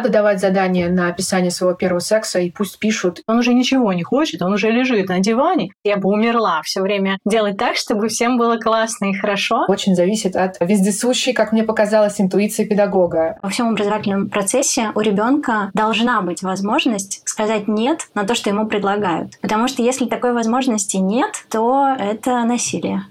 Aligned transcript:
выдавать 0.00 0.40
задание 0.40 0.88
на 0.88 1.08
описание 1.08 1.50
своего 1.50 1.74
первого 1.76 2.00
секса, 2.00 2.38
и 2.40 2.50
пусть 2.50 2.78
пишут. 2.78 3.22
Он 3.26 3.38
уже 3.38 3.54
ничего 3.54 3.92
не 3.92 4.02
хочет, 4.02 4.42
он 4.42 4.52
уже 4.52 4.70
лежит 4.70 5.08
на 5.08 5.20
диване. 5.20 5.70
Я 5.84 5.96
бы 5.96 6.08
умерла 6.08 6.62
все 6.64 6.80
время 6.80 7.18
делать 7.24 7.56
так, 7.56 7.76
чтобы 7.76 8.08
всем 8.08 8.38
было 8.38 8.56
классно 8.56 9.06
и 9.06 9.14
хорошо. 9.14 9.64
Очень 9.68 9.94
зависит 9.94 10.36
от 10.36 10.56
вездесущей, 10.60 11.32
как 11.32 11.52
мне 11.52 11.62
показалось, 11.62 12.20
интуиции 12.20 12.64
педагога. 12.64 13.38
Во 13.42 13.48
всем 13.48 13.68
образовательном 13.70 14.28
процессе 14.28 14.90
у 14.94 15.00
ребенка 15.00 15.70
должна 15.74 16.20
быть 16.22 16.42
возможность 16.42 17.22
сказать 17.24 17.68
нет 17.68 18.08
на 18.14 18.24
то, 18.24 18.34
что 18.34 18.50
ему 18.50 18.66
предлагают. 18.66 19.38
Потому 19.40 19.68
что 19.68 19.82
если 19.82 20.06
такой 20.06 20.32
возможности 20.32 20.96
нет, 20.96 21.44
то 21.50 21.88
это 21.98 22.44
насилие. 22.44 23.04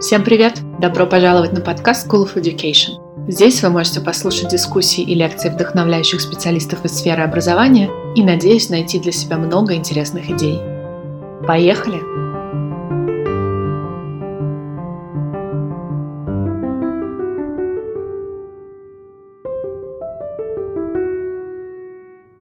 Всем 0.00 0.22
привет! 0.22 0.60
Добро 0.78 1.06
пожаловать 1.06 1.52
на 1.52 1.60
подкаст 1.60 2.06
School 2.06 2.24
of 2.24 2.36
Education. 2.36 3.07
Здесь 3.28 3.62
вы 3.62 3.68
можете 3.68 4.00
послушать 4.00 4.48
дискуссии 4.48 5.04
и 5.04 5.14
лекции 5.14 5.50
вдохновляющих 5.50 6.18
специалистов 6.22 6.82
из 6.86 6.92
сферы 6.92 7.22
образования 7.22 7.90
и, 8.16 8.24
надеюсь, 8.24 8.70
найти 8.70 8.98
для 8.98 9.12
себя 9.12 9.36
много 9.36 9.74
интересных 9.74 10.30
идей. 10.30 10.58
Поехали! 11.46 12.00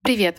Привет! 0.02 0.38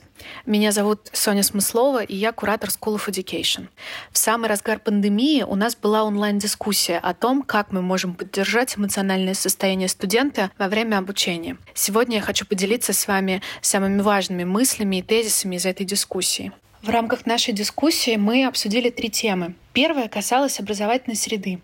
Меня 0.51 0.73
зовут 0.73 1.11
Соня 1.13 1.45
Смыслова, 1.45 2.03
и 2.03 2.17
я 2.17 2.33
куратор 2.33 2.71
School 2.71 2.97
of 2.97 3.07
Education. 3.07 3.69
В 4.11 4.19
самый 4.19 4.49
разгар 4.49 4.81
пандемии 4.81 5.45
у 5.45 5.55
нас 5.55 5.77
была 5.77 6.03
онлайн-дискуссия 6.03 6.99
о 6.99 7.15
том, 7.15 7.45
как 7.45 7.71
мы 7.71 7.83
можем 7.83 8.15
поддержать 8.15 8.77
эмоциональное 8.77 9.35
состояние 9.35 9.87
студента 9.87 10.51
во 10.59 10.67
время 10.67 10.99
обучения. 10.99 11.57
Сегодня 11.73 12.17
я 12.17 12.23
хочу 12.23 12.45
поделиться 12.45 12.93
с 12.93 13.07
вами 13.07 13.43
самыми 13.61 14.01
важными 14.01 14.43
мыслями 14.43 14.97
и 14.97 15.03
тезисами 15.03 15.55
из 15.55 15.67
этой 15.67 15.87
дискуссии. 15.87 16.51
В 16.83 16.89
рамках 16.89 17.27
нашей 17.27 17.55
дискуссии 17.55 18.17
мы 18.17 18.45
обсудили 18.45 18.91
три 18.91 19.09
темы. 19.09 19.55
Первое 19.73 20.09
касалось 20.09 20.59
образовательной 20.59 21.15
среды. 21.15 21.61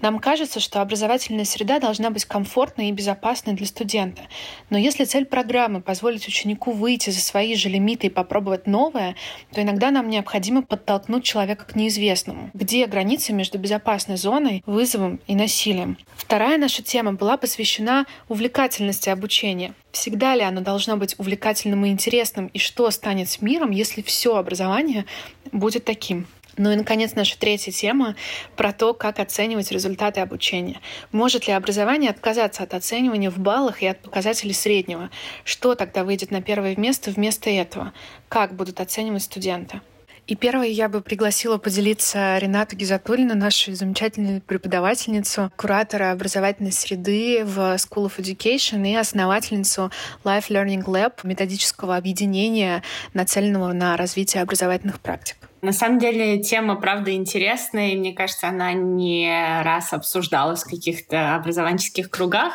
Нам 0.00 0.20
кажется, 0.20 0.60
что 0.60 0.80
образовательная 0.80 1.44
среда 1.44 1.80
должна 1.80 2.10
быть 2.10 2.24
комфортной 2.24 2.88
и 2.88 2.92
безопасной 2.92 3.54
для 3.54 3.66
студента. 3.66 4.22
Но 4.70 4.78
если 4.78 5.04
цель 5.04 5.24
программы 5.24 5.80
позволить 5.80 6.28
ученику 6.28 6.70
выйти 6.70 7.10
за 7.10 7.20
свои 7.20 7.56
же 7.56 7.68
лимиты 7.68 8.06
и 8.06 8.10
попробовать 8.10 8.68
новое, 8.68 9.16
то 9.52 9.60
иногда 9.60 9.90
нам 9.90 10.08
необходимо 10.08 10.62
подтолкнуть 10.62 11.24
человека 11.24 11.64
к 11.64 11.74
неизвестному. 11.74 12.50
Где 12.54 12.86
граница 12.86 13.32
между 13.32 13.58
безопасной 13.58 14.18
зоной, 14.18 14.62
вызовом 14.64 15.18
и 15.26 15.34
насилием? 15.34 15.98
Вторая 16.16 16.58
наша 16.58 16.84
тема 16.84 17.14
была 17.14 17.36
посвящена 17.36 18.06
увлекательности 18.28 19.08
обучения. 19.08 19.74
Всегда 19.90 20.36
ли 20.36 20.42
оно 20.42 20.60
должно 20.60 20.96
быть 20.96 21.16
увлекательным 21.18 21.84
и 21.86 21.88
интересным, 21.88 22.46
и 22.48 22.58
что 22.60 22.88
станет 22.92 23.28
с 23.28 23.42
миром, 23.42 23.72
если 23.72 24.02
все 24.02 24.36
образование 24.36 25.06
будет 25.50 25.84
таким? 25.84 26.26
Ну 26.58 26.72
и, 26.72 26.76
наконец, 26.76 27.14
наша 27.14 27.38
третья 27.38 27.70
тема 27.70 28.16
про 28.56 28.72
то, 28.72 28.92
как 28.92 29.20
оценивать 29.20 29.70
результаты 29.70 30.20
обучения. 30.20 30.80
Может 31.12 31.46
ли 31.46 31.52
образование 31.52 32.10
отказаться 32.10 32.64
от 32.64 32.74
оценивания 32.74 33.30
в 33.30 33.38
баллах 33.38 33.80
и 33.80 33.86
от 33.86 34.00
показателей 34.00 34.52
среднего? 34.52 35.08
Что 35.44 35.76
тогда 35.76 36.02
выйдет 36.02 36.32
на 36.32 36.42
первое 36.42 36.74
место 36.76 37.12
вместо 37.12 37.48
этого? 37.48 37.92
Как 38.28 38.54
будут 38.54 38.80
оценивать 38.80 39.22
студенты? 39.22 39.80
И 40.26 40.34
первой 40.34 40.72
я 40.72 40.90
бы 40.90 41.00
пригласила 41.00 41.56
поделиться 41.56 42.36
Ренату 42.36 42.76
Гизатуллину, 42.76 43.34
нашу 43.34 43.74
замечательную 43.74 44.42
преподавательницу, 44.42 45.50
куратора 45.56 46.10
образовательной 46.10 46.72
среды 46.72 47.44
в 47.44 47.76
School 47.76 48.10
of 48.10 48.18
Education 48.18 48.86
и 48.86 48.94
основательницу 48.94 49.90
Life 50.24 50.48
Learning 50.50 50.84
Lab, 50.84 51.20
методического 51.22 51.96
объединения, 51.96 52.82
нацеленного 53.14 53.72
на 53.72 53.96
развитие 53.96 54.42
образовательных 54.42 55.00
практик. 55.00 55.47
На 55.60 55.72
самом 55.72 55.98
деле 55.98 56.38
тема, 56.38 56.76
правда, 56.76 57.12
интересная, 57.14 57.90
и 57.90 57.96
мне 57.96 58.12
кажется, 58.12 58.48
она 58.48 58.72
не 58.72 59.62
раз 59.62 59.92
обсуждалась 59.92 60.62
в 60.62 60.70
каких-то 60.70 61.34
образовательских 61.34 62.10
кругах. 62.10 62.52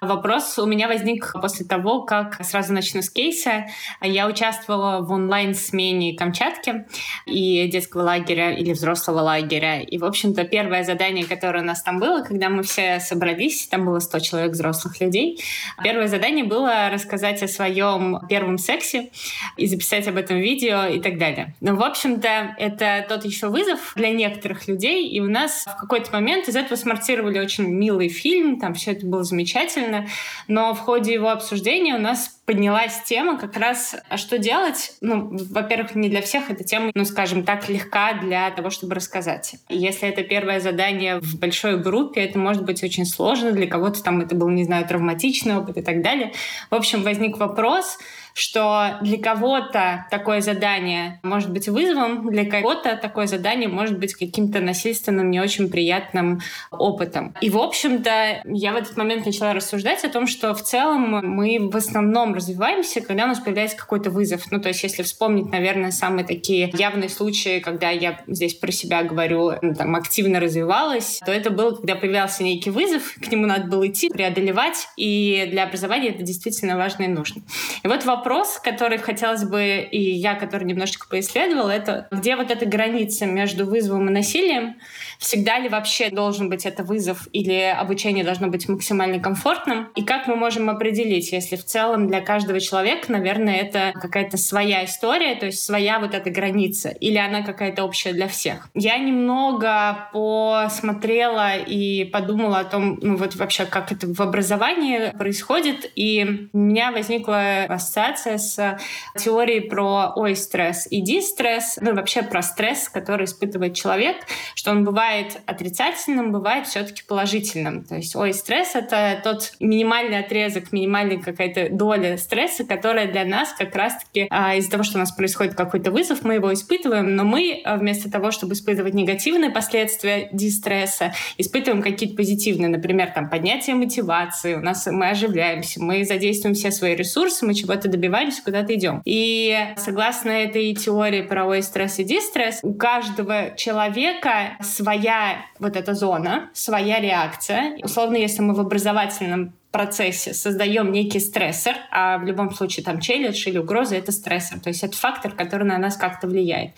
Вопрос 0.00 0.58
у 0.58 0.66
меня 0.66 0.88
возник 0.88 1.32
после 1.40 1.66
того, 1.66 2.02
как 2.02 2.44
сразу 2.44 2.72
начну 2.72 3.02
с 3.02 3.10
кейса. 3.10 3.66
Я 4.00 4.26
участвовала 4.26 5.00
в 5.00 5.10
онлайн-смене 5.12 6.16
Камчатки 6.16 6.86
и 7.26 7.68
детского 7.68 8.02
лагеря 8.02 8.52
или 8.52 8.72
взрослого 8.72 9.20
лагеря. 9.20 9.80
И, 9.80 9.98
в 9.98 10.04
общем-то, 10.04 10.44
первое 10.44 10.84
задание, 10.84 11.24
которое 11.24 11.62
у 11.62 11.66
нас 11.66 11.82
там 11.82 11.98
было, 11.98 12.22
когда 12.22 12.48
мы 12.48 12.62
все 12.62 13.00
собрались, 13.00 13.66
там 13.66 13.84
было 13.84 13.98
100 13.98 14.18
человек 14.20 14.52
взрослых 14.52 15.00
людей, 15.00 15.40
первое 15.82 16.08
задание 16.08 16.44
было 16.44 16.90
рассказать 16.90 17.42
о 17.42 17.48
своем 17.48 18.20
первом 18.28 18.58
сексе 18.58 19.10
и 19.56 19.66
записать 19.66 20.08
об 20.08 20.16
этом 20.16 20.38
видео 20.38 20.86
и 20.86 21.00
так 21.00 21.18
далее. 21.18 21.54
Ну, 21.60 21.76
в 21.76 21.82
общем-то, 21.82 22.54
это 22.58 23.04
тот 23.08 23.24
еще 23.24 23.48
вызов 23.48 23.92
для 23.96 24.10
некоторых 24.10 24.68
людей, 24.68 25.08
и 25.08 25.20
у 25.20 25.28
нас 25.28 25.64
в 25.64 25.80
какой-то 25.80 26.12
момент 26.12 26.48
из 26.48 26.56
этого 26.56 26.76
смонтировали 26.76 27.38
очень 27.38 27.64
милый 27.64 28.08
фильм, 28.08 28.58
там 28.58 28.74
все 28.74 28.92
это 28.92 29.06
было 29.06 29.24
замечательно, 29.24 29.93
правильно, 29.94 30.08
но 30.48 30.74
в 30.74 30.80
ходе 30.80 31.12
его 31.12 31.30
обсуждения 31.30 31.94
у 31.94 31.98
нас 31.98 32.40
поднялась 32.46 33.02
тема 33.04 33.38
как 33.38 33.56
раз, 33.56 33.96
а 34.08 34.16
что 34.16 34.38
делать? 34.38 34.92
Ну, 35.00 35.36
во-первых, 35.50 35.94
не 35.94 36.08
для 36.08 36.20
всех 36.20 36.50
эта 36.50 36.64
тема, 36.64 36.90
ну, 36.94 37.04
скажем 37.04 37.44
так, 37.44 37.68
легка 37.68 38.14
для 38.14 38.50
того, 38.50 38.70
чтобы 38.70 38.94
рассказать. 38.94 39.56
Если 39.68 40.08
это 40.08 40.22
первое 40.22 40.60
задание 40.60 41.20
в 41.20 41.38
большой 41.38 41.78
группе, 41.80 42.22
это 42.22 42.38
может 42.38 42.64
быть 42.64 42.82
очень 42.82 43.06
сложно, 43.06 43.52
для 43.52 43.66
кого-то 43.66 44.02
там 44.02 44.20
это 44.20 44.34
был, 44.34 44.48
не 44.48 44.64
знаю, 44.64 44.86
травматичный 44.86 45.56
опыт 45.56 45.78
и 45.78 45.82
так 45.82 46.02
далее. 46.02 46.32
В 46.70 46.74
общем, 46.74 47.02
возник 47.02 47.38
вопрос, 47.38 47.98
что 48.34 48.98
для 49.00 49.18
кого-то 49.18 50.06
такое 50.10 50.40
задание 50.40 51.20
может 51.22 51.50
быть 51.52 51.68
вызовом, 51.68 52.28
для 52.30 52.44
кого-то 52.44 52.96
такое 52.96 53.26
задание 53.26 53.68
может 53.68 53.98
быть 53.98 54.14
каким-то 54.14 54.60
насильственным, 54.60 55.30
не 55.30 55.40
очень 55.40 55.70
приятным 55.70 56.40
опытом. 56.70 57.34
И, 57.40 57.48
в 57.48 57.58
общем-то, 57.58 58.42
я 58.44 58.72
в 58.72 58.76
этот 58.76 58.96
момент 58.96 59.24
начала 59.24 59.54
рассуждать 59.54 60.04
о 60.04 60.08
том, 60.08 60.26
что 60.26 60.52
в 60.52 60.62
целом 60.62 61.20
мы 61.22 61.70
в 61.70 61.76
основном 61.76 62.34
развиваемся, 62.34 63.00
когда 63.00 63.24
у 63.24 63.28
нас 63.28 63.38
появляется 63.38 63.76
какой-то 63.76 64.10
вызов. 64.10 64.50
Ну, 64.50 64.60
то 64.60 64.68
есть, 64.68 64.82
если 64.82 65.04
вспомнить, 65.04 65.50
наверное, 65.50 65.92
самые 65.92 66.26
такие 66.26 66.70
явные 66.76 67.08
случаи, 67.08 67.60
когда 67.60 67.90
я 67.90 68.20
здесь 68.26 68.54
про 68.54 68.72
себя 68.72 69.04
говорю, 69.04 69.52
ну, 69.62 69.74
там, 69.74 69.94
активно 69.94 70.40
развивалась, 70.40 71.20
то 71.24 71.30
это 71.30 71.50
было, 71.50 71.76
когда 71.76 71.94
появлялся 71.94 72.42
некий 72.42 72.70
вызов, 72.70 73.14
к 73.14 73.30
нему 73.30 73.46
надо 73.46 73.68
было 73.68 73.86
идти, 73.86 74.08
преодолевать, 74.10 74.88
и 74.96 75.46
для 75.50 75.64
образования 75.64 76.08
это 76.08 76.24
действительно 76.24 76.76
важно 76.76 77.04
и 77.04 77.08
нужно. 77.08 77.42
И 77.84 77.88
вот 77.88 78.04
вопрос 78.04 78.23
вопрос, 78.24 78.58
который 78.58 78.96
хотелось 78.96 79.44
бы, 79.44 79.86
и 79.90 80.00
я, 80.00 80.34
который 80.34 80.64
немножечко 80.64 81.06
поисследовала, 81.08 81.70
это 81.70 82.08
где 82.10 82.36
вот 82.36 82.50
эта 82.50 82.64
граница 82.64 83.26
между 83.26 83.66
вызовом 83.66 84.08
и 84.08 84.12
насилием? 84.12 84.76
Всегда 85.18 85.58
ли 85.58 85.68
вообще 85.68 86.08
должен 86.08 86.48
быть 86.48 86.64
это 86.64 86.84
вызов 86.84 87.28
или 87.32 87.54
обучение 87.54 88.24
должно 88.24 88.48
быть 88.48 88.66
максимально 88.66 89.20
комфортным? 89.20 89.90
И 89.94 90.02
как 90.02 90.26
мы 90.26 90.36
можем 90.36 90.70
определить, 90.70 91.32
если 91.32 91.56
в 91.56 91.64
целом 91.66 92.08
для 92.08 92.22
каждого 92.22 92.60
человека, 92.60 93.12
наверное, 93.12 93.56
это 93.56 93.92
какая-то 94.00 94.38
своя 94.38 94.86
история, 94.86 95.34
то 95.34 95.46
есть 95.46 95.62
своя 95.62 95.98
вот 95.98 96.14
эта 96.14 96.30
граница, 96.30 96.88
или 96.88 97.18
она 97.18 97.42
какая-то 97.42 97.84
общая 97.84 98.14
для 98.14 98.28
всех? 98.28 98.68
Я 98.74 98.96
немного 98.96 100.08
посмотрела 100.12 101.56
и 101.56 102.04
подумала 102.04 102.60
о 102.60 102.64
том, 102.64 102.98
ну 103.02 103.16
вот 103.16 103.36
вообще, 103.36 103.66
как 103.66 103.92
это 103.92 104.06
в 104.06 104.20
образовании 104.22 105.10
происходит, 105.16 105.90
и 105.94 106.48
у 106.54 106.58
меня 106.58 106.90
возникла 106.90 107.64
ассоциация 107.64 108.13
ассоциация 108.14 108.38
с 108.38 108.78
теорией 109.22 109.60
про 109.60 110.12
ой, 110.16 110.36
стресс 110.36 110.86
и 110.90 111.00
дистресс, 111.00 111.78
ну 111.80 111.90
и 111.90 111.94
вообще 111.94 112.22
про 112.22 112.42
стресс, 112.42 112.88
который 112.88 113.24
испытывает 113.24 113.74
человек, 113.74 114.16
что 114.54 114.70
он 114.70 114.84
бывает 114.84 115.40
отрицательным, 115.46 116.32
бывает 116.32 116.66
все-таки 116.66 117.02
положительным. 117.06 117.84
То 117.84 117.96
есть 117.96 118.16
ой, 118.16 118.32
стресс— 118.32 118.72
это 118.74 119.20
тот 119.22 119.52
минимальный 119.60 120.20
отрезок, 120.20 120.72
минимальная 120.72 121.18
какая-то 121.18 121.68
доля 121.70 122.16
стресса, 122.16 122.64
которая 122.64 123.10
для 123.10 123.24
нас 123.24 123.52
как 123.52 123.74
раз-таки 123.74 124.26
а, 124.30 124.54
из-за 124.56 124.70
того, 124.70 124.82
что 124.82 124.96
у 124.96 125.00
нас 125.00 125.12
происходит 125.12 125.54
какой-то 125.54 125.90
вызов, 125.90 126.24
мы 126.24 126.34
его 126.34 126.52
испытываем, 126.52 127.14
но 127.14 127.24
мы 127.24 127.60
а, 127.64 127.76
вместо 127.76 128.10
того, 128.10 128.30
чтобы 128.30 128.54
испытывать 128.54 128.94
негативные 128.94 129.50
последствия 129.50 130.28
дистресса, 130.32 131.12
испытываем 131.38 131.82
какие-то 131.82 132.16
позитивные, 132.16 132.68
например, 132.68 133.10
там 133.14 133.28
поднятие 133.28 133.76
мотивации, 133.76 134.54
у 134.54 134.60
нас 134.60 134.86
мы 134.86 135.10
оживляемся, 135.10 135.82
мы 135.82 136.04
задействуем 136.04 136.54
все 136.54 136.70
свои 136.70 136.94
ресурсы, 136.94 137.44
мы 137.44 137.54
чего-то 137.54 137.88
добиваемся 137.88 138.03
добиваемся, 138.04 138.42
куда-то 138.42 138.74
идем. 138.74 139.02
И 139.04 139.56
согласно 139.76 140.30
этой 140.30 140.74
теории 140.74 141.22
правовой 141.22 141.62
стресс 141.62 141.98
и 141.98 142.04
дистресс, 142.04 142.60
у 142.62 142.74
каждого 142.74 143.56
человека 143.56 144.56
своя 144.60 145.46
вот 145.58 145.76
эта 145.76 145.94
зона, 145.94 146.50
своя 146.52 147.00
реакция. 147.00 147.76
Условно, 147.82 148.16
если 148.16 148.42
мы 148.42 148.54
в 148.54 148.60
образовательном 148.60 149.54
процессе 149.70 150.34
создаем 150.34 150.92
некий 150.92 151.18
стрессор, 151.18 151.74
а 151.90 152.18
в 152.18 152.24
любом 152.24 152.54
случае 152.54 152.84
там 152.84 153.00
челлендж 153.00 153.48
или 153.48 153.58
угроза— 153.58 153.96
это 153.96 154.12
стрессор, 154.12 154.60
то 154.60 154.68
есть 154.68 154.84
это 154.84 154.96
фактор, 154.96 155.32
который 155.32 155.66
на 155.66 155.78
нас 155.78 155.96
как-то 155.96 156.28
влияет. 156.28 156.70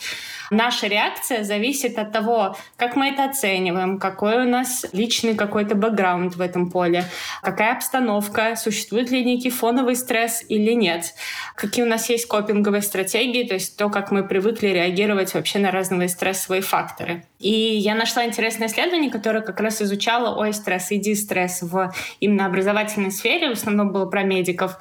Наша 0.50 0.87
реакция 0.87 1.44
зависит 1.44 1.98
от 1.98 2.12
того, 2.12 2.56
как 2.76 2.96
мы 2.96 3.08
это 3.08 3.25
оцениваем, 3.25 3.98
какой 3.98 4.44
у 4.44 4.48
нас 4.48 4.87
личный 4.93 5.34
какой-то 5.34 5.75
бэкграунд 5.75 6.37
в 6.37 6.40
этом 6.40 6.70
поле, 6.70 7.04
какая 7.43 7.72
обстановка, 7.72 8.56
существует 8.56 9.10
ли 9.10 9.25
некий 9.25 9.50
фоновый 9.50 9.96
стресс 9.96 10.44
или 10.48 10.72
нет, 10.72 11.14
какие 11.54 11.84
у 11.84 11.88
нас 11.88 12.08
есть 12.08 12.26
копинговые 12.26 12.82
стратегии, 12.82 13.44
то 13.44 13.54
есть 13.54 13.76
то, 13.76 13.88
как 13.88 14.10
мы 14.10 14.26
привыкли 14.26 14.69
реагировать 14.69 15.34
вообще 15.34 15.58
на 15.58 15.70
разные 15.70 16.08
стрессовые 16.08 16.62
факторы. 16.62 17.25
И 17.38 17.50
я 17.50 17.94
нашла 17.94 18.25
интересное 18.25 18.69
исследование, 18.69 19.10
которое 19.10 19.40
как 19.43 19.60
раз 19.60 19.82
изучало 19.82 20.38
ой, 20.38 20.52
стресс 20.52 20.90
и 20.90 20.96
дистресс 20.96 21.62
в 21.62 21.93
именно 22.20 22.46
образовательной 22.46 23.10
сфере, 23.10 23.50
в 23.50 23.52
основном 23.52 23.93
было 23.93 24.06
про 24.06 24.22
медиков. 24.22 24.78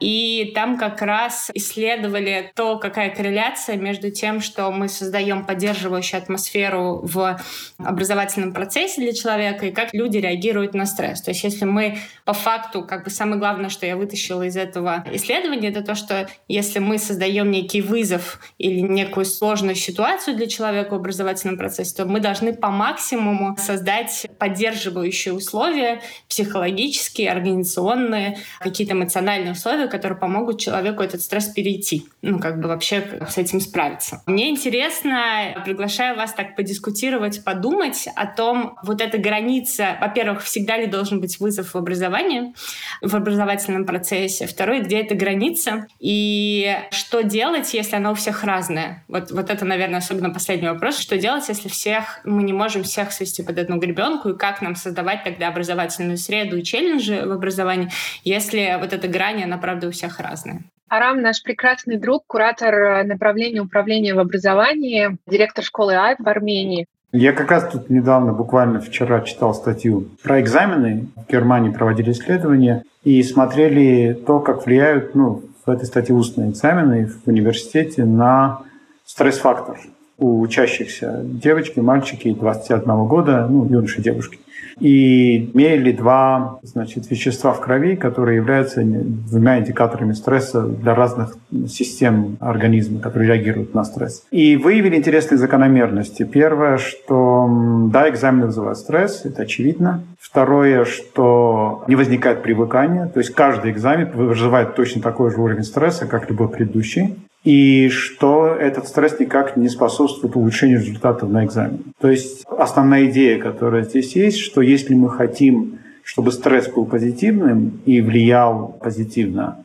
И 0.00 0.52
там 0.54 0.76
как 0.76 1.00
раз 1.00 1.50
исследовали 1.54 2.52
то, 2.54 2.78
какая 2.78 3.14
корреляция 3.14 3.76
между 3.76 4.10
тем, 4.10 4.40
что 4.40 4.70
мы 4.70 4.88
создаем 5.04 5.44
поддерживающую 5.44 6.18
атмосферу 6.18 7.00
в 7.02 7.38
образовательном 7.78 8.52
процессе 8.52 9.00
для 9.00 9.12
человека, 9.12 9.66
и 9.66 9.70
как 9.70 9.92
люди 9.92 10.18
реагируют 10.18 10.74
на 10.74 10.86
стресс. 10.86 11.20
То 11.20 11.30
есть 11.30 11.44
если 11.44 11.64
мы 11.66 11.98
по 12.24 12.32
факту, 12.32 12.82
как 12.82 13.04
бы 13.04 13.10
самое 13.10 13.38
главное, 13.38 13.68
что 13.68 13.86
я 13.86 13.96
вытащила 13.96 14.42
из 14.42 14.56
этого 14.56 15.04
исследования, 15.12 15.68
это 15.68 15.82
то, 15.82 15.94
что 15.94 16.26
если 16.48 16.78
мы 16.78 16.98
создаем 16.98 17.50
некий 17.50 17.82
вызов 17.82 18.40
или 18.58 18.80
некую 18.80 19.26
сложную 19.26 19.74
ситуацию 19.74 20.36
для 20.36 20.46
человека 20.46 20.92
в 20.92 20.96
образовательном 20.96 21.58
процессе, 21.58 21.94
то 21.94 22.06
мы 22.06 22.20
должны 22.20 22.54
по 22.54 22.70
максимуму 22.70 23.56
создать 23.58 24.26
поддерживающие 24.38 25.34
условия, 25.34 26.00
психологические, 26.28 27.30
организационные, 27.30 28.38
какие-то 28.60 28.94
эмоциональные 28.94 29.52
условия, 29.52 29.86
которые 29.86 30.18
помогут 30.18 30.60
человеку 30.60 31.02
этот 31.02 31.20
стресс 31.20 31.48
перейти, 31.48 32.06
ну, 32.22 32.38
как 32.38 32.60
бы 32.60 32.68
вообще 32.68 33.20
с 33.28 33.36
этим 33.36 33.60
справиться. 33.60 34.22
Мне 34.26 34.48
интересно, 34.48 34.93
приглашаю 35.02 36.16
вас 36.16 36.32
так 36.32 36.56
подискутировать, 36.56 37.44
подумать 37.44 38.08
о 38.14 38.26
том, 38.26 38.76
вот 38.82 39.00
эта 39.00 39.18
граница, 39.18 39.96
во-первых, 40.00 40.42
всегда 40.42 40.76
ли 40.76 40.86
должен 40.86 41.20
быть 41.20 41.40
вызов 41.40 41.74
в 41.74 41.76
образовании, 41.76 42.54
в 43.00 43.14
образовательном 43.14 43.84
процессе, 43.84 44.46
второй, 44.46 44.80
где 44.80 45.00
эта 45.00 45.14
граница, 45.14 45.86
и 45.98 46.76
что 46.90 47.22
делать, 47.22 47.74
если 47.74 47.96
она 47.96 48.10
у 48.10 48.14
всех 48.14 48.44
разная. 48.44 49.04
Вот, 49.08 49.30
вот 49.30 49.50
это, 49.50 49.64
наверное, 49.64 49.98
особенно 49.98 50.30
последний 50.30 50.68
вопрос, 50.68 50.98
что 50.98 51.18
делать, 51.18 51.48
если 51.48 51.68
всех, 51.68 52.20
мы 52.24 52.42
не 52.42 52.52
можем 52.52 52.82
всех 52.82 53.12
свести 53.12 53.42
под 53.42 53.58
одну 53.58 53.78
гребенку, 53.78 54.30
и 54.30 54.36
как 54.36 54.62
нам 54.62 54.76
создавать 54.76 55.24
тогда 55.24 55.48
образовательную 55.48 56.18
среду 56.18 56.58
и 56.58 56.64
челленджи 56.64 57.24
в 57.24 57.32
образовании, 57.32 57.90
если 58.24 58.78
вот 58.80 58.92
эта 58.92 59.08
грань, 59.08 59.42
она, 59.42 59.58
правда, 59.58 59.88
у 59.88 59.90
всех 59.90 60.20
разная. 60.20 60.62
Арам 60.88 61.22
наш 61.22 61.42
прекрасный 61.42 61.96
друг, 61.96 62.24
куратор 62.26 62.74
э, 62.74 63.02
направления 63.04 63.60
управления 63.60 64.14
в 64.14 64.18
образовании, 64.18 65.16
директор 65.26 65.64
школы 65.64 65.94
АЙ 65.94 66.16
в 66.18 66.28
Армении. 66.28 66.86
Я 67.12 67.32
как 67.32 67.50
раз 67.50 67.70
тут 67.70 67.90
недавно, 67.90 68.32
буквально 68.32 68.80
вчера, 68.80 69.20
читал 69.20 69.54
статью 69.54 70.08
про 70.22 70.40
экзамены. 70.40 71.08
В 71.16 71.30
Германии 71.30 71.70
проводили 71.70 72.10
исследования 72.10 72.84
и 73.02 73.22
смотрели 73.22 74.12
то, 74.12 74.40
как 74.40 74.66
влияют, 74.66 75.14
ну, 75.14 75.42
в 75.64 75.70
этой 75.70 75.86
статье 75.86 76.14
устные 76.14 76.50
экзамены 76.50 77.06
в 77.06 77.28
университете 77.28 78.04
на 78.04 78.62
стресс-фактор 79.04 79.78
у 80.18 80.40
учащихся 80.40 81.20
девочки, 81.24 81.80
мальчики 81.80 82.32
21 82.32 83.06
года, 83.06 83.46
ну, 83.48 83.66
юноши, 83.66 84.00
девушки 84.00 84.38
и 84.80 85.50
мерили 85.54 85.92
два 85.92 86.58
значит, 86.62 87.10
вещества 87.10 87.52
в 87.52 87.60
крови, 87.60 87.96
которые 87.96 88.36
являются 88.36 88.82
двумя 88.82 89.58
индикаторами 89.58 90.12
стресса 90.12 90.62
для 90.62 90.94
разных 90.94 91.36
систем 91.68 92.36
организма, 92.40 93.00
которые 93.00 93.34
реагируют 93.34 93.74
на 93.74 93.84
стресс. 93.84 94.24
И 94.30 94.56
выявили 94.56 94.96
интересные 94.96 95.38
закономерности. 95.38 96.24
Первое, 96.24 96.78
что 96.78 97.48
да, 97.92 98.08
экзамены 98.08 98.46
вызывают 98.46 98.78
стресс, 98.78 99.24
это 99.24 99.42
очевидно. 99.42 100.02
Второе, 100.18 100.84
что 100.84 101.84
не 101.86 101.96
возникает 101.96 102.42
привыкания, 102.42 103.06
то 103.06 103.20
есть 103.20 103.30
каждый 103.30 103.70
экзамен 103.70 104.10
вызывает 104.10 104.74
точно 104.74 105.02
такой 105.02 105.30
же 105.30 105.40
уровень 105.40 105.64
стресса, 105.64 106.06
как 106.06 106.28
любой 106.28 106.48
предыдущий 106.48 107.16
и 107.44 107.90
что 107.90 108.46
этот 108.46 108.88
стресс 108.88 109.20
никак 109.20 109.56
не 109.56 109.68
способствует 109.68 110.34
улучшению 110.34 110.80
результатов 110.80 111.30
на 111.30 111.44
экзамене. 111.44 111.80
То 112.00 112.10
есть 112.10 112.44
основная 112.46 113.06
идея, 113.06 113.38
которая 113.38 113.84
здесь 113.84 114.16
есть, 114.16 114.38
что 114.38 114.62
если 114.62 114.94
мы 114.94 115.10
хотим, 115.10 115.78
чтобы 116.02 116.32
стресс 116.32 116.68
был 116.68 116.86
позитивным 116.86 117.80
и 117.84 118.00
влиял 118.00 118.78
позитивно, 118.82 119.58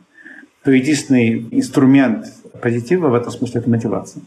то 0.62 0.70
единственный 0.70 1.48
инструмент 1.50 2.26
позитива 2.60 3.08
в 3.08 3.14
этом 3.14 3.32
смысле– 3.32 3.60
это 3.62 3.70
мотивация. 3.70 4.22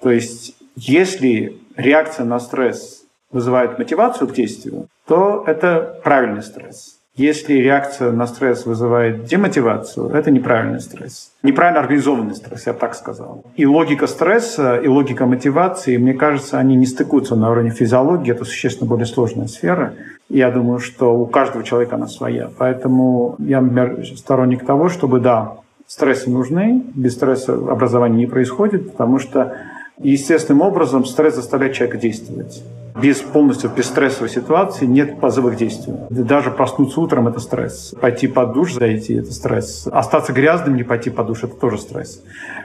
То 0.00 0.10
есть 0.10 0.54
если 0.76 1.58
реакция 1.76 2.24
на 2.24 2.38
стресс 2.38 3.02
вызывает 3.32 3.78
мотивацию 3.78 4.28
к 4.28 4.34
действию, 4.34 4.86
то 5.06 5.42
это 5.46 6.00
правильный 6.04 6.42
стресс. 6.42 6.97
Если 7.18 7.54
реакция 7.54 8.12
на 8.12 8.28
стресс 8.28 8.64
вызывает 8.64 9.24
демотивацию, 9.24 10.10
это 10.10 10.30
неправильный 10.30 10.78
стресс. 10.78 11.32
Неправильно 11.42 11.80
организованный 11.80 12.36
стресс, 12.36 12.68
я 12.68 12.72
так 12.72 12.94
сказал. 12.94 13.42
И 13.56 13.66
логика 13.66 14.06
стресса, 14.06 14.76
и 14.76 14.86
логика 14.86 15.26
мотивации, 15.26 15.96
мне 15.96 16.14
кажется, 16.14 16.60
они 16.60 16.76
не 16.76 16.86
стыкуются 16.86 17.34
на 17.34 17.50
уровне 17.50 17.70
физиологии. 17.70 18.30
Это 18.30 18.44
существенно 18.44 18.88
более 18.88 19.06
сложная 19.06 19.48
сфера. 19.48 19.94
Я 20.28 20.52
думаю, 20.52 20.78
что 20.78 21.18
у 21.18 21.26
каждого 21.26 21.64
человека 21.64 21.96
она 21.96 22.06
своя. 22.06 22.50
Поэтому 22.56 23.34
я, 23.40 23.60
например, 23.60 24.06
сторонник 24.16 24.64
того, 24.64 24.88
чтобы, 24.88 25.18
да, 25.18 25.54
стрессы 25.88 26.30
нужны, 26.30 26.84
без 26.94 27.14
стресса 27.14 27.52
образование 27.52 28.20
не 28.20 28.26
происходит, 28.30 28.92
потому 28.92 29.18
что 29.18 29.56
естественным 29.98 30.60
образом 30.60 31.04
стресс 31.04 31.34
заставляет 31.34 31.74
человека 31.74 31.98
действовать 31.98 32.62
без 33.00 33.20
полностью 33.20 33.70
без 33.70 33.86
стрессовой 33.86 34.28
ситуации 34.28 34.86
нет 34.86 35.20
позывых 35.20 35.56
действий. 35.56 35.94
Даже 36.10 36.50
проснуться 36.50 37.00
утром– 37.00 37.28
это 37.28 37.40
стресс. 37.40 37.94
Пойти 38.00 38.26
под 38.26 38.52
душ, 38.52 38.74
зайти– 38.74 39.14
это 39.16 39.32
стресс. 39.32 39.86
Остаться 39.90 40.32
грязным, 40.32 40.76
не 40.76 40.82
пойти 40.82 41.10
под 41.10 41.26
душ– 41.26 41.42
это 41.44 41.54
тоже 41.54 41.78
стресс. 41.78 42.22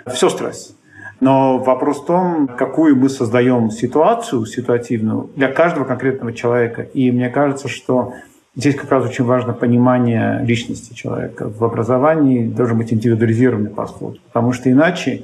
Все 0.07 0.29
стресс. 0.29 0.75
Но 1.19 1.59
вопрос 1.59 2.01
в 2.01 2.05
том, 2.05 2.47
какую 2.47 2.95
мы 2.95 3.09
создаем 3.09 3.69
ситуацию 3.71 4.45
ситуативную 4.45 5.29
для 5.35 5.47
каждого 5.47 5.85
конкретного 5.85 6.33
человека. 6.33 6.81
И 6.81 7.11
мне 7.11 7.29
кажется, 7.29 7.69
что 7.69 8.13
здесь 8.55 8.75
как 8.75 8.91
раз 8.91 9.05
очень 9.05 9.23
важно 9.23 9.53
понимание 9.53 10.43
личности 10.43 10.93
человека. 10.93 11.47
В 11.47 11.63
образовании 11.63 12.47
должен 12.47 12.77
быть 12.77 12.91
индивидуализированный 12.91 13.69
подход. 13.69 14.19
Потому 14.27 14.51
что 14.51 14.69
иначе 14.69 15.23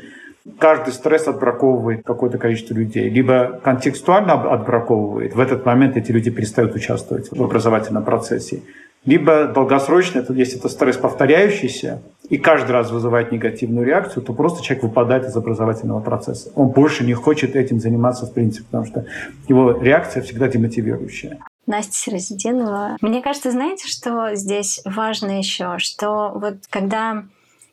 каждый 0.58 0.94
стресс 0.94 1.28
отбраковывает 1.28 2.04
какое-то 2.04 2.38
количество 2.38 2.74
людей. 2.74 3.10
Либо 3.10 3.60
контекстуально 3.64 4.34
отбраковывает, 4.34 5.36
в 5.36 5.40
этот 5.40 5.66
момент 5.66 5.98
эти 5.98 6.12
люди 6.12 6.32
перестают 6.32 6.76
участвовать 6.76 7.30
в 7.32 7.44
образовательном 7.44 8.04
процессе. 8.04 8.62
Либо 9.06 9.46
долгосрочно, 9.46 10.20
это, 10.20 10.34
если 10.34 10.60
это 10.60 10.68
стресс 10.68 10.98
повторяющийся, 10.98 12.02
и 12.30 12.38
каждый 12.38 12.72
раз 12.72 12.92
вызывает 12.92 13.32
негативную 13.32 13.86
реакцию, 13.86 14.24
то 14.24 14.34
просто 14.34 14.62
человек 14.62 14.84
выпадает 14.84 15.26
из 15.26 15.36
образовательного 15.36 16.02
процесса. 16.02 16.52
Он 16.56 16.68
больше 16.68 17.06
не 17.06 17.14
хочет 17.14 17.56
этим 17.56 17.80
заниматься 17.80 18.26
в 18.26 18.34
принципе, 18.34 18.66
потому 18.66 18.86
что 18.86 19.06
его 19.48 19.72
реакция 19.72 20.22
всегда 20.22 20.48
демотивирующая. 20.48 21.40
Настя 21.66 21.94
Сирозидинова. 21.94 22.98
Мне 23.02 23.22
кажется, 23.22 23.52
знаете, 23.52 23.88
что 23.88 24.36
здесь 24.36 24.82
важно 24.86 25.38
еще, 25.38 25.76
что 25.78 26.32
вот 26.36 26.56
когда 26.70 27.24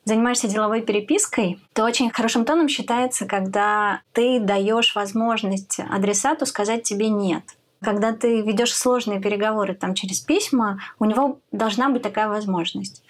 занимаешься 0.07 0.49
деловой 0.49 0.81
перепиской, 0.81 1.61
то 1.75 1.85
очень 1.85 2.11
хорошим 2.11 2.47
тоном 2.47 2.69
считается, 2.69 3.27
когда 3.27 4.01
ты 4.13 4.41
даешь 4.41 4.95
возможность 4.95 5.81
адресату 5.81 6.47
сказать 6.47 6.85
тебе 6.85 7.11
нет. 7.11 7.43
Когда 7.83 8.13
ты 8.13 8.41
ведешь 8.41 8.75
сложные 8.75 9.21
переговоры 9.21 9.75
там 9.75 9.95
через 9.95 10.21
письма, 10.21 10.81
у 10.99 11.05
него 11.05 11.41
должна 11.53 11.91
быть 11.91 12.03
такая 12.03 12.29
возможность. 12.29 13.03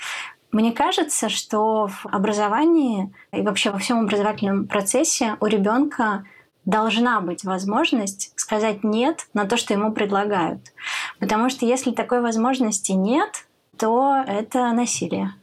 Мне 0.51 0.73
кажется, 0.73 1.29
что 1.29 1.87
в 1.87 2.07
образовании 2.07 3.13
и 3.31 3.43
вообще 3.43 3.71
во 3.71 3.79
всем 3.79 4.01
образовательном 4.01 4.67
процессе 4.67 5.37
у 5.41 5.47
ребенка 5.47 6.25
должна 6.65 7.21
быть 7.21 7.45
возможность 7.45 8.33
сказать 8.37 8.83
нет 8.83 9.27
на 9.35 9.45
то, 9.45 9.57
что 9.57 9.75
ему 9.75 9.93
предлагают. 9.93 10.73
Потому 11.21 11.51
что 11.51 11.67
если 11.67 11.91
такой 11.91 12.23
возможности 12.23 12.93
нет, 12.93 13.47
то 13.77 14.25
это 14.27 14.73
насилие. 14.73 15.35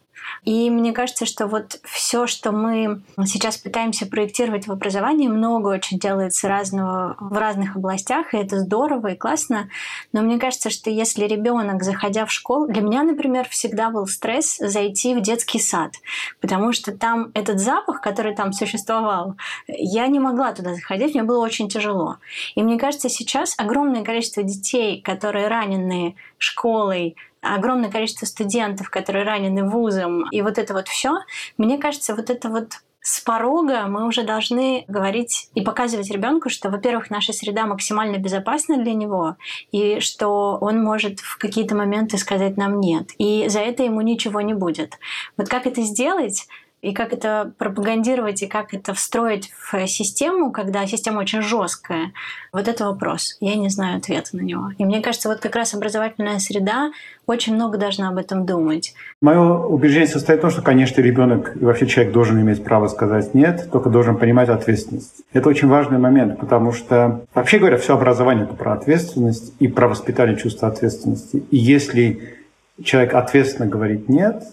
И 0.44 0.70
мне 0.70 0.92
кажется, 0.92 1.26
что 1.26 1.48
вот 1.48 1.80
все, 1.84 2.28
что 2.28 2.52
мы 2.52 3.02
сейчас 3.26 3.58
пытаемся 3.58 4.06
проектировать 4.06 4.68
в 4.68 4.72
образовании, 4.72 5.28
много 5.28 5.70
очень 5.70 6.00
делается 6.00 6.48
разного 6.48 7.16
в 7.20 7.38
разных 7.38 7.76
областях, 7.76 8.34
и 8.34 8.38
это 8.38 8.60
здорово 8.60 9.08
и 9.14 9.16
классно. 9.16 9.70
Но 10.12 10.22
мне 10.22 10.40
кажется, 10.40 10.70
что 10.70 10.90
если 10.90 11.26
ребенок, 11.26 11.84
заходя 11.84 12.26
в 12.26 12.32
школу, 12.32 12.68
для 12.68 12.82
меня, 12.82 13.04
например, 13.04 13.48
всегда 13.50 13.90
был 13.90 14.08
стресс 14.08 14.58
зайти 14.58 15.16
в 15.16 15.22
детский 15.22 15.60
сад, 15.60 15.94
потому 16.42 16.74
что 16.74 16.92
там 16.92 17.32
этот 17.34 17.60
запах, 17.60 18.02
который 18.02 18.36
там 18.36 18.54
существовал, 18.54 19.36
я 19.68 20.08
не 20.08 20.20
могла 20.20 20.54
туда 20.54 20.74
заходить, 20.76 21.14
мне 21.14 21.24
было 21.24 21.44
очень 21.44 21.70
тяжело. 21.70 22.18
И 22.56 22.64
мне 22.64 22.78
кажется, 22.78 23.10
сейчас 23.10 23.56
огромное 23.58 24.04
количество 24.04 24.44
детей, 24.44 25.02
которые 25.02 25.48
ранены 25.48 26.16
школой, 26.38 27.16
огромное 27.44 27.92
количество 27.92 28.26
студентов, 28.26 28.90
которые 28.90 29.26
ранены 29.26 29.64
вузом, 29.64 30.30
и 30.30 30.42
вот 30.42 30.58
это 30.58 30.74
вот 30.74 30.88
все, 30.88 31.20
мне 31.58 31.78
кажется, 31.78 32.16
вот 32.16 32.30
это 32.30 32.50
вот 32.50 32.80
с 33.06 33.20
порога 33.20 33.88
мы 33.88 34.08
уже 34.08 34.24
должны 34.24 34.86
говорить 34.88 35.50
и 35.56 35.62
показывать 35.62 36.10
ребенку, 36.10 36.50
что, 36.50 36.70
во-первых, 36.70 37.10
наша 37.10 37.34
среда 37.34 37.66
максимально 37.66 38.18
безопасна 38.18 38.78
для 38.78 38.94
него, 38.94 39.36
и 39.74 40.00
что 40.00 40.58
он 40.62 40.82
может 40.82 41.20
в 41.20 41.38
какие-то 41.38 41.76
моменты 41.76 42.18
сказать 42.18 42.56
нам 42.56 42.80
нет. 42.80 43.10
И 43.18 43.50
за 43.50 43.60
это 43.60 43.84
ему 43.84 44.00
ничего 44.00 44.40
не 44.40 44.54
будет. 44.54 44.98
Вот 45.36 45.50
как 45.50 45.68
это 45.68 45.82
сделать? 45.82 46.48
И 46.84 46.94
как 46.94 47.14
это 47.14 47.54
пропагандировать, 47.58 48.44
и 48.44 48.48
как 48.48 48.74
это 48.74 48.94
встроить 48.94 49.52
в 49.58 49.88
систему, 49.88 50.52
когда 50.52 50.86
система 50.86 51.20
очень 51.20 51.42
жесткая, 51.42 52.12
вот 52.52 52.68
это 52.68 52.86
вопрос. 52.86 53.38
Я 53.40 53.56
не 53.56 53.70
знаю 53.70 53.98
ответа 53.98 54.36
на 54.36 54.42
него. 54.42 54.72
И 54.78 54.84
мне 54.84 55.02
кажется, 55.02 55.30
вот 55.30 55.40
как 55.40 55.56
раз 55.56 55.74
образовательная 55.74 56.40
среда 56.40 56.92
очень 57.26 57.56
много 57.56 57.78
должна 57.78 58.10
об 58.10 58.18
этом 58.18 58.46
думать. 58.46 58.94
Мое 59.22 59.40
убеждение 59.40 60.10
состоит 60.10 60.40
в 60.40 60.42
том, 60.42 60.52
что, 60.52 60.62
конечно, 60.62 61.00
ребенок 61.00 61.56
и 61.56 61.64
вообще 61.64 61.88
человек 61.88 62.14
должен 62.14 62.42
иметь 62.42 62.62
право 62.66 62.90
сказать 62.90 63.34
«нет», 63.34 63.70
только 63.72 63.90
должен 63.90 64.18
понимать 64.18 64.50
ответственность. 64.50 65.24
Это 65.32 65.48
очень 65.48 65.70
важный 65.70 66.00
момент, 66.00 66.38
потому 66.38 66.74
что, 66.74 67.22
вообще 67.34 67.60
говоря, 67.60 67.78
все 67.78 67.94
образование— 67.94 68.44
это 68.46 68.56
про 68.56 68.74
ответственность 68.74 69.54
и 69.60 69.70
про 69.70 69.88
воспитание 69.88 70.36
чувства 70.36 70.68
ответственности. 70.68 71.46
И 71.50 71.56
если 71.58 72.36
человек 72.84 73.14
ответственно 73.14 73.70
говорит 73.70 74.10
«нет», 74.10 74.44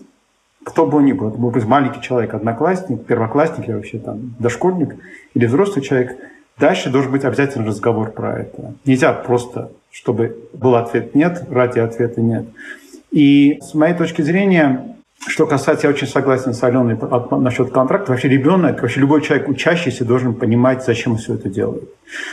кто 0.65 0.87
бы 0.87 0.99
он 0.99 1.07
ни 1.07 1.13
был, 1.13 1.29
это 1.29 1.39
был 1.39 1.51
бы 1.51 1.61
маленький 1.65 2.03
человек, 2.03 2.35
одноклассник, 2.35 3.05
первоклассник 3.07 3.69
или 3.69 3.75
вообще 3.75 3.99
там 3.99 4.35
дошкольник 4.39 4.97
или 5.35 5.47
взрослый 5.47 5.85
человек, 5.85 6.17
дальше 6.59 6.91
должен 6.91 7.13
быть 7.13 7.25
обязательно 7.25 7.67
разговор 7.67 8.11
про 8.11 8.41
это. 8.41 8.75
Нельзя 8.85 9.13
просто, 9.13 9.71
чтобы 9.91 10.37
был 10.53 10.75
ответ 10.75 11.15
«нет», 11.15 11.45
ради 11.51 11.79
ответа 11.79 12.21
«нет». 12.21 12.45
И 13.11 13.59
с 13.61 13.75
моей 13.75 13.95
точки 13.95 14.23
зрения, 14.23 14.97
что 15.27 15.47
касается, 15.47 15.87
я 15.87 15.93
очень 15.93 16.07
согласен 16.07 16.55
с 16.55 16.63
Аленой 16.63 16.97
насчет 17.41 17.73
контракта. 17.73 18.13
Вообще 18.13 18.29
ребенок, 18.29 18.83
вообще 18.83 19.01
любой 19.01 19.23
человек, 19.23 19.49
учащийся, 19.49 20.05
должен 20.05 20.35
понимать, 20.35 20.85
зачем 20.85 21.13
он 21.13 21.19
все 21.19 21.35
это 21.35 21.49
делает. 21.49 21.89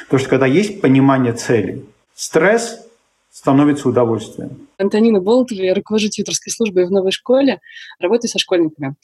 Потому 0.05 0.19
что 0.19 0.29
когда 0.29 0.45
есть 0.45 0.81
понимание 0.81 1.33
цели, 1.33 1.83
стресс 2.13 2.85
становится 3.31 3.89
удовольствием. 3.89 4.66
Антонина 4.77 5.19
Болотова, 5.19 5.61
я 5.61 5.73
руковожу 5.73 6.09
тьюторской 6.09 6.51
службой 6.51 6.85
в 6.85 6.91
новой 6.91 7.11
школе, 7.11 7.59
работаю 7.99 8.29
со 8.29 8.39
школьниками. 8.39 8.95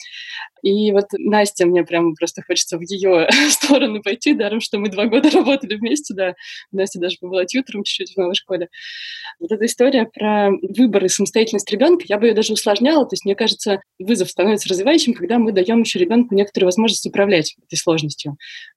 И 0.62 0.92
вот 0.92 1.06
Настя, 1.18 1.66
мне 1.66 1.84
прям 1.84 2.14
просто 2.14 2.42
хочется 2.42 2.78
в 2.78 2.82
ее 2.82 3.28
сторону 3.50 4.02
пойти, 4.02 4.34
даром, 4.34 4.60
что 4.60 4.78
мы 4.78 4.88
два 4.88 5.06
года 5.06 5.30
работали 5.30 5.76
вместе, 5.76 6.14
да. 6.14 6.34
Настя 6.72 7.00
даже 7.00 7.16
была 7.20 7.44
тьютором 7.44 7.84
чуть-чуть 7.84 8.14
в 8.14 8.16
новой 8.16 8.34
школе. 8.34 8.68
Вот 9.40 9.52
эта 9.52 9.66
история 9.66 10.06
про 10.06 10.50
выбор 10.62 11.04
и 11.04 11.08
самостоятельность 11.08 11.70
ребенка, 11.70 12.04
я 12.08 12.18
бы 12.18 12.26
ее 12.26 12.34
даже 12.34 12.52
усложняла. 12.52 13.04
То 13.04 13.14
есть, 13.14 13.24
мне 13.24 13.34
кажется, 13.34 13.80
вызов 13.98 14.30
становится 14.30 14.68
развивающим, 14.68 15.14
когда 15.14 15.38
мы 15.38 15.52
даем 15.52 15.80
еще 15.80 15.98
ребенку 15.98 16.34
некоторую 16.34 16.68
возможность 16.68 17.06
управлять 17.06 17.56
этой 17.66 17.76
сложностью. 17.76 18.36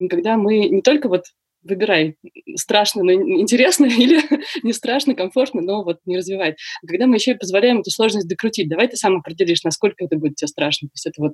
Когда 0.09 0.37
мы 0.37 0.67
не 0.67 0.81
только 0.81 1.07
вот 1.09 1.25
выбирай, 1.67 2.15
страшно, 2.55 3.03
но 3.03 3.12
интересно 3.12 3.86
или 3.86 4.21
не 4.63 4.74
страшно, 4.74 5.15
комфортно, 5.15 5.62
но 5.62 5.83
вот 5.83 6.00
не 6.05 6.17
развивать. 6.17 6.57
Когда 6.86 7.07
мы 7.07 7.15
еще 7.15 7.31
и 7.31 7.38
позволяем 7.38 7.79
эту 7.79 7.91
сложность 7.91 8.27
докрутить, 8.27 8.69
давай 8.69 8.88
ты 8.88 8.97
сам 8.97 9.17
определишь, 9.17 9.63
насколько 9.63 10.03
это 10.03 10.17
будет 10.17 10.36
тебе 10.36 10.47
страшно. 10.47 10.88
То 10.89 10.93
есть 10.93 11.07
это 11.07 11.21
вот, 11.21 11.33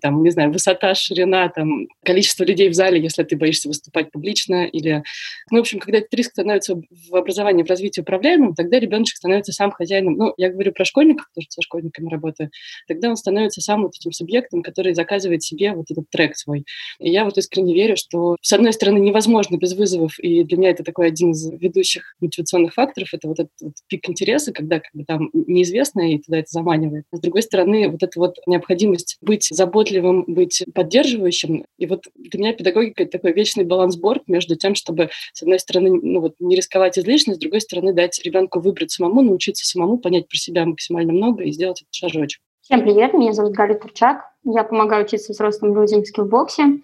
там, 0.00 0.22
не 0.22 0.30
знаю, 0.30 0.52
высота, 0.52 0.94
ширина, 0.94 1.48
там, 1.48 1.86
количество 2.04 2.44
людей 2.44 2.68
в 2.68 2.74
зале, 2.74 3.00
если 3.00 3.22
ты 3.22 3.36
боишься 3.36 3.68
выступать 3.68 4.10
публично, 4.10 4.66
или... 4.66 5.02
Ну, 5.50 5.58
в 5.58 5.60
общем, 5.60 5.78
когда 5.78 5.98
этот 5.98 6.12
риск 6.14 6.32
становится 6.32 6.74
в 6.74 7.16
образовании, 7.16 7.62
в 7.62 7.68
развитии 7.68 8.00
управляемым, 8.00 8.54
тогда 8.54 8.78
ребеночек 8.78 9.16
становится 9.16 9.52
сам 9.52 9.70
хозяином. 9.70 10.14
Ну, 10.14 10.34
я 10.36 10.50
говорю 10.50 10.72
про 10.72 10.84
школьников, 10.84 11.26
потому 11.28 11.42
что 11.42 11.52
со 11.52 11.62
школьниками 11.62 12.08
работаю. 12.08 12.50
Тогда 12.88 13.10
он 13.10 13.16
становится 13.16 13.60
сам 13.60 13.82
вот 13.82 13.94
этим 13.94 14.12
субъектом, 14.12 14.62
который 14.62 14.94
заказывает 14.94 15.42
себе 15.42 15.72
вот 15.72 15.86
этот 15.90 16.08
трек 16.10 16.36
свой. 16.36 16.64
И 16.98 17.10
я 17.10 17.24
вот 17.24 17.36
искренне 17.38 17.74
верю, 17.74 17.96
что, 17.96 18.36
с 18.40 18.52
одной 18.52 18.72
стороны, 18.72 18.98
невозможно 18.98 19.49
невозможно 19.50 19.56
без 19.56 19.74
вызовов. 19.74 20.18
И 20.18 20.44
для 20.44 20.56
меня 20.56 20.70
это 20.70 20.84
такой 20.84 21.08
один 21.08 21.32
из 21.32 21.50
ведущих 21.50 22.14
мотивационных 22.20 22.74
факторов. 22.74 23.08
Это 23.12 23.28
вот 23.28 23.40
этот 23.40 23.52
вот 23.60 23.72
пик 23.88 24.08
интереса, 24.08 24.52
когда 24.52 24.80
как 24.80 24.90
бы 24.94 25.04
там 25.04 25.30
неизвестно, 25.32 26.12
и 26.12 26.18
туда 26.18 26.38
это 26.38 26.48
заманивает. 26.50 27.04
А 27.12 27.16
с 27.16 27.20
другой 27.20 27.42
стороны, 27.42 27.88
вот 27.88 28.02
эта 28.02 28.18
вот 28.18 28.36
необходимость 28.46 29.18
быть 29.20 29.48
заботливым, 29.50 30.24
быть 30.26 30.64
поддерживающим. 30.74 31.64
И 31.78 31.86
вот 31.86 32.04
для 32.14 32.40
меня 32.40 32.52
педагогика— 32.52 33.02
это 33.04 33.12
такой 33.12 33.32
вечный 33.32 33.64
балансборд 33.64 34.22
между 34.28 34.56
тем, 34.56 34.74
чтобы, 34.74 35.10
с 35.32 35.42
одной 35.42 35.58
стороны, 35.58 35.90
ну 35.90 36.20
вот 36.20 36.34
не 36.38 36.56
рисковать 36.56 36.98
излишне, 36.98 37.34
с 37.34 37.38
другой 37.38 37.60
стороны, 37.60 37.92
дать 37.92 38.20
ребенку 38.24 38.60
выбрать 38.60 38.90
самому, 38.90 39.22
научиться 39.22 39.66
самому, 39.66 39.98
понять 39.98 40.28
про 40.28 40.36
себя 40.36 40.64
максимально 40.64 41.12
много 41.12 41.44
и 41.44 41.52
сделать 41.52 41.82
этот 41.82 41.94
шажочек. 41.94 42.40
Всем 42.62 42.82
привет, 42.82 43.14
меня 43.14 43.32
зовут 43.32 43.54
Галя 43.54 43.74
Турчак. 43.74 44.22
Я 44.44 44.64
помогаю 44.64 45.04
учиться 45.04 45.32
взрослым 45.32 45.74
людям 45.74 46.02
в 46.02 46.06
скиллбоксе 46.06 46.80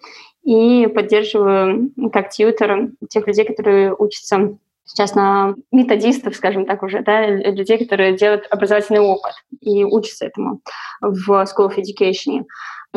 и 0.47 0.87
поддерживаю 0.87 1.91
как 2.13 2.29
тьютер 2.29 2.91
тех 3.09 3.27
людей, 3.27 3.43
которые 3.43 3.93
учатся 3.93 4.57
сейчас 4.85 5.13
на 5.13 5.55
методистов, 5.73 6.37
скажем 6.37 6.65
так 6.65 6.83
уже, 6.83 7.01
да, 7.01 7.27
людей, 7.27 7.77
которые 7.77 8.15
делают 8.15 8.47
образовательный 8.49 9.01
опыт 9.01 9.33
и 9.59 9.83
учатся 9.83 10.27
этому 10.27 10.61
в 11.01 11.29
School 11.43 11.69
of 11.69 11.75
Education. 11.75 12.45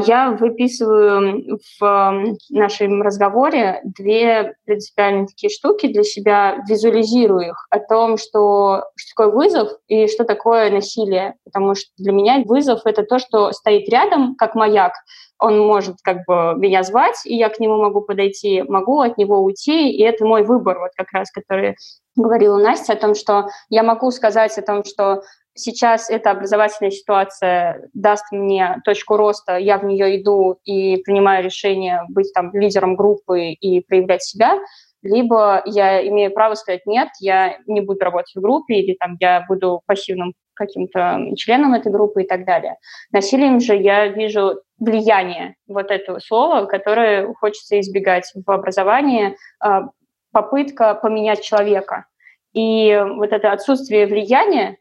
Я 0.07 0.30
выписываю 0.33 1.59
в 1.80 2.37
нашем 2.50 3.02
разговоре 3.02 3.80
две 3.85 4.54
принципиальные 4.64 5.26
такие 5.26 5.50
штуки 5.50 5.92
для 5.92 6.02
себя, 6.02 6.62
визуализирую 6.69 7.49
их 7.49 7.66
о 7.71 7.78
том, 7.78 8.16
что, 8.16 8.85
что 8.97 9.14
такое 9.14 9.35
вызов 9.35 9.71
и 9.88 10.07
что 10.07 10.25
такое 10.25 10.71
насилие. 10.71 11.35
Потому 11.45 11.75
что 11.75 11.90
для 11.97 12.12
меня 12.12 12.42
вызов— 12.45 12.83
это 12.85 13.02
то, 13.02 13.19
что 13.19 13.52
стоит 13.52 13.88
рядом, 13.88 14.35
как 14.37 14.54
маяк, 14.54 14.92
он 15.40 15.59
может 15.59 15.97
как 16.02 16.19
бы 16.26 16.54
меня 16.57 16.83
звать, 16.83 17.23
и 17.25 17.35
я 17.35 17.49
к 17.49 17.59
нему 17.59 17.78
могу 17.78 18.02
подойти, 18.02 18.62
могу 18.62 19.00
от 19.00 19.16
него 19.16 19.38
уйти, 19.38 19.90
и 19.90 20.02
это 20.02 20.25
мой 20.25 20.45
выбор, 20.45 20.78
вот 20.78 20.90
как 20.95 21.11
раз, 21.12 21.30
который 21.30 21.76
говорила 22.14 22.59
Настя, 22.59 22.92
о 22.92 22.97
том, 22.97 23.14
что 23.14 23.49
я 23.71 23.83
могу 23.83 24.11
сказать 24.11 24.57
о 24.59 24.62
том, 24.62 24.85
что 24.85 25.23
сейчас 25.60 26.10
эта 26.10 26.30
образовательная 26.30 26.90
ситуация 26.90 27.88
даст 27.94 28.24
мне 28.32 28.80
точку 28.84 29.16
роста, 29.16 29.56
я 29.56 29.78
в 29.78 29.84
нее 29.84 30.20
иду 30.20 30.58
и 30.64 30.96
принимаю 30.98 31.44
решение 31.44 32.02
быть 32.08 32.32
там 32.34 32.52
лидером 32.54 32.96
группы 32.96 33.50
и 33.50 33.80
проявлять 33.80 34.22
себя, 34.22 34.58
либо 35.02 35.62
я 35.64 36.06
имею 36.08 36.30
право 36.30 36.54
сказать 36.54 36.84
нет, 36.86 37.08
я 37.20 37.58
не 37.66 37.80
буду 37.80 38.00
работать 38.00 38.34
в 38.34 38.40
группе, 38.40 38.74
или 38.74 38.96
там 38.98 39.16
я 39.20 39.44
буду 39.48 39.80
пассивным 39.86 40.34
каким-то 40.54 41.18
членом 41.36 41.72
этой 41.72 41.90
группы 41.90 42.22
и 42.22 42.26
так 42.26 42.44
далее. 42.44 42.76
Насилием 43.12 43.60
же 43.60 43.74
я 43.74 44.08
вижу 44.08 44.60
влияние 44.78 45.54
вот 45.66 45.90
этого 45.90 46.18
слова, 46.18 46.66
которое 46.66 47.32
хочется 47.34 47.80
избегать 47.80 48.30
в 48.34 48.50
образовании, 48.50 49.36
а, 49.58 49.88
попытка 50.32 50.94
поменять 50.94 51.42
человека. 51.42 52.06
И 52.52 53.00
вот 53.16 53.33
это 53.33 53.52
отсутствие 53.52 54.07
влияния, 54.07 54.76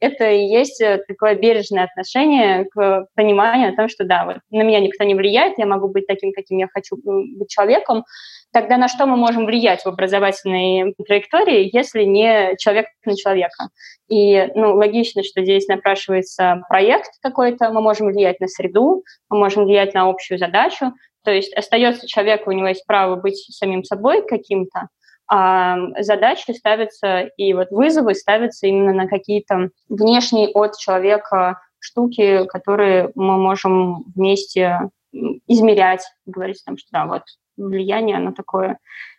это 0.00 0.30
и 0.30 0.44
есть 0.44 0.82
э, 0.82 1.02
такое 1.08 1.34
бережное 1.34 1.84
отношение 1.84 2.66
к 2.66 3.06
пониманию 3.14 3.72
о 3.72 3.76
том, 3.76 3.88
что 3.88 4.04
да, 4.04 4.26
вот 4.26 4.36
на 4.50 4.62
меня 4.62 4.80
никто 4.80 5.02
не 5.04 5.14
влияет, 5.14 5.58
я 5.58 5.64
могу 5.64 5.88
быть 5.88 6.06
таким, 6.06 6.32
каким 6.32 6.58
я 6.58 6.68
хочу 6.68 6.96
быть 6.96 7.48
человеком. 7.48 8.04
Тогда 8.52 8.76
на 8.76 8.88
что 8.88 9.06
мы 9.06 9.16
можем 9.16 9.46
влиять 9.46 9.82
в 9.82 9.86
образовательной 9.86 10.94
траектории, 11.06 11.70
если 11.74 12.04
не 12.04 12.54
человек 12.58 12.86
на 13.06 13.16
человека? 13.16 13.70
И 14.08 14.48
ну, 14.54 14.74
логично, 14.74 15.22
что 15.22 15.42
здесь 15.42 15.68
напрашивается 15.68 16.62
проект 16.68 17.10
какой-то, 17.22 17.70
мы 17.70 17.80
можем 17.80 18.08
влиять 18.08 18.40
на 18.40 18.46
среду, 18.46 19.04
мы 19.30 19.38
можем 19.38 19.64
влиять 19.64 19.94
на 19.94 20.08
общую 20.08 20.38
задачу, 20.38 20.92
то 21.26 21.32
есть 21.32 21.52
остается 21.54 22.06
человек, 22.06 22.46
у 22.46 22.52
него 22.52 22.68
есть 22.68 22.86
право 22.86 23.16
быть 23.16 23.36
самим 23.50 23.82
собой 23.82 24.24
каким-то, 24.24 24.88
а 25.28 25.76
задачи 26.02 26.52
ставятся 26.52 27.22
и 27.36 27.52
вот 27.52 27.70
вызовы 27.70 28.14
ставятся 28.14 28.66
именно 28.66 28.92
на 28.92 29.08
какие-то 29.08 29.70
внешние 29.88 30.48
от 30.48 30.78
человека 30.78 31.60
штуки, 31.78 32.46
которые 32.46 33.10
мы 33.14 33.36
можем 33.36 34.04
вместе 34.14 34.90
измерять, 35.12 36.04
говорить 36.26 36.62
там, 36.64 36.76
что 36.78 36.88
да, 36.92 37.06
вот 37.06 37.22
влияние, 37.56 38.16
оно 38.16 38.32
такое 38.32 38.78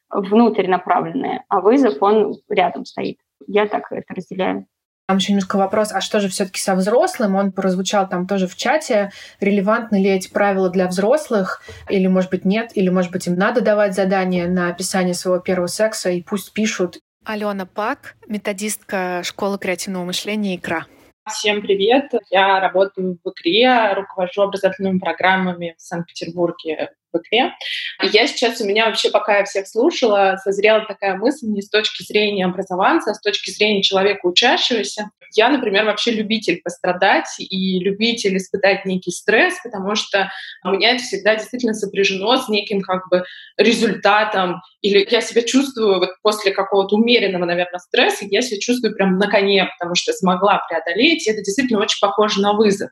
внутрь 0.09 0.67
направленное, 0.67 1.43
а 1.49 1.59
вызов, 1.59 2.01
он 2.01 2.37
рядом 2.49 2.85
стоит. 2.85 3.17
Я 3.45 3.67
так 3.67 3.91
это 3.91 4.13
разделяю. 4.13 4.65
Там 5.07 5.19
еще 5.19 5.31
немножко 5.31 5.55
вопрос, 5.55 5.93
а 5.93 6.01
что 6.01 6.19
же 6.19 6.27
все-таки 6.27 6.59
со 6.59 6.75
взрослым? 6.75 7.35
Он 7.35 7.53
прозвучал 7.53 8.09
там 8.09 8.27
тоже 8.27 8.45
в 8.45 8.57
чате. 8.57 9.11
Релевантны 9.39 10.03
ли 10.03 10.09
эти 10.09 10.29
правила 10.29 10.69
для 10.69 10.85
взрослых? 10.87 11.61
Или, 11.89 12.07
может 12.07 12.29
быть, 12.29 12.43
нет? 12.43 12.71
Или, 12.75 12.89
может 12.89 13.13
быть, 13.13 13.25
им 13.25 13.35
надо 13.35 13.61
давать 13.61 13.95
задание 13.95 14.49
на 14.49 14.67
описание 14.67 15.13
своего 15.13 15.39
первого 15.39 15.67
секса, 15.67 16.09
и 16.09 16.21
пусть 16.21 16.51
пишут. 16.51 16.99
Алена 17.23 17.65
Пак, 17.65 18.17
методистка 18.27 19.21
школы 19.23 19.57
креативного 19.57 20.03
мышления 20.03 20.57
«Икра». 20.57 20.85
Всем 21.29 21.61
привет! 21.61 22.11
Я 22.29 22.59
работаю 22.59 23.17
в 23.23 23.29
ИКРе, 23.29 23.93
руковожу 23.93 24.41
образовательными 24.41 24.99
программами 24.99 25.75
в 25.77 25.81
Санкт-Петербурге 25.81 26.91
в. 27.19 27.55
И 28.03 28.07
я 28.07 28.27
сейчас, 28.27 28.61
у 28.61 28.65
меня 28.65 28.85
вообще, 28.85 29.09
пока 29.09 29.39
я 29.39 29.45
всех 29.45 29.67
слушала, 29.67 30.37
созрела 30.43 30.85
такая 30.85 31.15
мысль 31.15 31.47
не 31.47 31.61
с 31.61 31.69
точки 31.69 32.03
зрения 32.03 32.45
образования, 32.45 33.01
а 33.05 33.13
с 33.13 33.21
точки 33.21 33.51
зрения 33.51 33.81
человека 33.81 34.25
учащегося. 34.25 35.09
Я, 35.35 35.49
например, 35.49 35.85
вообще 35.85 36.11
любитель 36.11 36.61
пострадать 36.63 37.27
и 37.39 37.79
любитель 37.79 38.37
испытать 38.37 38.85
некий 38.85 39.11
стресс, 39.11 39.55
потому 39.63 39.95
что 39.95 40.31
у 40.63 40.69
меня 40.69 40.91
это 40.91 41.03
всегда 41.03 41.35
действительно 41.35 41.73
сопряжено 41.73 42.37
с 42.37 42.47
неким 42.47 42.81
как 42.81 43.09
бы 43.09 43.23
результатом. 43.57 44.61
Или 44.81 45.07
я 45.09 45.21
себя 45.21 45.41
чувствую 45.41 45.99
вот 45.99 46.09
после 46.21 46.51
какого-то 46.51 46.95
умеренного, 46.95 47.45
наверное, 47.45 47.79
стресса, 47.79 48.25
я 48.29 48.41
себя 48.41 48.59
чувствую 48.59 48.95
прям 48.95 49.17
на 49.17 49.27
коне, 49.27 49.69
потому 49.77 49.95
что 49.95 50.13
смогла 50.13 50.63
преодолеть. 50.69 51.27
И 51.27 51.31
это 51.31 51.41
действительно 51.41 51.81
очень 51.81 51.99
похоже 51.99 52.41
на 52.41 52.53
вызов. 52.53 52.89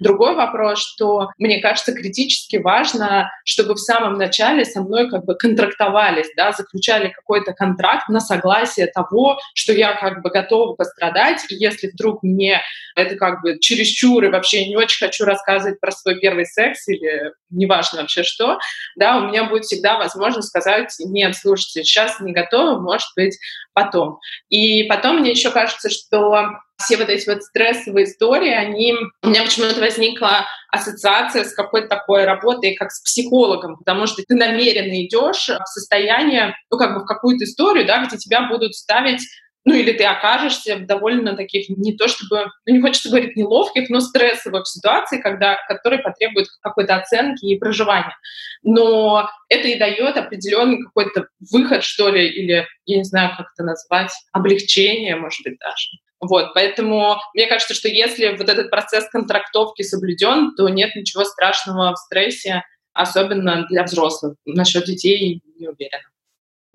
Другой 0.00 0.34
вопрос, 0.34 0.78
что 0.78 1.30
мне 1.38 1.60
кажется 1.60 1.92
критически 1.92 2.56
важно, 2.56 3.30
чтобы 3.44 3.74
в 3.74 3.78
самом 3.78 4.14
начале 4.14 4.64
со 4.64 4.82
мной 4.82 5.08
как 5.08 5.24
бы 5.24 5.34
контрактовались, 5.34 6.30
да, 6.36 6.52
заключали 6.52 7.08
какой-то 7.08 7.52
контракт 7.52 8.08
на 8.08 8.20
согласие 8.20 8.86
того, 8.86 9.38
что 9.54 9.72
я 9.72 9.94
как 9.94 10.22
бы 10.22 10.30
готова 10.30 10.74
пострадать, 10.74 11.44
и 11.48 11.54
если 11.54 11.88
вдруг 11.88 12.22
мне 12.22 12.60
это 12.94 13.16
как 13.16 13.42
бы 13.42 13.58
чересчур 13.58 14.24
и 14.24 14.28
вообще 14.28 14.68
не 14.68 14.76
очень 14.76 15.04
хочу 15.04 15.24
рассказывать 15.24 15.80
про 15.80 15.90
свой 15.90 16.20
первый 16.20 16.46
секс 16.46 16.86
или 16.88 17.32
неважно 17.54 18.00
вообще 18.00 18.22
что, 18.22 18.58
да, 18.96 19.16
у 19.16 19.28
меня 19.28 19.44
будет 19.44 19.64
всегда 19.64 19.96
возможность 19.98 20.48
сказать, 20.48 20.94
нет, 20.98 21.34
слушайте, 21.36 21.84
сейчас 21.84 22.20
не 22.20 22.32
готова, 22.32 22.78
может 22.78 23.08
быть, 23.16 23.38
потом. 23.72 24.18
И 24.48 24.84
потом 24.84 25.20
мне 25.20 25.30
еще 25.30 25.50
кажется, 25.50 25.90
что 25.90 26.60
все 26.78 26.96
вот 26.96 27.08
эти 27.08 27.28
вот 27.28 27.42
стрессовые 27.42 28.06
истории, 28.06 28.50
они... 28.50 28.94
У 29.22 29.28
меня 29.28 29.42
почему-то 29.42 29.80
возникла 29.80 30.46
ассоциация 30.70 31.44
с 31.44 31.54
какой-то 31.54 31.88
такой 31.88 32.24
работой, 32.24 32.74
как 32.74 32.90
с 32.90 33.00
психологом, 33.00 33.76
потому 33.76 34.06
что 34.06 34.22
ты 34.26 34.34
намеренно 34.34 35.04
идешь 35.04 35.48
в 35.48 35.66
состояние, 35.66 36.56
ну, 36.70 36.78
как 36.78 36.94
бы 36.94 37.00
в 37.00 37.06
какую-то 37.06 37.44
историю, 37.44 37.86
да, 37.86 38.04
где 38.04 38.16
тебя 38.16 38.48
будут 38.48 38.74
ставить 38.74 39.22
ну 39.64 39.74
или 39.74 39.92
ты 39.92 40.04
окажешься 40.04 40.76
в 40.76 40.86
довольно 40.86 41.36
таких, 41.36 41.68
не 41.68 41.96
то 41.96 42.08
чтобы, 42.08 42.46
ну 42.66 42.74
не 42.74 42.80
хочется 42.80 43.08
говорить 43.08 43.36
неловких, 43.36 43.88
но 43.88 44.00
стрессовых 44.00 44.66
ситуаций, 44.66 45.20
когда, 45.20 45.56
которые 45.68 46.02
потребуют 46.02 46.48
какой-то 46.60 46.96
оценки 46.96 47.46
и 47.46 47.58
проживания. 47.58 48.16
Но 48.62 49.28
это 49.48 49.68
и 49.68 49.78
дает 49.78 50.16
определенный 50.16 50.82
какой-то 50.82 51.28
выход, 51.52 51.82
что 51.82 52.10
ли, 52.10 52.28
или, 52.28 52.66
я 52.86 52.96
не 52.98 53.04
знаю, 53.04 53.30
как 53.36 53.46
это 53.54 53.64
назвать, 53.64 54.12
облегчение, 54.32 55.16
может 55.16 55.42
быть, 55.44 55.58
даже. 55.58 55.88
Вот, 56.20 56.54
поэтому 56.54 57.16
мне 57.34 57.46
кажется, 57.46 57.74
что 57.74 57.88
если 57.88 58.36
вот 58.36 58.48
этот 58.48 58.70
процесс 58.70 59.08
контрактовки 59.10 59.82
соблюден, 59.82 60.54
то 60.56 60.68
нет 60.68 60.94
ничего 60.94 61.24
страшного 61.24 61.92
в 61.92 61.98
стрессе, 61.98 62.62
особенно 62.94 63.66
для 63.68 63.82
взрослых. 63.82 64.36
Насчет 64.46 64.84
детей 64.84 65.42
не 65.58 65.68
уверена. 65.68 66.04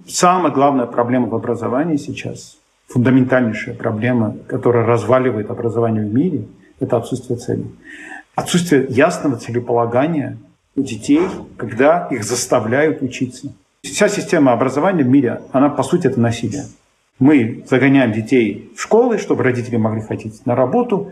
Самая 0.05 0.51
главная 0.51 0.85
проблема 0.85 1.27
в 1.27 1.35
образовании 1.35 1.97
сейчас, 1.97 2.57
фундаментальнейшая 2.89 3.75
проблема, 3.75 4.35
которая 4.47 4.85
разваливает 4.85 5.49
образование 5.49 6.05
в 6.05 6.13
мире, 6.13 6.45
это 6.79 6.97
отсутствие 6.97 7.37
цели. 7.37 7.65
Отсутствие 8.35 8.85
ясного 8.89 9.37
целеполагания 9.37 10.37
у 10.75 10.81
детей, 10.81 11.21
когда 11.57 12.07
их 12.09 12.23
заставляют 12.23 13.01
учиться. 13.01 13.53
Вся 13.83 14.09
система 14.09 14.51
образования 14.53 15.03
в 15.03 15.07
мире, 15.07 15.41
она 15.51 15.69
по 15.69 15.83
сути 15.83 16.07
это 16.07 16.19
насилие. 16.19 16.65
Мы 17.19 17.63
загоняем 17.69 18.11
детей 18.11 18.71
в 18.75 18.81
школы, 18.81 19.17
чтобы 19.17 19.43
родители 19.43 19.77
могли 19.77 20.01
ходить 20.01 20.45
на 20.45 20.55
работу, 20.55 21.11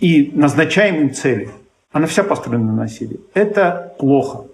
и 0.00 0.30
назначаем 0.34 0.96
им 0.96 1.14
цели. 1.14 1.48
Она 1.92 2.06
вся 2.06 2.22
построена 2.22 2.64
на 2.64 2.74
насилии. 2.74 3.20
Это 3.32 3.94
плохо. 3.98 4.44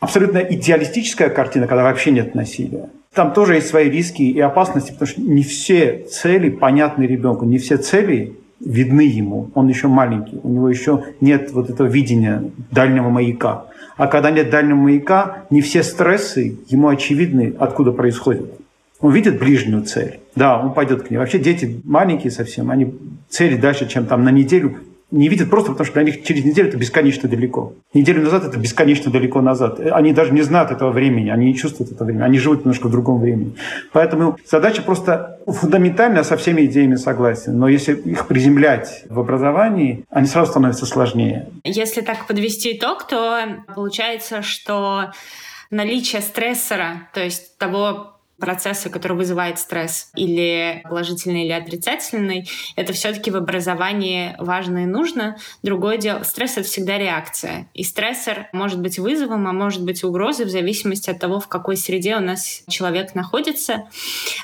Абсолютно 0.00 0.38
идеалистическая 0.38 1.30
картина, 1.30 1.66
когда 1.66 1.82
вообще 1.82 2.10
нет 2.10 2.34
насилия. 2.34 2.90
Там 3.18 3.32
тоже 3.32 3.56
есть 3.56 3.66
свои 3.66 3.90
риски 3.90 4.22
и 4.22 4.38
опасности, 4.38 4.92
потому 4.92 5.08
что 5.08 5.20
не 5.20 5.42
все 5.42 6.04
цели 6.08 6.50
понятны 6.50 7.02
ребенку, 7.02 7.44
не 7.46 7.58
все 7.58 7.76
цели 7.76 8.36
видны 8.60 9.00
ему. 9.00 9.50
Он 9.56 9.66
еще 9.66 9.88
маленький, 9.88 10.38
у 10.40 10.48
него 10.48 10.68
еще 10.68 11.02
нет 11.20 11.50
вот 11.50 11.68
этого 11.68 11.88
видения 11.88 12.44
дальнего 12.70 13.08
маяка. 13.08 13.64
А 13.96 14.06
когда 14.06 14.30
нет 14.30 14.50
дальнего 14.50 14.76
маяка, 14.76 15.46
не 15.50 15.62
все 15.62 15.82
стрессы 15.82 16.60
ему 16.68 16.86
очевидны, 16.86 17.56
откуда 17.58 17.90
происходят. 17.90 18.52
Он 19.00 19.12
видит 19.12 19.40
ближнюю 19.40 19.82
цель. 19.82 20.20
Да, 20.36 20.56
он 20.56 20.72
пойдет 20.72 21.02
к 21.02 21.10
ней. 21.10 21.16
Вообще 21.16 21.40
дети 21.40 21.80
маленькие 21.82 22.30
совсем, 22.30 22.70
они 22.70 22.94
цели 23.28 23.56
дальше, 23.56 23.88
чем 23.88 24.06
там 24.06 24.22
на 24.22 24.30
неделю 24.30 24.76
не 25.10 25.28
видят 25.28 25.48
просто 25.48 25.72
потому, 25.72 25.86
что 25.86 25.94
для 25.94 26.02
них 26.02 26.22
через 26.22 26.44
неделю 26.44 26.68
это 26.68 26.76
бесконечно 26.76 27.28
далеко. 27.28 27.72
Неделю 27.94 28.22
назад 28.22 28.44
это 28.44 28.58
бесконечно 28.58 29.10
далеко 29.10 29.40
назад. 29.40 29.80
Они 29.80 30.12
даже 30.12 30.32
не 30.32 30.42
знают 30.42 30.70
этого 30.70 30.90
времени, 30.90 31.30
они 31.30 31.46
не 31.46 31.54
чувствуют 31.54 31.92
этого 31.92 32.06
времени, 32.06 32.24
они 32.24 32.38
живут 32.38 32.60
немножко 32.60 32.88
в 32.88 32.90
другом 32.90 33.20
времени. 33.20 33.54
Поэтому 33.92 34.36
задача 34.44 34.82
просто 34.82 35.38
фундаментальная, 35.46 36.24
со 36.24 36.36
всеми 36.36 36.66
идеями 36.66 36.96
согласен. 36.96 37.58
Но 37.58 37.68
если 37.68 37.94
их 37.94 38.26
приземлять 38.26 39.04
в 39.08 39.18
образовании, 39.18 40.04
они 40.10 40.26
сразу 40.26 40.50
становятся 40.50 40.84
сложнее. 40.84 41.48
Если 41.64 42.02
так 42.02 42.26
подвести 42.26 42.76
итог, 42.76 43.06
то 43.06 43.40
получается, 43.74 44.42
что 44.42 45.10
наличие 45.70 46.20
стрессора, 46.20 47.08
то 47.14 47.20
есть 47.22 47.56
того 47.56 48.17
процесса, 48.38 48.88
который 48.88 49.16
вызывает 49.16 49.58
стресс, 49.58 50.10
или 50.14 50.80
положительный, 50.84 51.44
или 51.44 51.52
отрицательный, 51.52 52.48
это 52.76 52.92
все-таки 52.92 53.30
в 53.30 53.36
образовании 53.36 54.34
важно 54.38 54.84
и 54.84 54.86
нужно. 54.86 55.36
Другое 55.62 55.96
дело, 55.96 56.22
стресс— 56.22 56.52
это 56.56 56.66
всегда 56.66 56.98
реакция. 56.98 57.68
И 57.74 57.82
стрессор 57.82 58.48
может 58.52 58.80
быть 58.80 58.98
вызовом, 58.98 59.46
а 59.48 59.52
может 59.52 59.82
быть 59.82 60.04
угрозой 60.04 60.46
в 60.46 60.50
зависимости 60.50 61.10
от 61.10 61.18
того, 61.18 61.40
в 61.40 61.48
какой 61.48 61.76
среде 61.76 62.16
у 62.16 62.20
нас 62.20 62.62
человек 62.68 63.14
находится. 63.14 63.88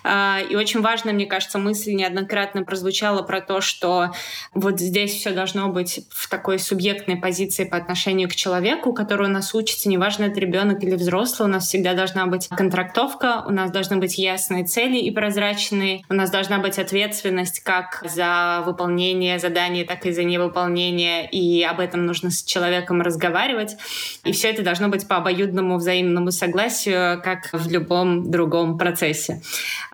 А, 0.03 0.41
и 0.41 0.57
очень 0.57 0.81
важно, 0.81 1.13
мне 1.13 1.27
кажется, 1.27 1.59
мысль 1.59 1.93
неоднократно 1.93 2.65
прозвучала 2.65 3.23
про 3.23 3.41
то, 3.41 3.61
что 3.61 4.11
вот 4.53 4.81
здесь 4.81 5.13
все 5.13 5.31
должно 5.31 5.69
быть 5.69 6.01
в 6.11 6.29
такой 6.29 6.59
субъектной 6.59 7.17
позиции 7.17 7.65
по 7.65 7.77
отношению 7.77 8.29
к 8.29 8.35
человеку, 8.35 8.93
который 8.93 9.29
у 9.29 9.33
нас 9.33 9.55
учится, 9.55 9.89
неважно, 9.89 10.25
это 10.25 10.41
ребенок 10.41 10.83
или 10.83 10.97
взрослый, 10.97 11.49
у 11.49 11.53
нас 11.53 11.69
всегда 11.69 11.95
должна 11.95 12.27
быть 12.27 12.49
контрактовка, 12.49 13.45
у 13.47 13.51
нас 13.51 13.71
должна 13.71 13.84
должны 13.85 13.99
быть 13.99 14.17
ясные 14.17 14.65
цели 14.65 14.97
и 14.97 15.11
прозрачные. 15.11 16.05
У 16.09 16.15
нас 16.15 16.31
должна 16.31 16.59
быть 16.59 16.79
ответственность 16.79 17.61
как 17.61 18.03
за 18.03 18.63
выполнение 18.65 19.39
задания, 19.39 19.85
так 19.85 20.07
и 20.07 20.13
за 20.13 20.25
невыполнение. 20.25 21.29
И 21.29 21.63
об 21.63 21.81
этом 21.81 22.07
нужно 22.07 22.31
с 22.31 22.43
человеком 22.43 23.03
разговаривать. 23.03 23.77
И 24.25 24.33
все 24.33 24.49
это 24.49 24.63
должно 24.63 24.89
быть 24.89 25.07
по 25.07 25.17
обоюдному 25.17 25.77
взаимному 25.77 26.31
согласию, 26.31 27.21
как 27.23 27.51
в 27.53 27.71
любом 27.71 28.31
другом 28.31 28.79
процессе. 28.79 29.43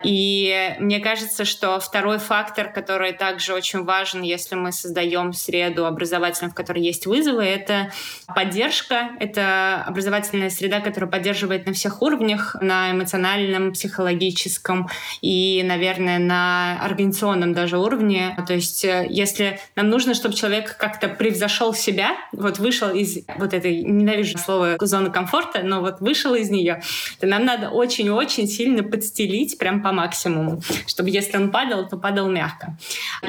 И 0.05 0.73
мне 0.79 1.01
кажется, 1.01 1.43
что 1.43 1.77
второй 1.81 2.17
фактор, 2.17 2.71
который 2.71 3.11
также 3.11 3.53
очень 3.53 3.83
важен, 3.83 4.21
если 4.21 4.55
мы 4.55 4.71
создаем 4.71 5.33
среду 5.33 5.85
образовательную, 5.85 6.51
в 6.51 6.55
которой 6.55 6.81
есть 6.81 7.07
вызовы, 7.07 7.43
это 7.43 7.91
поддержка. 8.33 9.09
Это 9.19 9.83
образовательная 9.85 10.49
среда, 10.49 10.79
которая 10.79 11.11
поддерживает 11.11 11.65
на 11.65 11.73
всех 11.73 12.01
уровнях, 12.01 12.55
на 12.61 12.91
эмоциональном, 12.91 13.73
психологическом 13.81 14.89
и, 15.21 15.63
наверное, 15.65 16.19
на 16.19 16.79
организационном 16.83 17.53
даже 17.53 17.79
уровне. 17.79 18.37
То 18.47 18.53
есть, 18.53 18.85
э, 18.85 19.07
если 19.09 19.59
нам 19.75 19.89
нужно, 19.89 20.13
чтобы 20.13 20.35
человек 20.35 20.77
как-то 20.77 21.07
превзошел 21.07 21.73
себя, 21.73 22.11
вот 22.31 22.59
вышел 22.59 22.89
из 22.89 23.19
вот 23.37 23.53
этой, 23.53 23.81
ненавижу 23.81 24.37
слово, 24.37 24.77
зоны 24.79 25.09
комфорта, 25.09 25.61
но 25.63 25.81
вот 25.81 25.99
вышел 25.99 26.35
из 26.35 26.49
нее, 26.49 26.81
то 27.19 27.25
нам 27.25 27.45
надо 27.45 27.69
очень-очень 27.69 28.47
сильно 28.47 28.83
подстелить 28.83 29.57
прям 29.57 29.81
по 29.81 29.91
максимуму, 29.91 30.61
чтобы 30.85 31.09
если 31.09 31.37
он 31.37 31.49
падал, 31.49 31.87
то 31.87 31.97
падал 31.97 32.29
мягко. 32.29 32.77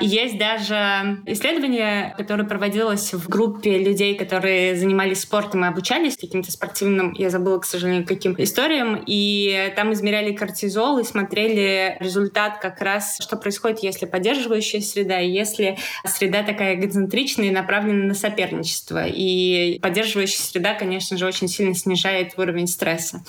Есть 0.01 0.39
даже 0.39 1.23
исследование, 1.27 2.15
которое 2.19 2.45
проводилось 2.45 3.15
в 3.15 3.29
группе 3.29 3.79
людей, 3.79 4.15
которые 4.17 4.77
занимались 4.77 5.21
спортом 5.21 5.65
и 5.65 5.69
обучались 5.69 6.17
каким-то 6.17 6.53
спортивным, 6.53 7.15
я 7.17 7.31
забыла, 7.31 7.59
к 7.59 7.65
сожалению, 7.65 8.07
каким 8.07 8.35
историям, 8.37 9.03
и 9.07 9.73
там 9.77 9.93
измеряли 9.93 10.33
кортизол 10.43 10.99
и 10.99 11.05
смотрели 11.05 11.97
результат 12.01 12.59
как 12.59 12.81
раз, 12.81 13.19
что 13.21 13.37
происходит, 13.37 13.79
если 13.85 14.07
поддерживающая 14.07 14.81
среда, 14.81 15.21
и 15.21 15.31
если 15.31 15.79
среда 16.05 16.43
такая 16.43 16.75
эгоцентричная 16.75 17.47
и 17.47 17.51
направлена 17.53 18.07
на 18.07 18.15
соперничество. 18.15 19.05
И 19.07 19.79
поддерживающая 19.81 20.43
среда, 20.43 20.75
конечно 20.75 21.17
же, 21.17 21.27
очень 21.27 21.47
сильно 21.47 21.75
снижает 21.75 22.37
уровень 22.37 22.67
стресса. 22.67 23.23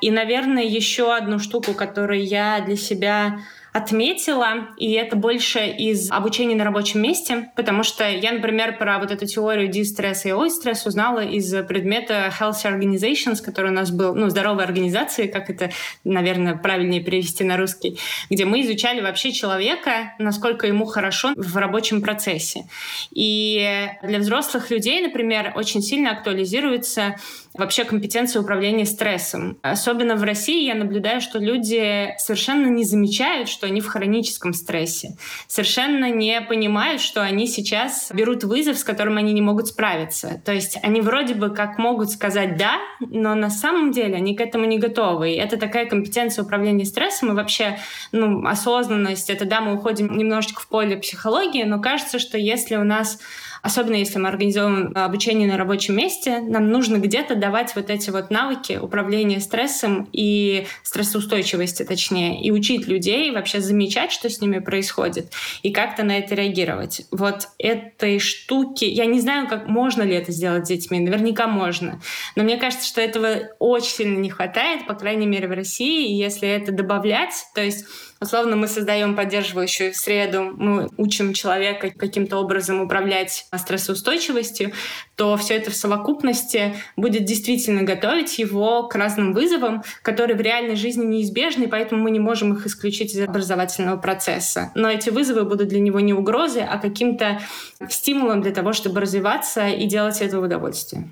И, 0.00 0.12
наверное, 0.12 0.62
еще 0.62 1.12
одну 1.12 1.40
штуку, 1.40 1.74
которую 1.74 2.24
я 2.24 2.60
для 2.60 2.76
себя 2.76 3.40
отметила, 3.74 4.68
и 4.78 4.92
это 4.92 5.16
больше 5.16 5.66
из 5.66 6.08
обучения 6.12 6.54
на 6.54 6.62
рабочем 6.62 7.02
месте, 7.02 7.50
потому 7.56 7.82
что 7.82 8.08
я, 8.08 8.30
например, 8.30 8.78
про 8.78 9.00
вот 9.00 9.10
эту 9.10 9.26
теорию 9.26 9.66
дистресса 9.66 10.28
и 10.28 10.32
ой-стресс 10.32 10.86
узнала 10.86 11.24
из 11.24 11.52
предмета 11.66 12.32
Health 12.38 12.64
Organizations, 12.64 13.42
который 13.44 13.72
у 13.72 13.74
нас 13.74 13.90
был, 13.90 14.14
ну, 14.14 14.28
здоровой 14.28 14.62
организации, 14.62 15.26
как 15.26 15.50
это, 15.50 15.70
наверное, 16.04 16.54
правильнее 16.54 17.02
перевести 17.02 17.42
на 17.42 17.56
русский, 17.56 17.98
где 18.30 18.44
мы 18.44 18.62
изучали 18.62 19.00
вообще 19.00 19.32
человека, 19.32 20.14
насколько 20.20 20.68
ему 20.68 20.84
хорошо 20.84 21.32
в 21.34 21.56
рабочем 21.56 22.00
процессе. 22.00 22.66
И 23.10 23.88
для 24.04 24.20
взрослых 24.20 24.70
людей, 24.70 25.00
например, 25.00 25.52
очень 25.56 25.82
сильно 25.82 26.12
актуализируется 26.12 27.16
вообще 27.54 27.84
компетенция 27.84 28.42
управления 28.42 28.84
стрессом. 28.84 29.58
Особенно 29.62 30.16
в 30.16 30.22
России 30.22 30.64
я 30.64 30.74
наблюдаю, 30.74 31.20
что 31.20 31.38
люди 31.38 32.14
совершенно 32.18 32.66
не 32.66 32.84
замечают, 32.84 33.48
что 33.48 33.63
они 33.64 33.80
в 33.80 33.86
хроническом 33.86 34.52
стрессе, 34.52 35.16
совершенно 35.46 36.10
не 36.10 36.40
понимают, 36.40 37.00
что 37.00 37.22
они 37.22 37.46
сейчас 37.46 38.10
берут 38.12 38.44
вызов, 38.44 38.78
с 38.78 38.84
которым 38.84 39.16
они 39.16 39.32
не 39.32 39.40
могут 39.40 39.68
справиться. 39.68 40.40
То 40.44 40.52
есть 40.52 40.78
они 40.82 41.00
вроде 41.00 41.34
бы 41.34 41.50
как 41.50 41.78
могут 41.78 42.10
сказать 42.10 42.56
«да», 42.56 42.78
но 43.00 43.34
на 43.34 43.50
самом 43.50 43.92
деле 43.92 44.16
они 44.16 44.36
к 44.36 44.40
этому 44.40 44.64
не 44.64 44.78
готовы. 44.78 45.32
И 45.32 45.36
это 45.36 45.56
такая 45.56 45.86
компетенция 45.86 46.44
управления 46.44 46.84
стрессом 46.84 47.32
и 47.32 47.34
вообще 47.34 47.78
ну, 48.12 48.46
осознанность. 48.46 49.30
Это 49.30 49.44
да, 49.44 49.60
мы 49.60 49.74
уходим 49.74 50.16
немножечко 50.16 50.60
в 50.60 50.68
поле 50.68 50.96
психологии, 50.96 51.64
но 51.64 51.80
кажется, 51.80 52.18
что 52.18 52.38
если 52.38 52.76
у 52.76 52.84
нас 52.84 53.18
особенно 53.64 53.96
если 53.96 54.18
мы 54.18 54.28
организуем 54.28 54.92
обучение 54.94 55.48
на 55.48 55.56
рабочем 55.56 55.96
месте, 55.96 56.40
нам 56.40 56.68
нужно 56.68 56.98
где-то 56.98 57.34
давать 57.34 57.74
вот 57.74 57.88
эти 57.88 58.10
вот 58.10 58.30
навыки 58.30 58.78
управления 58.80 59.40
стрессом 59.40 60.06
и 60.12 60.66
стрессоустойчивости, 60.82 61.82
точнее, 61.82 62.42
и 62.42 62.50
учить 62.50 62.86
людей 62.86 63.30
вообще 63.30 63.60
замечать, 63.60 64.12
что 64.12 64.28
с 64.28 64.42
ними 64.42 64.58
происходит, 64.58 65.32
и 65.62 65.72
как-то 65.72 66.04
на 66.04 66.18
это 66.18 66.34
реагировать. 66.34 67.06
Вот 67.10 67.48
этой 67.58 68.18
штуки, 68.18 68.84
я 68.84 69.06
не 69.06 69.18
знаю, 69.18 69.48
как 69.48 69.66
можно 69.66 70.02
ли 70.02 70.14
это 70.14 70.30
сделать 70.30 70.66
с 70.66 70.68
детьми, 70.68 71.00
наверняка 71.00 71.46
можно, 71.46 72.02
но 72.36 72.42
мне 72.42 72.58
кажется, 72.58 72.86
что 72.86 73.00
этого 73.00 73.48
очень 73.58 73.92
сильно 73.92 74.18
не 74.18 74.28
хватает, 74.28 74.86
по 74.86 74.92
крайней 74.92 75.26
мере, 75.26 75.48
в 75.48 75.52
России, 75.52 76.10
и 76.10 76.18
если 76.18 76.46
это 76.46 76.70
добавлять, 76.70 77.46
то 77.54 77.62
есть 77.62 77.86
Условно, 78.20 78.56
мы 78.56 78.68
создаем 78.68 79.16
поддерживающую 79.16 79.92
среду, 79.92 80.52
мы 80.56 80.88
учим 80.96 81.34
человека 81.34 81.90
каким-то 81.90 82.38
образом 82.38 82.80
управлять 82.80 83.46
стрессоустойчивостью, 83.54 84.72
то 85.16 85.36
все 85.36 85.54
это 85.54 85.70
в 85.70 85.76
совокупности 85.76 86.74
будет 86.96 87.24
действительно 87.24 87.82
готовить 87.82 88.38
его 88.38 88.84
к 88.88 88.94
разным 88.94 89.32
вызовам, 89.32 89.82
которые 90.02 90.36
в 90.36 90.40
реальной 90.40 90.76
жизни 90.76 91.04
неизбежны, 91.04 91.68
поэтому 91.68 92.02
мы 92.02 92.10
не 92.10 92.20
можем 92.20 92.54
их 92.54 92.66
исключить 92.66 93.14
из 93.14 93.20
образовательного 93.20 93.96
процесса. 93.96 94.70
Но 94.74 94.88
эти 94.90 95.10
вызовы 95.10 95.44
будут 95.44 95.68
для 95.68 95.80
него 95.80 96.00
не 96.00 96.14
угрозой, 96.14 96.64
а 96.64 96.78
каким-то 96.78 97.40
стимулом 97.88 98.42
для 98.42 98.52
того, 98.52 98.72
чтобы 98.72 99.00
развиваться 99.00 99.68
и 99.68 99.86
делать 99.86 100.20
это 100.20 100.40
в 100.40 100.44
удовольствие. 100.44 101.10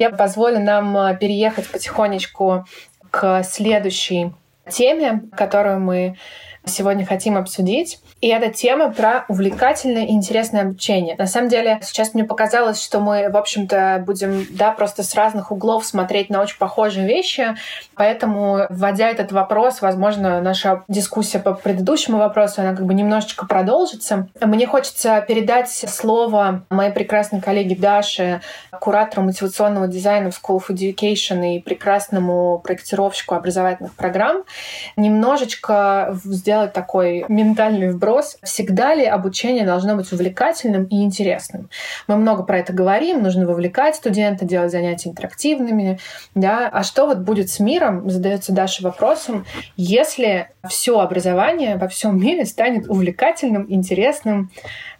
Я 0.00 0.08
позволю 0.08 0.60
нам 0.60 0.96
э, 0.96 1.18
переехать 1.18 1.68
потихонечку 1.68 2.64
к 3.10 3.42
следующей 3.42 4.32
теме, 4.68 5.22
которую 5.36 5.80
мы 5.80 6.16
сегодня 6.64 7.06
хотим 7.06 7.36
обсудить. 7.36 8.00
И 8.20 8.28
эта 8.28 8.50
тема 8.50 8.92
про 8.92 9.24
увлекательное 9.28 10.04
и 10.04 10.12
интересное 10.12 10.62
обучение. 10.62 11.16
На 11.16 11.26
самом 11.26 11.48
деле, 11.48 11.80
сейчас 11.82 12.12
мне 12.12 12.24
показалось, 12.24 12.82
что 12.82 13.00
мы, 13.00 13.30
в 13.30 13.36
общем-то, 13.36 14.02
будем, 14.06 14.46
да, 14.50 14.72
просто 14.72 15.02
с 15.02 15.14
разных 15.14 15.50
углов 15.50 15.86
смотреть 15.86 16.28
на 16.28 16.42
очень 16.42 16.58
похожие 16.58 17.06
вещи. 17.06 17.54
Поэтому, 17.94 18.66
вводя 18.68 19.08
этот 19.08 19.32
вопрос, 19.32 19.80
возможно, 19.80 20.40
наша 20.40 20.84
дискуссия 20.88 21.38
по 21.38 21.54
предыдущему 21.54 22.18
вопросу, 22.18 22.60
она 22.60 22.74
как 22.74 22.84
бы 22.84 22.92
немножечко 22.92 23.46
продолжится. 23.46 24.28
Мне 24.40 24.66
хочется 24.66 25.24
передать 25.26 25.70
слово 25.70 26.64
моей 26.68 26.92
прекрасной 26.92 27.40
коллеге 27.40 27.74
Даше, 27.74 28.42
куратору 28.80 29.22
мотивационного 29.22 29.88
дизайна 29.88 30.30
в 30.30 30.40
School 30.40 30.60
of 30.60 30.68
Education 30.68 31.56
и 31.56 31.60
прекрасному 31.60 32.58
проектировщику 32.58 33.34
образовательных 33.34 33.94
программ, 33.94 34.42
немножечко 34.96 36.18
сделать 36.24 36.59
такой 36.66 37.24
ментальный 37.28 37.90
вброс 37.90 38.38
всегда 38.42 38.94
ли 38.94 39.04
обучение 39.04 39.64
должно 39.64 39.96
быть 39.96 40.12
увлекательным 40.12 40.84
и 40.84 41.02
интересным. 41.02 41.70
Мы 42.06 42.16
много 42.16 42.42
про 42.42 42.58
это 42.58 42.72
говорим, 42.72 43.22
нужно 43.22 43.46
вовлекать 43.46 43.96
студента, 43.96 44.44
делать 44.44 44.72
занятия 44.72 45.10
интерактивными. 45.10 45.98
Да? 46.34 46.68
А 46.72 46.82
что 46.82 47.06
вот 47.06 47.18
будет 47.18 47.50
с 47.50 47.60
миром, 47.60 48.08
задается 48.08 48.52
Даша 48.52 48.82
вопросом, 48.82 49.44
если 49.76 50.48
все 50.68 51.00
образование 51.00 51.76
во 51.76 51.88
всем 51.88 52.18
мире 52.20 52.44
станет 52.44 52.88
увлекательным, 52.88 53.66
интересным, 53.68 54.50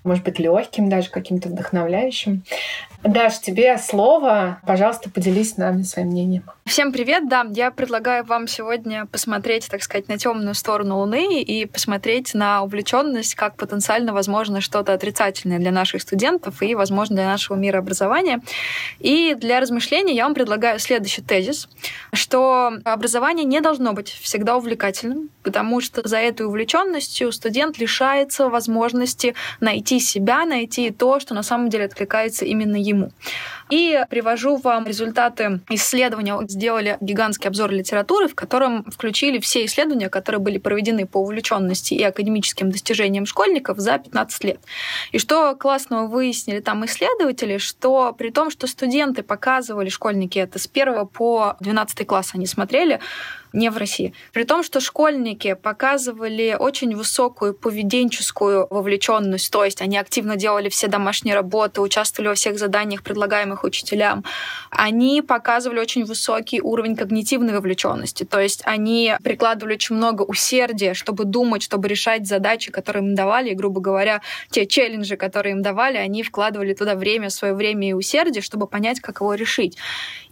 может 0.04 0.24
быть, 0.24 0.38
легким, 0.38 0.88
даже 0.88 1.10
каким-то 1.10 1.48
вдохновляющим. 1.48 2.42
Даш, 3.02 3.40
тебе 3.40 3.78
слово. 3.78 4.60
Пожалуйста, 4.66 5.08
поделись 5.08 5.54
с 5.54 5.56
нами 5.56 5.82
своим 5.82 6.08
мнением. 6.08 6.44
Всем 6.66 6.92
привет, 6.92 7.28
да. 7.28 7.46
Я 7.50 7.70
предлагаю 7.70 8.24
вам 8.24 8.46
сегодня 8.46 9.06
посмотреть, 9.06 9.68
так 9.70 9.82
сказать, 9.82 10.08
на 10.08 10.18
темную 10.18 10.54
сторону 10.54 10.98
Луны 10.98 11.42
и 11.42 11.64
посмотреть 11.64 12.34
на 12.34 12.62
увлеченность 12.62 13.34
как 13.34 13.56
потенциально 13.56 14.12
возможно 14.12 14.60
что-то 14.60 14.92
отрицательное 14.92 15.58
для 15.58 15.70
наших 15.70 16.02
студентов 16.02 16.62
и, 16.62 16.74
возможно, 16.74 17.16
для 17.16 17.24
нашего 17.24 17.56
мира 17.56 17.78
образования. 17.78 18.42
И 18.98 19.34
для 19.34 19.60
размышления 19.60 20.14
я 20.14 20.24
вам 20.24 20.34
предлагаю 20.34 20.78
следующий 20.78 21.22
тезис, 21.22 21.68
что 22.12 22.72
образование 22.84 23.46
не 23.46 23.60
должно 23.60 23.94
быть 23.94 24.10
всегда 24.10 24.58
увлекательным, 24.58 25.30
потому 25.42 25.80
что 25.80 26.06
за 26.06 26.18
этой 26.18 26.46
увлеченностью 26.46 27.32
студент 27.32 27.78
лишается 27.78 28.50
возможности 28.50 29.34
найти 29.60 29.89
себя, 29.98 30.44
найти 30.44 30.90
то, 30.90 31.18
что 31.20 31.34
на 31.34 31.42
самом 31.42 31.68
деле 31.70 31.86
откликается 31.86 32.44
именно 32.44 32.76
ему. 32.76 33.10
И 33.70 34.04
привожу 34.10 34.56
вам 34.56 34.86
результаты 34.86 35.60
исследования. 35.70 36.36
Сделали 36.48 36.98
гигантский 37.00 37.48
обзор 37.48 37.70
литературы, 37.70 38.28
в 38.28 38.34
котором 38.34 38.84
включили 38.84 39.38
все 39.38 39.64
исследования, 39.64 40.08
которые 40.08 40.40
были 40.40 40.58
проведены 40.58 41.06
по 41.06 41.18
увлеченности 41.18 41.94
и 41.94 42.02
академическим 42.02 42.70
достижениям 42.70 43.26
школьников 43.26 43.78
за 43.78 43.98
15 43.98 44.44
лет. 44.44 44.60
И 45.12 45.18
что 45.18 45.54
классного 45.54 46.06
выяснили 46.06 46.60
там 46.60 46.84
исследователи, 46.84 47.58
что 47.58 48.12
при 48.12 48.30
том, 48.30 48.50
что 48.50 48.66
студенты 48.66 49.22
показывали, 49.22 49.88
школьники 49.88 50.38
это 50.38 50.58
с 50.58 50.68
1 50.70 51.06
по 51.06 51.56
12 51.60 52.06
класс 52.06 52.30
они 52.34 52.46
смотрели, 52.46 53.00
не 53.52 53.70
в 53.70 53.76
России. 53.76 54.14
При 54.32 54.44
том, 54.44 54.62
что 54.62 54.80
школьники 54.80 55.54
показывали 55.54 56.56
очень 56.58 56.94
высокую 56.94 57.54
поведенческую 57.54 58.66
вовлеченность, 58.70 59.50
то 59.50 59.64
есть 59.64 59.80
они 59.80 59.98
активно 59.98 60.36
делали 60.36 60.68
все 60.68 60.86
домашние 60.86 61.34
работы, 61.34 61.80
участвовали 61.80 62.28
во 62.28 62.34
всех 62.34 62.58
заданиях, 62.58 63.02
предлагаемых 63.02 63.64
учителям. 63.64 64.24
Они 64.70 65.22
показывали 65.22 65.80
очень 65.80 66.04
высокий 66.04 66.60
уровень 66.60 66.96
когнитивной 66.96 67.54
вовлеченности, 67.54 68.24
то 68.24 68.40
есть 68.40 68.62
они 68.64 69.14
прикладывали 69.22 69.74
очень 69.74 69.96
много 69.96 70.22
усердия, 70.22 70.94
чтобы 70.94 71.24
думать, 71.24 71.62
чтобы 71.62 71.88
решать 71.88 72.26
задачи, 72.26 72.70
которые 72.70 73.04
им 73.04 73.14
давали, 73.14 73.50
и, 73.50 73.54
грубо 73.54 73.80
говоря, 73.80 74.20
те 74.50 74.66
челленджи, 74.66 75.16
которые 75.16 75.52
им 75.52 75.62
давали, 75.62 75.96
они 75.96 76.22
вкладывали 76.22 76.74
туда 76.74 76.94
время, 76.94 77.30
свое 77.30 77.54
время 77.54 77.88
и 77.90 77.92
усердие, 77.92 78.42
чтобы 78.42 78.66
понять, 78.66 79.00
как 79.00 79.20
его 79.20 79.34
решить. 79.34 79.76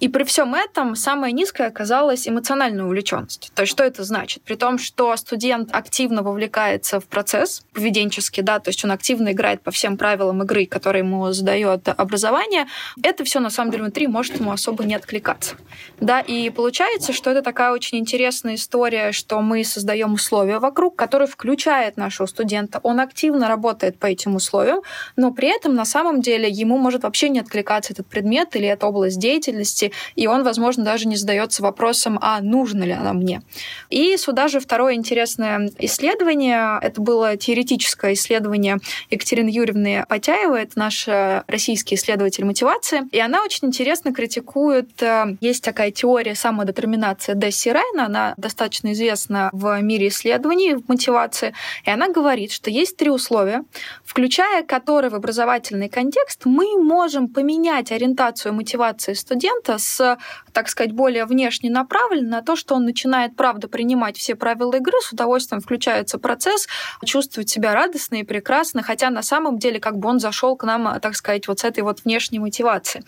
И 0.01 0.09
при 0.09 0.25
всем 0.25 0.55
этом 0.55 0.95
самое 0.95 1.33
низкое 1.33 1.67
оказалось 1.67 2.29
эмоциональная 2.29 2.85
увлеченность 2.85 3.08
вовлеченность. 3.13 3.53
То 3.55 3.63
есть 3.63 3.73
что 3.73 3.85
это 3.85 4.05
значит? 4.05 4.43
При 4.43 4.55
том, 4.55 4.79
что 4.79 5.17
студент 5.17 5.71
активно 5.73 6.23
вовлекается 6.23 7.01
в 7.01 7.07
процесс 7.07 7.63
поведенческий, 7.73 8.43
да, 8.43 8.59
то 8.59 8.69
есть 8.71 8.85
он 8.85 8.91
активно 8.91 9.33
играет 9.33 9.63
по 9.63 9.71
всем 9.71 9.97
правилам 9.97 10.43
игры, 10.43 10.67
которые 10.67 11.05
ему 11.05 11.31
задает 11.33 11.89
образование, 11.89 12.67
это 13.03 13.25
все 13.25 13.41
на 13.41 13.51
самом 13.51 13.71
деле 13.71 13.85
внутри 13.85 14.07
может 14.07 14.39
ему 14.41 14.53
особо 14.53 14.85
не 14.85 14.95
откликаться. 14.95 15.57
Да, 16.01 16.21
и 16.21 16.51
получается, 16.51 17.13
что 17.13 17.31
это 17.31 17.43
такая 17.43 17.73
очень 17.73 17.99
интересная 17.99 18.55
история, 18.55 19.13
что 19.13 19.41
мы 19.41 19.65
создаем 19.65 20.15
условия 20.15 20.59
вокруг, 20.59 20.97
которые 20.97 21.29
включает 21.29 21.97
нашего 21.97 22.27
студента. 22.27 22.81
Он 22.83 23.01
активно 23.01 23.49
работает 23.49 23.99
по 23.99 24.07
этим 24.07 24.37
условиям, 24.37 24.81
но 25.17 25.33
при 25.33 25.49
этом 25.49 25.75
на 25.75 25.85
самом 25.85 26.21
деле 26.21 26.49
ему 26.49 26.79
может 26.79 27.03
вообще 27.03 27.29
не 27.29 27.41
откликаться 27.41 27.93
этот 27.93 28.07
предмет 28.07 28.57
или 28.57 28.67
эта 28.67 28.87
область 28.87 29.19
деятельности, 29.19 29.93
и 30.17 30.27
он, 30.27 30.45
возможно, 30.45 30.85
даже 30.85 31.09
не 31.09 31.17
задается 31.17 31.63
вопросом, 31.63 32.19
а 32.21 32.41
нужно 32.41 32.85
ли 32.85 32.98
она 32.99 33.13
мне. 33.13 33.43
И 33.91 34.17
сюда 34.17 34.49
же 34.49 34.61
второе 34.61 34.95
интересное 34.95 35.71
исследование. 35.79 36.79
Это 36.81 37.01
было 37.01 37.37
теоретическое 37.37 38.15
исследование 38.15 38.79
Екатерины 39.11 39.49
Юрьевны 39.49 40.05
Потяевой. 40.09 40.63
Это 40.63 40.79
наш 40.79 41.07
э, 41.09 41.43
российский 41.47 41.95
исследователь 41.95 42.45
мотивации. 42.45 43.03
И 43.13 43.21
она 43.21 43.43
очень 43.43 43.69
интересно 43.69 44.13
критикует... 44.13 45.03
Э, 45.03 45.37
есть 45.41 45.63
такая 45.65 45.91
теория 45.91 46.35
самодетерминации 46.35 47.35
Десси 47.35 47.73
Райна. 47.73 48.07
Она 48.07 48.35
достаточно 48.37 48.93
известна 48.93 49.51
в 49.53 49.81
мире 49.81 50.09
исследований 50.09 50.75
в 50.75 50.89
мотивации. 50.89 51.55
И 51.85 51.91
она 51.91 52.09
говорит, 52.09 52.53
что 52.53 52.71
есть 52.71 52.97
три 52.97 53.11
условия, 53.11 53.65
включая 54.05 54.63
которые 54.63 55.11
в 55.11 55.15
образовательный 55.15 55.89
контекст 55.89 56.45
мы 56.45 56.83
можем 56.83 57.29
поменять 57.29 57.93
ориентацию 57.93 58.53
мотивации 58.53 59.15
студента 59.15 59.79
с, 59.79 60.19
так 60.53 60.69
сказать, 60.69 60.93
более 60.93 61.25
внешне 61.25 61.71
направленной 61.71 62.31
на 62.31 62.43
то, 62.43 62.57
что 62.57 62.75
он 62.75 62.85
начинает, 62.89 63.37
правда, 63.37 63.69
принимать 63.69 64.17
все 64.17 64.35
правила 64.35 64.75
игры, 64.77 64.97
с 65.03 65.13
удовольствием 65.13 65.61
включается 65.61 66.19
процесс, 66.19 66.67
чувствует 67.05 67.49
себя 67.49 67.75
радостно 67.75 68.17
и 68.17 68.23
прекрасно, 68.23 68.83
хотя 68.83 69.11
на 69.11 69.23
самом 69.23 69.59
деле 69.59 69.79
как 69.79 69.99
бы 69.99 70.09
он 70.09 70.21
зашел 70.21 70.57
к 70.57 70.65
нам, 70.65 70.99
так 71.01 71.15
сказать, 71.15 71.49
вот 71.49 71.61
с 71.61 71.65
этой 71.65 71.81
вот 71.81 72.05
внешней 72.05 72.39
мотивации. 72.39 73.05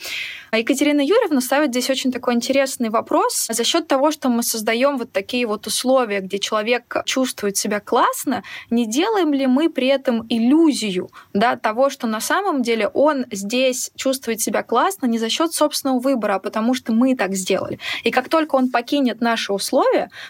Екатерина 0.52 1.00
Юрьевна 1.00 1.40
ставит 1.40 1.70
здесь 1.70 1.88
очень 1.90 2.12
такой 2.12 2.34
интересный 2.34 2.90
вопрос. 2.90 3.48
За 3.50 3.64
счет 3.64 3.88
того, 3.88 4.10
что 4.10 4.28
мы 4.28 4.42
создаем 4.42 4.98
вот 4.98 5.12
такие 5.12 5.46
вот 5.46 5.66
условия, 5.66 6.20
где 6.20 6.38
человек 6.38 6.96
чувствует 7.06 7.56
себя 7.56 7.80
классно, 7.80 8.42
не 8.68 8.86
делаем 8.86 9.32
ли 9.32 9.46
мы 9.46 9.70
при 9.70 9.86
этом 9.88 10.26
иллюзию 10.28 11.10
да, 11.32 11.56
того, 11.56 11.88
что 11.90 12.06
на 12.06 12.20
самом 12.20 12.62
деле 12.62 12.88
он 12.88 13.24
здесь 13.30 13.90
чувствует 13.96 14.40
себя 14.40 14.62
классно 14.62 15.06
не 15.06 15.18
за 15.18 15.30
счет 15.30 15.54
собственного 15.54 16.00
выбора, 16.00 16.34
а 16.34 16.38
потому 16.38 16.74
что 16.74 16.92
мы 16.92 17.16
так 17.16 17.34
сделали. 17.34 17.78
И 18.04 18.10
как 18.10 18.28
только 18.28 18.56
он 18.56 18.70
покинет 18.70 19.20
наши 19.20 19.52
условия, 19.52 19.69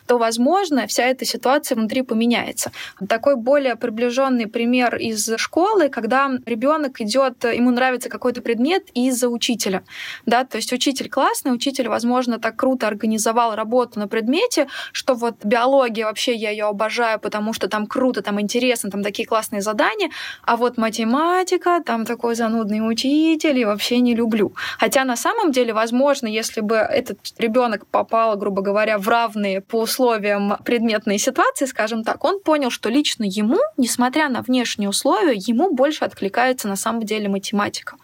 то, 0.07 0.19
возможно, 0.19 0.87
вся 0.87 1.05
эта 1.05 1.25
ситуация 1.25 1.77
внутри 1.77 2.03
поменяется. 2.03 2.73
Такой 3.09 3.37
более 3.37 3.77
приближенный 3.77 4.47
пример 4.47 4.97
из 4.97 5.31
школы, 5.37 5.89
когда 5.89 6.31
ребенок 6.47 7.01
идет, 7.01 7.45
ему 7.45 7.71
нравится 7.71 8.09
какой-то 8.09 8.43
предмет 8.43 8.85
из-за 8.95 9.29
учителя. 9.29 9.83
Да? 10.27 10.45
То 10.45 10.57
есть 10.57 10.73
учитель 10.73 11.09
классный, 11.09 11.55
учитель, 11.55 11.89
возможно, 11.89 12.39
так 12.39 12.57
круто 12.57 12.87
организовал 12.87 13.55
работу 13.55 13.99
на 13.99 14.09
предмете, 14.09 14.69
что 14.93 15.15
вот 15.15 15.37
биология 15.45 16.05
вообще 16.05 16.35
я 16.35 16.51
ее 16.51 16.67
обожаю, 16.67 17.19
потому 17.19 17.53
что 17.53 17.69
там 17.69 17.87
круто, 17.87 18.23
там 18.23 18.41
интересно, 18.41 18.91
там 18.91 19.03
такие 19.03 19.27
классные 19.27 19.63
задания, 19.63 20.11
а 20.45 20.57
вот 20.57 20.79
математика, 20.79 21.83
там 21.85 22.05
такой 22.05 22.35
занудный 22.35 22.81
учитель, 22.81 23.59
и 23.59 23.65
вообще 23.65 24.01
не 24.01 24.15
люблю. 24.15 24.53
Хотя 24.79 25.05
на 25.05 25.17
самом 25.17 25.53
деле, 25.53 25.73
возможно, 25.73 26.27
если 26.27 26.61
бы 26.61 26.77
этот 26.77 27.19
ребенок 27.39 27.87
попал, 27.87 28.37
грубо 28.37 28.63
говоря, 28.63 28.99
в 28.99 29.09
равные 29.31 29.61
по 29.61 29.81
условиям 29.81 30.57
предметные 30.65 31.19
ситуации, 31.19 31.67
скажем 31.67 32.05
так, 32.05 32.25
он 32.25 32.41
понял, 32.41 32.71
что 32.71 32.89
лично 32.89 33.25
ему, 33.25 33.59
несмотря 33.77 34.29
на 34.29 34.43
внешние 34.43 34.89
условия, 34.89 35.35
ему 35.37 35.73
больше 35.73 36.05
откликается 36.05 36.69
на 36.69 36.77
самом 36.77 37.03
деле 37.03 37.29
математика. 37.29 37.97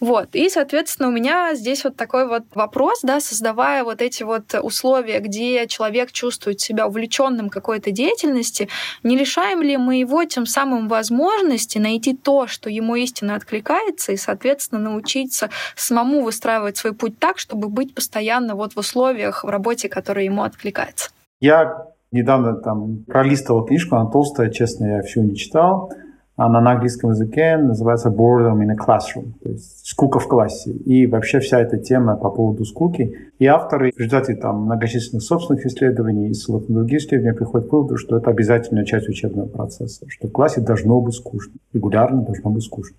Вот. 0.00 0.28
И, 0.32 0.48
соответственно, 0.48 1.08
у 1.08 1.12
меня 1.12 1.54
здесь 1.54 1.84
вот 1.84 1.96
такой 1.96 2.26
вот 2.26 2.42
вопрос, 2.54 3.00
да, 3.02 3.20
создавая 3.20 3.84
вот 3.84 4.00
эти 4.00 4.22
вот 4.22 4.54
условия, 4.62 5.20
где 5.20 5.66
человек 5.66 6.12
чувствует 6.12 6.60
себя 6.60 6.86
увлеченным 6.86 7.50
какой-то 7.50 7.90
деятельности, 7.90 8.68
не 9.02 9.16
лишаем 9.16 9.62
ли 9.62 9.76
мы 9.76 9.96
его 9.96 10.24
тем 10.24 10.46
самым 10.46 10.88
возможности 10.88 11.78
найти 11.78 12.14
то, 12.14 12.46
что 12.46 12.70
ему 12.70 12.96
истинно 12.96 13.36
откликается, 13.36 14.12
и, 14.12 14.16
соответственно, 14.16 14.80
научиться 14.80 15.50
самому 15.76 16.22
выстраивать 16.22 16.76
свой 16.76 16.94
путь 16.94 17.18
так, 17.18 17.38
чтобы 17.38 17.68
быть 17.68 17.94
постоянно 17.94 18.54
вот 18.54 18.74
в 18.74 18.78
условиях 18.78 19.44
в 19.44 19.48
работе, 19.48 19.88
которые 19.88 20.26
ему 20.26 20.42
откликаются. 20.52 21.10
Я 21.40 21.86
недавно 22.12 22.54
там 22.54 23.04
пролистывал 23.04 23.64
книжку, 23.64 23.96
она 23.96 24.10
толстая, 24.10 24.50
честно, 24.50 24.86
я 24.86 25.02
всю 25.02 25.22
не 25.22 25.34
читал. 25.34 25.90
Она 26.34 26.60
на 26.60 26.72
английском 26.72 27.10
языке 27.10 27.58
называется 27.58 28.08
boredom 28.08 28.64
in 28.64 28.70
a 28.70 28.74
classroom, 28.74 29.32
то 29.42 29.50
есть 29.50 29.86
скука 29.86 30.18
в 30.18 30.26
классе. 30.26 30.72
И 30.72 31.06
вообще 31.06 31.40
вся 31.40 31.60
эта 31.60 31.76
тема 31.76 32.16
по 32.16 32.30
поводу 32.30 32.64
скуки. 32.64 33.30
И 33.38 33.46
авторы 33.46 33.92
в 33.92 33.98
результате 33.98 34.34
там, 34.36 34.62
многочисленных 34.62 35.22
собственных 35.22 35.66
исследований 35.66 36.30
и 36.30 36.34
ссылок 36.34 36.68
на 36.68 36.76
другие 36.76 37.00
исследования 37.00 37.34
приходят 37.34 37.68
к 37.68 37.72
выводу, 37.72 37.96
что 37.96 38.16
это 38.16 38.30
обязательная 38.30 38.84
часть 38.84 39.08
учебного 39.08 39.46
процесса, 39.46 40.06
что 40.08 40.28
в 40.28 40.32
классе 40.32 40.62
должно 40.62 41.00
быть 41.00 41.14
скучно, 41.14 41.52
регулярно 41.74 42.22
должно 42.22 42.50
быть 42.50 42.64
скучно. 42.64 42.96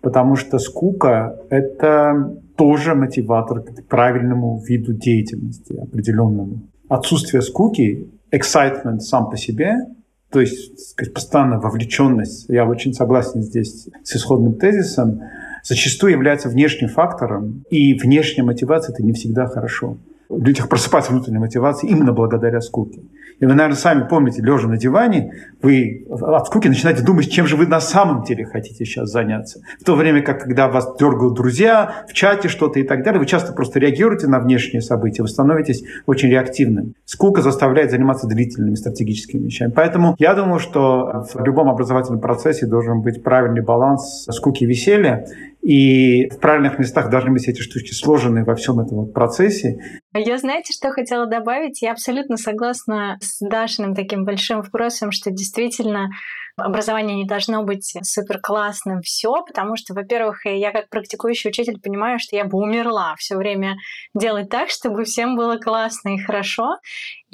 Потому 0.00 0.36
что 0.36 0.58
скука— 0.58 1.40
это 1.50 2.36
тоже 2.56 2.94
мотиватор 2.94 3.62
к 3.62 3.86
правильному 3.88 4.62
виду 4.64 4.92
деятельности, 4.92 5.74
определенному. 5.74 6.62
Отсутствие 6.88 7.42
скуки, 7.42 8.08
excitement 8.32 8.98
сам 9.00 9.30
по 9.30 9.36
себе— 9.36 9.76
то 10.34 10.40
есть 10.40 10.90
сказать, 10.90 11.14
постоянная 11.14 11.60
вовлеченность, 11.60 12.46
я 12.48 12.66
очень 12.66 12.92
согласен 12.92 13.40
здесь 13.40 13.88
с 14.02 14.16
исходным 14.16 14.54
тезисом, 14.54 15.20
зачастую 15.62 16.10
является 16.10 16.48
внешним 16.48 16.88
фактором, 16.88 17.62
и 17.70 17.94
внешняя 17.94 18.42
мотивация— 18.42 18.92
это 18.94 19.04
не 19.04 19.12
всегда 19.12 19.46
хорошо. 19.46 19.96
В 20.36 20.44
людях 20.44 20.68
просыпается 20.68 21.12
внутренняя 21.12 21.40
мотивация 21.40 21.88
именно 21.88 22.12
благодаря 22.12 22.60
скуке. 22.60 23.00
И 23.40 23.46
вы, 23.46 23.54
наверное, 23.54 23.76
сами 23.76 24.06
помните, 24.08 24.42
лежа 24.42 24.68
на 24.68 24.76
диване, 24.76 25.32
вы 25.62 26.06
от 26.08 26.46
скуки 26.46 26.68
начинаете 26.68 27.02
думать, 27.02 27.30
чем 27.30 27.46
же 27.46 27.56
вы 27.56 27.66
на 27.66 27.80
самом 27.80 28.22
деле 28.22 28.44
хотите 28.44 28.84
сейчас 28.84 29.10
заняться. 29.10 29.60
В 29.80 29.84
то 29.84 29.96
время 29.96 30.22
как, 30.22 30.42
когда 30.42 30.68
вас 30.68 30.96
дергают 30.98 31.34
друзья, 31.34 32.04
в 32.08 32.12
чате 32.12 32.48
что-то 32.48 32.78
и 32.78 32.84
так 32.84 33.02
далее, 33.02 33.18
вы 33.18 33.26
часто 33.26 33.52
просто 33.52 33.80
реагируете 33.80 34.28
на 34.28 34.38
внешние 34.38 34.82
события, 34.82 35.22
вы 35.22 35.28
становитесь 35.28 35.84
очень 36.06 36.28
реактивным. 36.28 36.94
Скука 37.04 37.42
заставляет 37.42 37.90
заниматься 37.90 38.26
длительными 38.26 38.76
стратегическими 38.76 39.46
вещами. 39.46 39.72
Поэтому 39.74 40.14
я 40.18 40.34
думаю, 40.34 40.58
что 40.60 41.26
в 41.32 41.44
любом 41.44 41.68
образовательном 41.68 42.20
процессе 42.20 42.66
должен 42.66 43.02
быть 43.02 43.22
правильный 43.22 43.62
баланс 43.62 44.26
скуки 44.30 44.64
и 44.64 44.66
веселья. 44.66 45.26
И 45.64 46.28
в 46.28 46.40
правильных 46.40 46.78
местах 46.78 47.08
должны 47.08 47.32
быть 47.32 47.48
эти 47.48 47.62
штучки 47.62 47.94
сложены 47.94 48.44
во 48.44 48.54
всем 48.54 48.80
этом 48.80 48.98
вот 48.98 49.14
процессе. 49.14 49.78
Я 50.14 50.36
знаете, 50.36 50.74
что 50.74 50.90
хотела 50.90 51.26
добавить? 51.26 51.80
Я 51.80 51.92
абсолютно 51.92 52.36
согласна 52.36 53.16
с 53.22 53.38
Дашиным 53.40 53.94
таким 53.94 54.24
большим 54.24 54.60
вопросом, 54.60 55.10
что 55.10 55.30
действительно 55.30 56.10
образование 56.56 57.16
не 57.16 57.26
должно 57.26 57.64
быть 57.64 57.96
супер 58.02 58.40
классным 58.40 59.00
все, 59.00 59.42
потому 59.44 59.76
что, 59.76 59.94
во-первых, 59.94 60.44
я 60.44 60.70
как 60.70 60.88
практикующий 60.88 61.50
учитель 61.50 61.80
понимаю, 61.80 62.18
что 62.18 62.36
я 62.36 62.44
бы 62.44 62.58
умерла 62.58 63.14
все 63.18 63.36
время 63.36 63.76
делать 64.14 64.50
так, 64.50 64.68
чтобы 64.68 65.04
всем 65.04 65.34
было 65.34 65.56
классно 65.56 66.14
и 66.14 66.18
хорошо. 66.18 66.76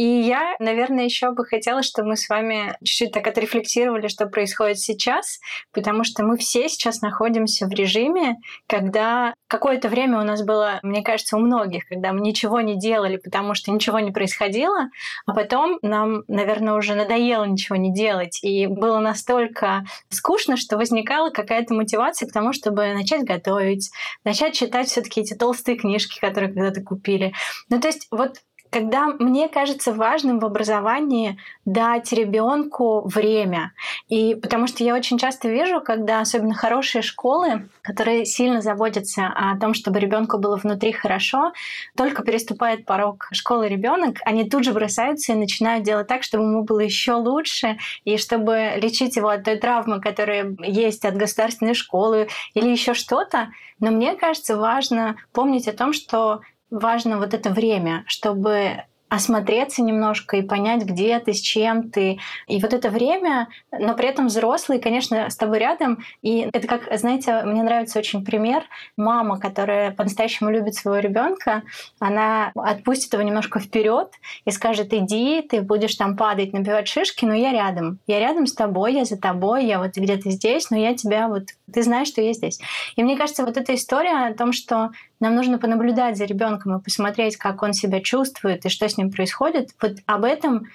И 0.00 0.22
я, 0.22 0.54
наверное, 0.60 1.04
еще 1.04 1.32
бы 1.32 1.44
хотела, 1.44 1.82
чтобы 1.82 2.08
мы 2.08 2.16
с 2.16 2.30
вами 2.30 2.74
чуть-чуть 2.82 3.12
так 3.12 3.26
отрефлексировали, 3.26 4.08
что 4.08 4.24
происходит 4.24 4.78
сейчас, 4.78 5.40
потому 5.74 6.04
что 6.04 6.22
мы 6.24 6.38
все 6.38 6.70
сейчас 6.70 7.02
находимся 7.02 7.66
в 7.66 7.70
режиме, 7.70 8.36
когда 8.66 9.34
какое-то 9.46 9.90
время 9.90 10.18
у 10.18 10.24
нас 10.24 10.42
было, 10.42 10.80
мне 10.82 11.02
кажется, 11.02 11.36
у 11.36 11.40
многих, 11.40 11.86
когда 11.86 12.14
мы 12.14 12.20
ничего 12.20 12.62
не 12.62 12.78
делали, 12.78 13.18
потому 13.18 13.52
что 13.52 13.72
ничего 13.72 14.00
не 14.00 14.10
происходило, 14.10 14.88
а 15.26 15.34
потом 15.34 15.78
нам, 15.82 16.22
наверное, 16.28 16.76
уже 16.76 16.94
надоело 16.94 17.44
ничего 17.44 17.76
не 17.76 17.92
делать, 17.92 18.42
и 18.42 18.68
было 18.68 19.00
настолько 19.00 19.84
скучно, 20.08 20.56
что 20.56 20.78
возникала 20.78 21.28
какая-то 21.28 21.74
мотивация 21.74 22.26
к 22.26 22.32
тому, 22.32 22.54
чтобы 22.54 22.94
начать 22.94 23.24
готовить, 23.24 23.90
начать 24.24 24.54
читать 24.54 24.88
все-таки 24.88 25.20
эти 25.20 25.34
толстые 25.34 25.76
книжки, 25.76 26.18
которые 26.18 26.54
когда-то 26.54 26.80
купили. 26.80 27.34
Ну, 27.68 27.78
то 27.78 27.88
есть 27.88 28.06
вот 28.10 28.38
когда 28.70 29.08
мне 29.18 29.48
кажется 29.48 29.92
важным 29.92 30.38
в 30.38 30.44
образовании 30.44 31.38
дать 31.64 32.12
ребенку 32.12 33.02
время. 33.06 33.72
И 34.08 34.34
потому 34.34 34.66
что 34.66 34.84
я 34.84 34.94
очень 34.94 35.18
часто 35.18 35.48
вижу, 35.48 35.80
когда 35.80 36.20
особенно 36.20 36.54
хорошие 36.54 37.02
школы, 37.02 37.68
которые 37.82 38.24
сильно 38.24 38.60
заботятся 38.60 39.26
о 39.26 39.58
том, 39.58 39.74
чтобы 39.74 39.98
ребенку 39.98 40.38
было 40.38 40.56
внутри 40.56 40.92
хорошо, 40.92 41.52
только 41.96 42.22
переступает 42.22 42.86
порог 42.86 43.28
школы 43.32 43.68
ребенок, 43.68 44.18
они 44.24 44.48
тут 44.48 44.64
же 44.64 44.72
бросаются 44.72 45.32
и 45.32 45.36
начинают 45.36 45.84
делать 45.84 46.06
так, 46.06 46.22
чтобы 46.22 46.44
ему 46.44 46.64
было 46.64 46.80
еще 46.80 47.14
лучше, 47.14 47.78
и 48.04 48.16
чтобы 48.16 48.72
лечить 48.76 49.16
его 49.16 49.28
от 49.28 49.44
той 49.44 49.56
травмы, 49.56 50.00
которая 50.00 50.56
есть 50.60 51.04
от 51.04 51.16
государственной 51.16 51.74
школы 51.74 52.28
или 52.54 52.68
еще 52.68 52.94
что-то. 52.94 53.48
Но 53.80 53.90
мне 53.90 54.14
кажется, 54.14 54.56
важно 54.56 55.16
помнить 55.32 55.66
о 55.66 55.72
том, 55.72 55.92
что 55.92 56.40
важно 56.70 57.18
вот 57.18 57.34
это 57.34 57.50
время, 57.50 58.04
чтобы 58.06 58.84
осмотреться 59.10 59.82
немножко 59.82 60.36
и 60.36 60.42
понять, 60.42 60.84
где 60.84 61.18
ты, 61.18 61.34
с 61.34 61.40
чем 61.40 61.90
ты. 61.90 62.20
И 62.46 62.60
вот 62.62 62.72
это 62.72 62.90
время, 62.90 63.48
но 63.72 63.94
при 63.94 64.08
этом 64.08 64.28
взрослый, 64.28 64.80
конечно, 64.80 65.28
с 65.28 65.36
тобой 65.36 65.58
рядом. 65.58 66.04
И 66.22 66.48
это 66.52 66.66
как, 66.68 66.88
знаете, 66.96 67.42
мне 67.42 67.64
нравится 67.64 67.98
очень 67.98 68.24
пример. 68.24 68.62
Мама, 68.96 69.40
которая 69.40 69.90
по-настоящему 69.90 70.50
любит 70.50 70.76
своего 70.76 71.00
ребенка, 71.00 71.64
она 71.98 72.52
отпустит 72.54 73.12
его 73.12 73.22
немножко 73.22 73.58
вперед 73.58 74.12
и 74.44 74.52
скажет, 74.52 74.94
иди, 74.94 75.42
ты 75.42 75.60
будешь 75.60 75.96
там 75.96 76.16
падать, 76.16 76.52
набивать 76.52 76.86
шишки, 76.86 77.24
но 77.24 77.34
я 77.34 77.52
рядом. 77.52 77.98
Я 78.06 78.20
рядом 78.20 78.46
с 78.46 78.54
тобой, 78.54 78.94
я 78.94 79.04
за 79.04 79.18
тобой, 79.18 79.66
я 79.66 79.80
вот 79.80 79.96
где-то 79.96 80.30
здесь, 80.30 80.70
но 80.70 80.76
я 80.76 80.94
тебя 80.94 81.26
вот... 81.26 81.48
Ты 81.72 81.82
знаешь, 81.82 82.08
что 82.08 82.20
я 82.20 82.32
здесь. 82.32 82.60
И 82.94 83.02
мне 83.02 83.16
кажется, 83.16 83.44
вот 83.44 83.56
эта 83.56 83.74
история 83.74 84.28
о 84.28 84.34
том, 84.34 84.52
что 84.52 84.90
нам 85.20 85.34
нужно 85.34 85.58
понаблюдать 85.58 86.16
за 86.16 86.24
ребенком 86.24 86.78
и 86.78 86.82
посмотреть, 86.82 87.36
как 87.36 87.62
он 87.62 87.72
себя 87.72 88.00
чувствует 88.00 88.64
и 88.64 88.68
что 88.68 88.88
с 88.88 88.96
ним 88.96 89.10
происходит. 89.10 89.70
Вот 89.80 89.98
об 90.06 90.24
этом 90.24 90.66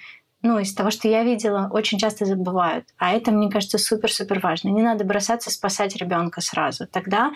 ну, 0.42 0.58
из 0.58 0.72
того, 0.74 0.90
что 0.90 1.08
я 1.08 1.24
видела, 1.24 1.68
очень 1.72 1.98
часто 1.98 2.24
забывают. 2.24 2.86
А 2.98 3.12
это, 3.12 3.32
мне 3.32 3.50
кажется, 3.50 3.78
супер-супер 3.78 4.38
важно. 4.40 4.68
Не 4.68 4.82
надо 4.82 5.04
бросаться 5.04 5.50
спасать 5.50 5.96
ребенка 5.96 6.40
сразу. 6.40 6.86
Тогда 6.86 7.32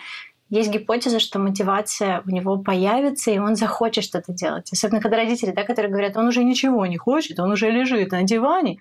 есть 0.49 0.69
гипотеза, 0.69 1.19
что 1.19 1.39
мотивация 1.39 2.21
у 2.25 2.29
него 2.29 2.57
появится, 2.57 3.31
и 3.31 3.39
он 3.39 3.55
захочет 3.55 4.03
что-то 4.03 4.33
делать. 4.33 4.71
Особенно 4.71 5.01
когда 5.01 5.17
родители, 5.17 5.51
да, 5.51 5.63
которые 5.63 5.91
говорят, 5.91 6.17
он 6.17 6.27
уже 6.27 6.43
ничего 6.43 6.85
не 6.85 6.97
хочет, 6.97 7.39
он 7.39 7.51
уже 7.51 7.69
лежит 7.71 8.11
на 8.11 8.23
диване, 8.23 8.79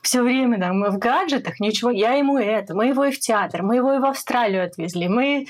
все 0.00 0.22
время 0.22 0.58
там, 0.58 0.82
в 0.82 0.98
гаджетах, 0.98 1.60
ничего, 1.60 1.90
я 1.90 2.12
ему 2.12 2.38
это, 2.38 2.74
мы 2.74 2.86
его 2.86 3.04
и 3.04 3.10
в 3.10 3.18
театр, 3.18 3.62
мы 3.62 3.76
его 3.76 3.94
и 3.94 3.98
в 3.98 4.04
Австралию 4.04 4.64
отвезли, 4.64 5.08
мы 5.08 5.46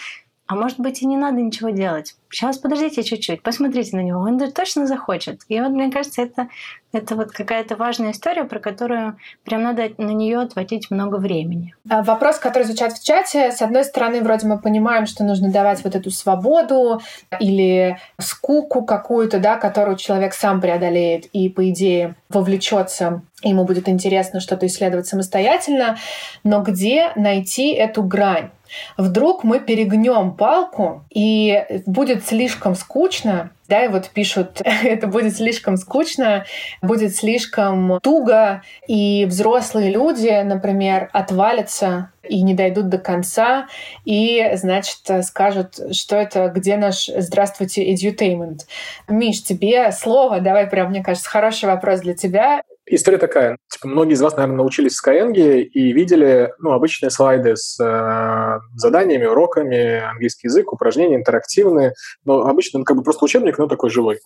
а 0.47 0.57
может 0.57 0.79
быть 0.79 1.01
и 1.01 1.07
не 1.07 1.17
надо 1.17 1.41
ничего 1.41 1.71
делать. 1.71 2.17
Сейчас 2.31 2.59
подождите 2.59 3.03
чуть-чуть, 3.03 3.43
посмотрите 3.43 3.97
на 3.97 4.01
него, 4.01 4.21
он 4.21 4.39
точно 4.53 4.87
захочет. 4.87 5.43
И 5.49 5.61
вот 5.61 5.71
мне 5.71 5.91
кажется, 5.91 6.21
это, 6.21 6.49
это 6.93 7.15
вот 7.15 7.31
какая-то 7.31 7.77
важная 7.77 8.11
история, 8.11 8.45
про 8.45 8.59
которую 8.59 9.17
прям 9.45 9.63
надо 9.63 9.91
на 9.99 10.11
нее 10.11 10.41
отводить 10.41 10.91
много 10.91 11.17
времени. 11.17 11.75
А 11.89 12.03
вопрос, 12.03 12.39
который 12.39 12.65
звучат 12.65 12.93
в 12.93 13.05
чате, 13.05 13.53
с 13.53 13.63
одной 13.63 13.85
стороны, 13.85 14.21
вроде 14.21 14.47
мы 14.47 14.59
понимаем, 14.59 15.07
что 15.07 15.25
нужно 15.25 15.51
давать 15.51 15.83
вот 15.85 15.95
эту 15.95 16.11
свободу 16.11 17.01
или 17.41 17.99
скуку 18.21 18.85
какую-то, 18.85 19.39
да, 19.39 19.57
которую 19.57 19.97
человек 19.97 20.35
сам 20.35 20.61
преодолеет 20.61 21.27
и, 21.27 21.49
по 21.49 21.71
идее, 21.71 22.17
вовлечется 22.29 23.23
ему 23.49 23.65
будет 23.65 23.89
интересно 23.89 24.41
что-то 24.41 24.67
исследовать 24.67 25.07
самостоятельно, 25.07 25.97
но 26.43 26.63
где 26.63 27.13
найти 27.15 27.73
эту 27.73 28.03
грань? 28.03 28.51
Вдруг 28.97 29.45
мы 29.45 29.61
перегнем 29.61 30.33
палку, 30.33 31.05
и 31.11 31.65
будет 31.87 32.27
слишком 32.27 32.75
скучно, 32.75 33.51
да, 33.69 33.85
и 33.85 33.89
вот 33.89 34.11
пишут, 34.11 34.61
это 34.65 35.07
будет 35.07 35.37
слишком 35.37 35.77
скучно, 35.77 36.45
будет 36.83 37.17
слишком 37.17 37.99
туго, 38.03 38.63
и 38.87 39.27
взрослые 39.27 39.91
люди, 39.91 40.43
например, 40.43 41.09
отвалятся 41.13 42.11
и 42.23 42.43
не 42.43 42.55
дойдут 42.55 42.89
до 42.89 42.99
конца, 42.99 43.67
и, 44.05 44.51
значит, 44.55 44.99
скажут, 45.25 45.79
что 45.95 46.17
это, 46.17 46.49
где 46.49 46.77
наш 46.77 47.07
«Здравствуйте, 47.07 47.93
edutainment». 47.93 48.61
Миш, 49.09 49.43
тебе 49.43 49.93
слово, 49.93 50.41
давай 50.41 50.67
прям, 50.67 50.91
мне 50.91 51.03
кажется, 51.03 51.29
хороший 51.29 51.67
вопрос 51.67 52.01
для 52.01 52.15
тебя. 52.15 52.63
История 52.87 53.19
такая. 53.19 53.57
Типа, 53.73 53.89
многие 53.89 54.13
из 54.13 54.21
вас, 54.21 54.37
наверное, 54.37 54.59
научились 54.59 54.97
в 54.97 55.07
Skyeng 55.07 55.33
и 55.33 55.93
видели 55.93 56.53
ну, 56.59 56.73
обычные 56.73 57.11
слайды 57.11 57.57
с 57.57 57.81
э, 57.81 58.61
заданиями, 58.77 59.25
уроками, 59.25 60.03
английский 60.11 60.49
язык, 60.49 60.73
упражнения 60.73 61.17
интерактивные. 61.17 61.95
Но 62.25 62.43
обычно 62.43 62.81
ну, 62.81 62.85
как 62.85 62.97
бы 62.97 63.03
просто 63.03 63.25
учебник, 63.25 63.57
но 63.57 63.69
такой 63.69 63.89
живой. 63.89 64.19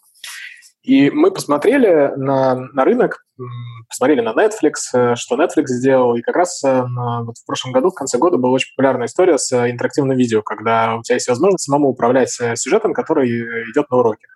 И 0.82 1.10
мы 1.10 1.30
посмотрели 1.30 2.12
на, 2.16 2.54
на 2.54 2.84
рынок, 2.84 3.24
посмотрели 3.88 4.22
на 4.22 4.30
Netflix, 4.30 4.72
э, 4.94 5.14
что 5.16 5.36
Netflix 5.36 5.66
сделал, 5.66 6.16
и 6.16 6.22
как 6.22 6.34
раз 6.34 6.64
э, 6.64 6.82
вот 7.24 7.36
в 7.36 7.46
прошлом 7.46 7.72
году, 7.72 7.90
в 7.90 7.94
конце 7.94 8.18
года, 8.18 8.38
была 8.38 8.52
очень 8.52 8.72
популярная 8.74 9.06
история 9.06 9.38
с 9.38 9.52
интерактивным 9.70 10.16
видео, 10.16 10.42
когда 10.42 10.96
у 10.96 11.02
тебя 11.02 11.16
есть 11.16 11.28
возможность 11.28 11.64
самому 11.64 11.88
управлять 11.88 12.34
э, 12.40 12.56
сюжетом, 12.56 12.94
который 12.94 13.28
идет 13.70 13.90
на 13.90 13.98
уроке. 13.98 14.26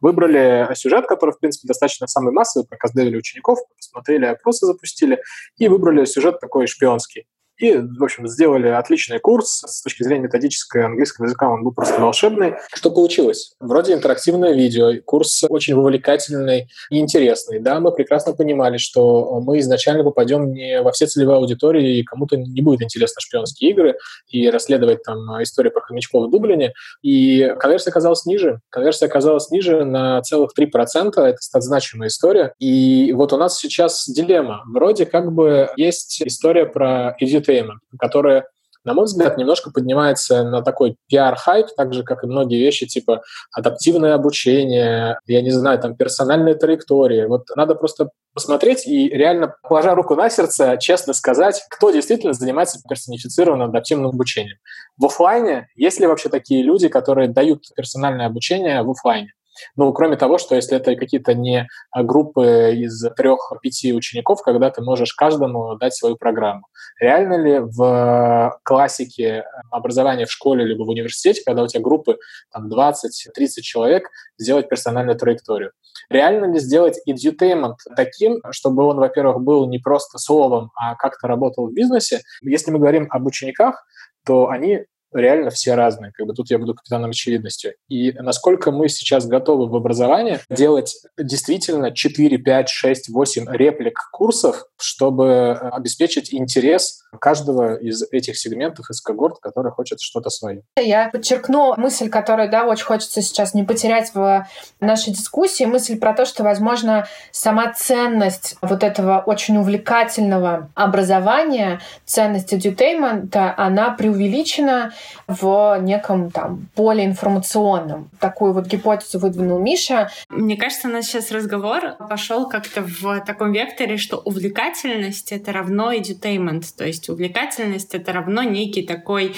Выбрали 0.00 0.74
сюжет, 0.74 1.06
который, 1.06 1.32
в 1.32 1.38
принципе, 1.38 1.68
достаточно 1.68 2.06
самый 2.06 2.32
массовый, 2.32 2.66
показдевили 2.68 3.16
учеников, 3.16 3.58
посмотрели 3.76 4.26
опросы, 4.26 4.66
запустили, 4.66 5.22
и 5.56 5.68
выбрали 5.68 6.04
сюжет 6.04 6.40
такой 6.40 6.66
шпионский. 6.66 7.26
И, 7.58 7.76
в 7.76 8.02
общем, 8.02 8.26
сделали 8.26 8.68
отличный 8.68 9.18
курс. 9.18 9.62
С 9.66 9.82
точки 9.82 10.02
зрения 10.02 10.24
методического 10.24 10.86
английского 10.86 11.26
языка 11.26 11.48
он 11.48 11.62
был 11.62 11.72
просто 11.72 12.00
волшебный. 12.00 12.54
Что 12.72 12.90
получилось? 12.90 13.54
Вроде 13.60 13.94
интерактивное 13.94 14.52
видео, 14.52 14.92
курс 15.04 15.44
очень 15.48 15.74
вовлекательный 15.74 16.68
и 16.90 16.98
интересный. 16.98 17.60
Да, 17.60 17.80
мы 17.80 17.92
прекрасно 17.92 18.32
понимали, 18.32 18.78
что 18.78 19.40
мы 19.40 19.60
изначально 19.60 20.02
попадем 20.02 20.52
не 20.52 20.82
во 20.82 20.90
все 20.92 21.06
целевые 21.06 21.36
аудитории, 21.36 21.98
и 21.98 22.02
кому-то 22.02 22.36
не 22.36 22.60
будет 22.60 22.82
интересно 22.82 23.20
шпионские 23.20 23.70
игры 23.70 23.96
и 24.28 24.50
расследовать 24.50 25.02
там 25.04 25.18
историю 25.42 25.72
про 25.72 25.80
хомячков 25.82 26.26
в 26.26 26.30
Дублине. 26.30 26.72
И 27.02 27.54
конверсия 27.60 27.90
оказалась 27.90 28.26
ниже. 28.26 28.60
Конверсия 28.70 29.06
оказалась 29.06 29.50
ниже 29.50 29.84
на 29.84 30.20
целых 30.22 30.50
3%. 30.58 31.20
Это 31.20 31.60
значимая 31.60 32.08
история. 32.08 32.52
И 32.58 33.12
вот 33.12 33.32
у 33.32 33.36
нас 33.36 33.58
сейчас 33.58 34.08
дилемма. 34.08 34.62
Вроде 34.66 35.06
как 35.06 35.32
бы 35.32 35.68
есть 35.76 36.22
история 36.22 36.66
про 36.66 37.16
edit 37.20 37.43
entertainment, 37.44 37.78
которая 37.98 38.46
на 38.84 38.92
мой 38.92 39.06
взгляд, 39.06 39.38
немножко 39.38 39.70
поднимается 39.70 40.44
на 40.44 40.62
такой 40.62 40.96
пиар-хайп, 41.08 41.68
так 41.76 41.94
же, 41.94 42.02
как 42.02 42.22
и 42.22 42.26
многие 42.26 42.60
вещи, 42.60 42.86
типа 42.86 43.22
адаптивное 43.50 44.14
обучение, 44.14 45.18
я 45.26 45.40
не 45.40 45.50
знаю, 45.50 45.78
там, 45.78 45.96
персональные 45.96 46.54
траектории. 46.54 47.24
Вот 47.24 47.48
надо 47.56 47.74
просто 47.74 48.10
посмотреть 48.34 48.86
и 48.86 49.08
реально, 49.08 49.54
положа 49.62 49.94
руку 49.94 50.14
на 50.14 50.28
сердце, 50.28 50.76
честно 50.78 51.14
сказать, 51.14 51.64
кто 51.70 51.90
действительно 51.90 52.34
занимается 52.34 52.78
персонифицированным 52.86 53.70
адаптивным 53.70 54.08
обучением. 54.08 54.58
В 54.98 55.06
офлайне 55.06 55.68
есть 55.76 55.98
ли 55.98 56.06
вообще 56.06 56.28
такие 56.28 56.62
люди, 56.62 56.88
которые 56.88 57.28
дают 57.28 57.64
персональное 57.74 58.26
обучение 58.26 58.82
в 58.82 58.90
офлайне? 58.90 59.32
Ну, 59.76 59.92
кроме 59.92 60.16
того, 60.16 60.38
что 60.38 60.54
если 60.54 60.76
это 60.76 60.94
какие-то 60.96 61.34
не 61.34 61.68
а, 61.90 62.02
группы 62.02 62.74
из 62.74 63.02
трех-пяти 63.16 63.92
учеников, 63.92 64.42
когда 64.42 64.70
ты 64.70 64.82
можешь 64.82 65.12
каждому 65.14 65.76
дать 65.76 65.94
свою 65.94 66.16
программу. 66.16 66.66
Реально 67.00 67.34
ли 67.34 67.58
в 67.60 68.58
классике 68.62 69.44
образования 69.70 70.26
в 70.26 70.30
школе 70.30 70.64
либо 70.64 70.84
в 70.84 70.88
университете, 70.88 71.42
когда 71.44 71.62
у 71.62 71.66
тебя 71.66 71.82
группы 71.82 72.18
там 72.52 72.70
20-30 72.72 73.60
человек, 73.62 74.08
сделать 74.38 74.68
персональную 74.68 75.16
траекторию? 75.16 75.72
Реально 76.10 76.52
ли 76.52 76.58
сделать 76.58 76.98
edutainment 77.08 77.76
таким, 77.96 78.40
чтобы 78.50 78.84
он, 78.84 78.98
во-первых, 78.98 79.40
был 79.40 79.68
не 79.68 79.78
просто 79.78 80.18
словом, 80.18 80.70
а 80.74 80.94
как-то 80.96 81.28
работал 81.28 81.68
в 81.68 81.72
бизнесе? 81.72 82.20
Если 82.42 82.70
мы 82.70 82.78
говорим 82.78 83.06
об 83.10 83.26
учениках, 83.26 83.84
то 84.24 84.48
они 84.48 84.84
реально 85.14 85.50
все 85.50 85.74
разные. 85.74 86.12
Как 86.12 86.26
бы 86.26 86.34
тут 86.34 86.50
я 86.50 86.58
буду 86.58 86.74
капитаном 86.74 87.10
очевидности. 87.10 87.76
И 87.88 88.12
насколько 88.12 88.70
мы 88.70 88.88
сейчас 88.88 89.26
готовы 89.26 89.68
в 89.68 89.76
образовании 89.76 90.40
делать 90.50 90.96
действительно 91.18 91.92
4, 91.92 92.38
5, 92.38 92.68
6, 92.68 93.08
8 93.08 93.46
реплик 93.50 93.98
курсов, 94.12 94.64
чтобы 94.78 95.52
обеспечить 95.52 96.32
интерес 96.34 97.02
каждого 97.20 97.76
из 97.76 98.02
этих 98.10 98.36
сегментов, 98.36 98.90
из 98.90 99.00
когорт, 99.00 99.38
который 99.40 99.70
хочет 99.70 100.00
что-то 100.00 100.30
свое. 100.30 100.62
Я 100.76 101.10
подчеркну 101.10 101.74
мысль, 101.76 102.08
которую, 102.08 102.50
да, 102.50 102.64
очень 102.64 102.84
хочется 102.84 103.22
сейчас 103.22 103.54
не 103.54 103.62
потерять 103.62 104.12
в 104.14 104.46
нашей 104.80 105.12
дискуссии, 105.12 105.64
мысль 105.64 105.98
про 105.98 106.12
то, 106.14 106.24
что, 106.24 106.42
возможно, 106.42 107.06
сама 107.30 107.72
ценность 107.72 108.56
вот 108.60 108.82
этого 108.82 109.22
очень 109.24 109.56
увлекательного 109.56 110.70
образования, 110.74 111.80
ценность 112.04 112.52
edutainment, 112.52 113.36
она 113.56 113.90
преувеличена, 113.90 114.92
в 115.26 115.78
неком 115.80 116.30
там 116.30 116.68
поле 116.74 117.04
информационном. 117.04 118.10
Такую 118.20 118.52
вот 118.52 118.66
гипотезу 118.66 119.18
выдвинул 119.18 119.58
Миша. 119.58 120.10
Мне 120.28 120.56
кажется, 120.56 120.88
у 120.88 120.90
нас 120.90 121.06
сейчас 121.06 121.30
разговор 121.30 121.96
пошел 122.08 122.48
как-то 122.48 122.82
в 122.82 123.20
таком 123.20 123.52
векторе, 123.52 123.96
что 123.96 124.18
увлекательность— 124.18 125.32
это 125.32 125.52
равно 125.52 125.92
edutainment, 125.92 126.64
то 126.76 126.84
есть 126.84 127.08
увлекательность— 127.08 127.94
это 127.96 128.12
равно 128.12 128.42
некий 128.42 128.82
такой 128.82 129.34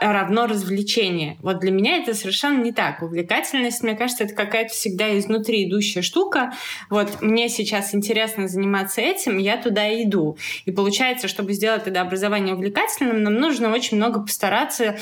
равно 0.00 0.46
развлечение. 0.46 1.38
Вот 1.42 1.60
для 1.60 1.70
меня 1.70 1.96
это 1.96 2.14
совершенно 2.14 2.62
не 2.62 2.72
так. 2.72 3.02
Увлекательность, 3.02 3.82
мне 3.82 3.94
кажется, 3.94 4.24
это 4.24 4.34
какая-то 4.34 4.72
всегда 4.72 5.16
изнутри 5.18 5.68
идущая 5.68 6.02
штука. 6.02 6.52
Вот 6.90 7.20
мне 7.22 7.48
сейчас 7.48 7.94
интересно 7.94 8.48
заниматься 8.48 9.00
этим, 9.00 9.38
я 9.38 9.56
туда 9.56 9.90
иду. 10.02 10.36
И 10.64 10.70
получается, 10.70 11.28
чтобы 11.28 11.52
сделать 11.52 11.86
это 11.86 12.00
образование 12.00 12.54
увлекательным, 12.54 13.22
нам 13.22 13.34
нужно 13.34 13.72
очень 13.72 13.96
много 13.96 14.20
постараться 14.20 14.98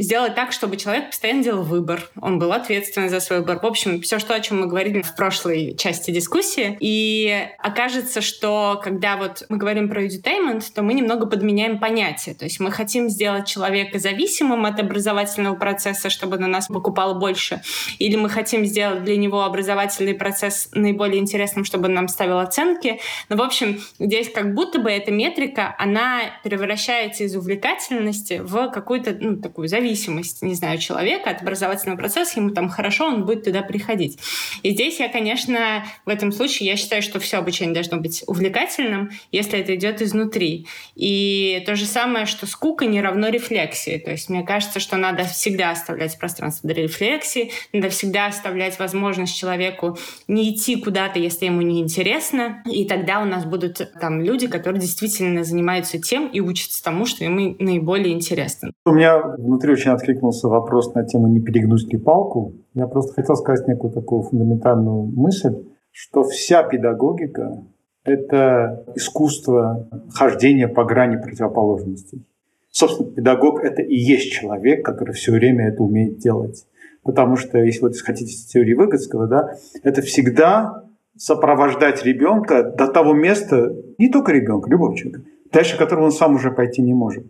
сделать 0.00 0.34
так, 0.34 0.52
чтобы 0.52 0.76
человек 0.76 1.08
постоянно 1.08 1.42
делал 1.42 1.62
выбор. 1.62 2.08
Он 2.20 2.38
был 2.38 2.52
ответственен 2.52 3.10
за 3.10 3.20
свой 3.20 3.40
выбор. 3.40 3.60
В 3.60 3.66
общем, 3.66 4.00
все, 4.00 4.18
что, 4.18 4.34
о 4.34 4.40
чем 4.40 4.60
мы 4.60 4.66
говорили 4.66 5.02
в 5.02 5.14
прошлой 5.14 5.76
части 5.76 6.10
дискуссии. 6.10 6.76
И 6.80 7.46
окажется, 7.58 8.20
что 8.20 8.80
когда 8.82 9.16
вот 9.16 9.44
мы 9.48 9.58
говорим 9.58 9.88
про 9.88 10.04
edutainment, 10.04 10.64
то 10.74 10.82
мы 10.82 10.94
немного 10.94 11.26
подменяем 11.26 11.78
понятие. 11.78 12.34
То 12.34 12.44
есть 12.44 12.60
мы 12.60 12.70
хотим 12.70 13.08
сделать 13.08 13.46
человека 13.46 13.98
зависимым 13.98 14.64
от 14.64 14.80
образовательного 14.80 15.56
процесса, 15.56 16.08
чтобы 16.10 16.38
на 16.38 16.46
нас 16.46 16.68
покупал 16.68 17.18
больше. 17.18 17.62
Или 17.98 18.16
мы 18.16 18.28
хотим 18.28 18.64
сделать 18.64 19.04
для 19.04 19.16
него 19.16 19.42
образовательный 19.42 20.14
процесс 20.14 20.70
наиболее 20.72 21.20
интересным, 21.20 21.64
чтобы 21.64 21.86
он 21.86 21.94
нам 21.94 22.08
ставил 22.08 22.38
оценки. 22.38 23.00
Но, 23.28 23.36
в 23.36 23.42
общем, 23.42 23.80
здесь 23.98 24.30
как 24.32 24.54
будто 24.54 24.78
бы 24.78 24.90
эта 24.90 25.10
метрика, 25.10 25.74
она 25.78 26.20
превращается 26.42 27.24
из 27.24 27.36
увлекательности 27.36 28.40
в 28.42 28.70
какую-то 28.70 29.16
ну, 29.20 29.36
такую 29.36 29.68
зависимость 29.68 29.89
зависимость, 29.90 30.42
не 30.42 30.54
знаю, 30.54 30.78
человека 30.78 31.30
от 31.30 31.42
образовательного 31.42 31.98
процесса, 31.98 32.38
ему 32.38 32.50
там 32.50 32.68
хорошо, 32.68 33.06
он 33.06 33.24
будет 33.24 33.44
туда 33.44 33.62
приходить. 33.62 34.18
И 34.62 34.70
здесь 34.70 35.00
я, 35.00 35.08
конечно, 35.08 35.84
в 36.06 36.08
этом 36.08 36.32
случае, 36.32 36.68
я 36.68 36.76
считаю, 36.76 37.02
что 37.02 37.18
все 37.18 37.38
обучение 37.38 37.74
должно 37.74 37.98
быть 37.98 38.22
увлекательным, 38.26 39.10
если 39.32 39.58
это 39.58 39.74
идет 39.74 40.02
изнутри. 40.02 40.66
И 40.94 41.62
то 41.66 41.74
же 41.74 41.86
самое, 41.86 42.26
что 42.26 42.46
скука 42.46 42.86
не 42.86 43.00
равно 43.00 43.28
рефлексии. 43.28 43.98
То 43.98 44.12
есть 44.12 44.28
мне 44.28 44.44
кажется, 44.44 44.80
что 44.80 44.96
надо 44.96 45.24
всегда 45.24 45.70
оставлять 45.70 46.18
пространство 46.18 46.68
для 46.70 46.84
рефлексии, 46.84 47.50
надо 47.72 47.88
всегда 47.88 48.26
оставлять 48.26 48.78
возможность 48.78 49.36
человеку 49.36 49.98
не 50.28 50.54
идти 50.54 50.76
куда-то, 50.76 51.18
если 51.18 51.46
ему 51.46 51.62
не 51.62 51.80
интересно, 51.80 52.62
и 52.70 52.84
тогда 52.84 53.20
у 53.20 53.24
нас 53.24 53.44
будут 53.44 53.80
там 54.00 54.20
люди, 54.22 54.46
которые 54.46 54.80
действительно 54.80 55.42
занимаются 55.44 55.98
тем 55.98 56.28
и 56.28 56.40
учатся 56.40 56.82
тому, 56.82 57.06
что 57.06 57.24
ему 57.24 57.56
наиболее 57.58 58.12
интересно. 58.12 58.70
У 58.84 58.92
меня 58.92 59.18
внутри 59.18 59.70
внутри 59.70 59.79
очень 59.80 59.92
откликнулся 59.92 60.48
вопрос 60.48 60.94
на 60.94 61.04
тему 61.04 61.26
«не 61.26 61.40
перегнуть 61.40 61.90
ли 61.90 61.98
палку». 61.98 62.52
Я 62.74 62.86
просто 62.86 63.14
хотел 63.14 63.34
сказать 63.34 63.66
некую 63.66 63.90
такую 63.92 64.22
фундаментальную 64.22 65.04
мысль, 65.04 65.56
что 65.90 66.22
вся 66.22 66.62
педагогика– 66.62 67.64
это 68.04 68.84
искусство 68.94 69.88
хождения 70.12 70.68
по 70.68 70.84
грани 70.84 71.16
противоположностей. 71.16 72.26
Собственно, 72.70 73.10
педагог— 73.10 73.60
это 73.64 73.80
и 73.80 73.96
есть 73.96 74.32
человек, 74.32 74.84
который 74.84 75.14
все 75.14 75.32
время 75.32 75.68
это 75.68 75.82
умеет 75.82 76.18
делать. 76.18 76.66
Потому 77.02 77.36
что, 77.36 77.56
если 77.56 77.80
вы 77.80 77.92
хотите 77.94 78.34
теории 78.52 78.74
Выгодского, 78.74 79.28
да, 79.28 79.54
это 79.82 80.02
всегда 80.02 80.84
сопровождать 81.16 82.04
ребенка 82.04 82.64
до 82.64 82.86
того 82.86 83.14
места, 83.14 83.74
не 83.96 84.10
только 84.10 84.32
ребенка, 84.32 84.68
любого 84.68 84.94
человека, 84.94 85.22
дальше 85.50 85.78
которого 85.78 86.04
он 86.04 86.12
сам 86.12 86.34
уже 86.34 86.50
пойти 86.50 86.82
не 86.82 86.92
может. 86.92 87.24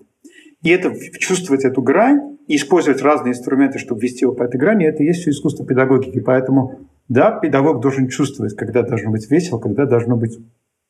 И 0.62 0.70
это 0.70 0.92
чувствовать 1.18 1.64
эту 1.64 1.80
грань 1.80 2.38
и 2.50 2.56
использовать 2.56 3.00
разные 3.00 3.32
инструменты, 3.32 3.78
чтобы 3.78 4.00
вести 4.00 4.24
его 4.24 4.34
по 4.34 4.42
этой 4.42 4.58
грани, 4.58 4.84
это 4.84 5.04
и 5.04 5.06
есть 5.06 5.20
все 5.20 5.30
искусство 5.30 5.64
педагогики. 5.64 6.18
Поэтому, 6.18 6.80
да, 7.08 7.30
педагог 7.30 7.80
должен 7.80 8.08
чувствовать, 8.08 8.56
когда 8.56 8.82
должно 8.82 9.12
быть 9.12 9.30
весело, 9.30 9.60
когда 9.60 9.86
должно 9.86 10.16
быть 10.16 10.36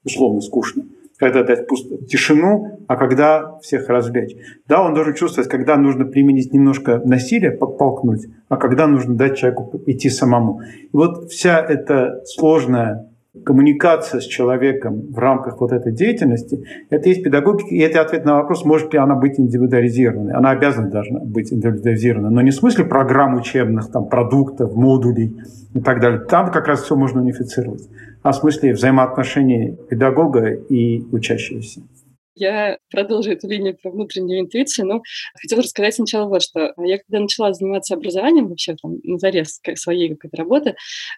условно 0.04 0.40
скучно 0.40 0.84
когда 1.18 1.42
дать 1.42 1.66
пусто, 1.66 1.98
тишину, 2.06 2.78
а 2.88 2.96
когда 2.96 3.58
всех 3.58 3.90
развлечь. 3.90 4.34
Да, 4.66 4.82
он 4.82 4.94
должен 4.94 5.12
чувствовать, 5.12 5.50
когда 5.50 5.76
нужно 5.76 6.06
применить 6.06 6.54
немножко 6.54 7.02
насилия, 7.04 7.50
подтолкнуть, 7.50 8.26
а 8.48 8.56
когда 8.56 8.86
нужно 8.86 9.14
дать 9.14 9.36
человеку 9.36 9.82
идти 9.84 10.08
самому. 10.08 10.62
И 10.62 10.88
вот 10.94 11.30
вся 11.30 11.60
эта 11.60 12.22
сложная 12.24 13.09
коммуникация 13.44 14.20
с 14.20 14.24
человеком 14.24 15.12
в 15.12 15.18
рамках 15.18 15.60
вот 15.60 15.72
этой 15.72 15.92
деятельности, 15.92 16.64
это 16.90 17.08
есть 17.08 17.22
педагогика, 17.22 17.74
и 17.74 17.78
это 17.78 18.00
ответ 18.00 18.24
на 18.24 18.34
вопрос, 18.34 18.64
может 18.64 18.92
ли 18.92 18.98
она 18.98 19.14
быть 19.14 19.38
индивидуализированной. 19.38 20.34
Она 20.34 20.50
обязана 20.50 20.90
должна 20.90 21.20
быть 21.20 21.52
индивидуализированной, 21.52 22.30
но 22.30 22.42
не 22.42 22.50
в 22.50 22.54
смысле 22.54 22.84
программ 22.84 23.34
учебных, 23.34 23.90
там, 23.90 24.08
продуктов, 24.08 24.74
модулей 24.74 25.36
и 25.74 25.80
так 25.80 26.00
далее. 26.00 26.20
Там 26.20 26.50
как 26.50 26.66
раз 26.66 26.82
все 26.82 26.96
можно 26.96 27.20
унифицировать, 27.20 27.88
а 28.22 28.32
в 28.32 28.36
смысле 28.36 28.72
взаимоотношений 28.72 29.76
педагога 29.88 30.50
и 30.50 31.06
учащегося. 31.12 31.80
Я 32.40 32.78
продолжу 32.90 33.32
эту 33.32 33.48
линию 33.48 33.76
про 33.76 33.90
внутреннюю 33.90 34.40
интуицию, 34.40 34.86
но 34.86 35.02
хотела 35.34 35.62
рассказать 35.62 35.94
сначала 35.94 36.26
вот 36.26 36.42
что. 36.42 36.72
Я 36.78 36.96
когда 36.96 37.20
начала 37.20 37.52
заниматься 37.52 37.94
образованием 37.94 38.48
вообще 38.48 38.76
там 38.80 38.96
на 39.02 39.18
заре 39.18 39.44
своей 39.44 40.08
какой-то 40.08 40.38
работы, 40.38 40.74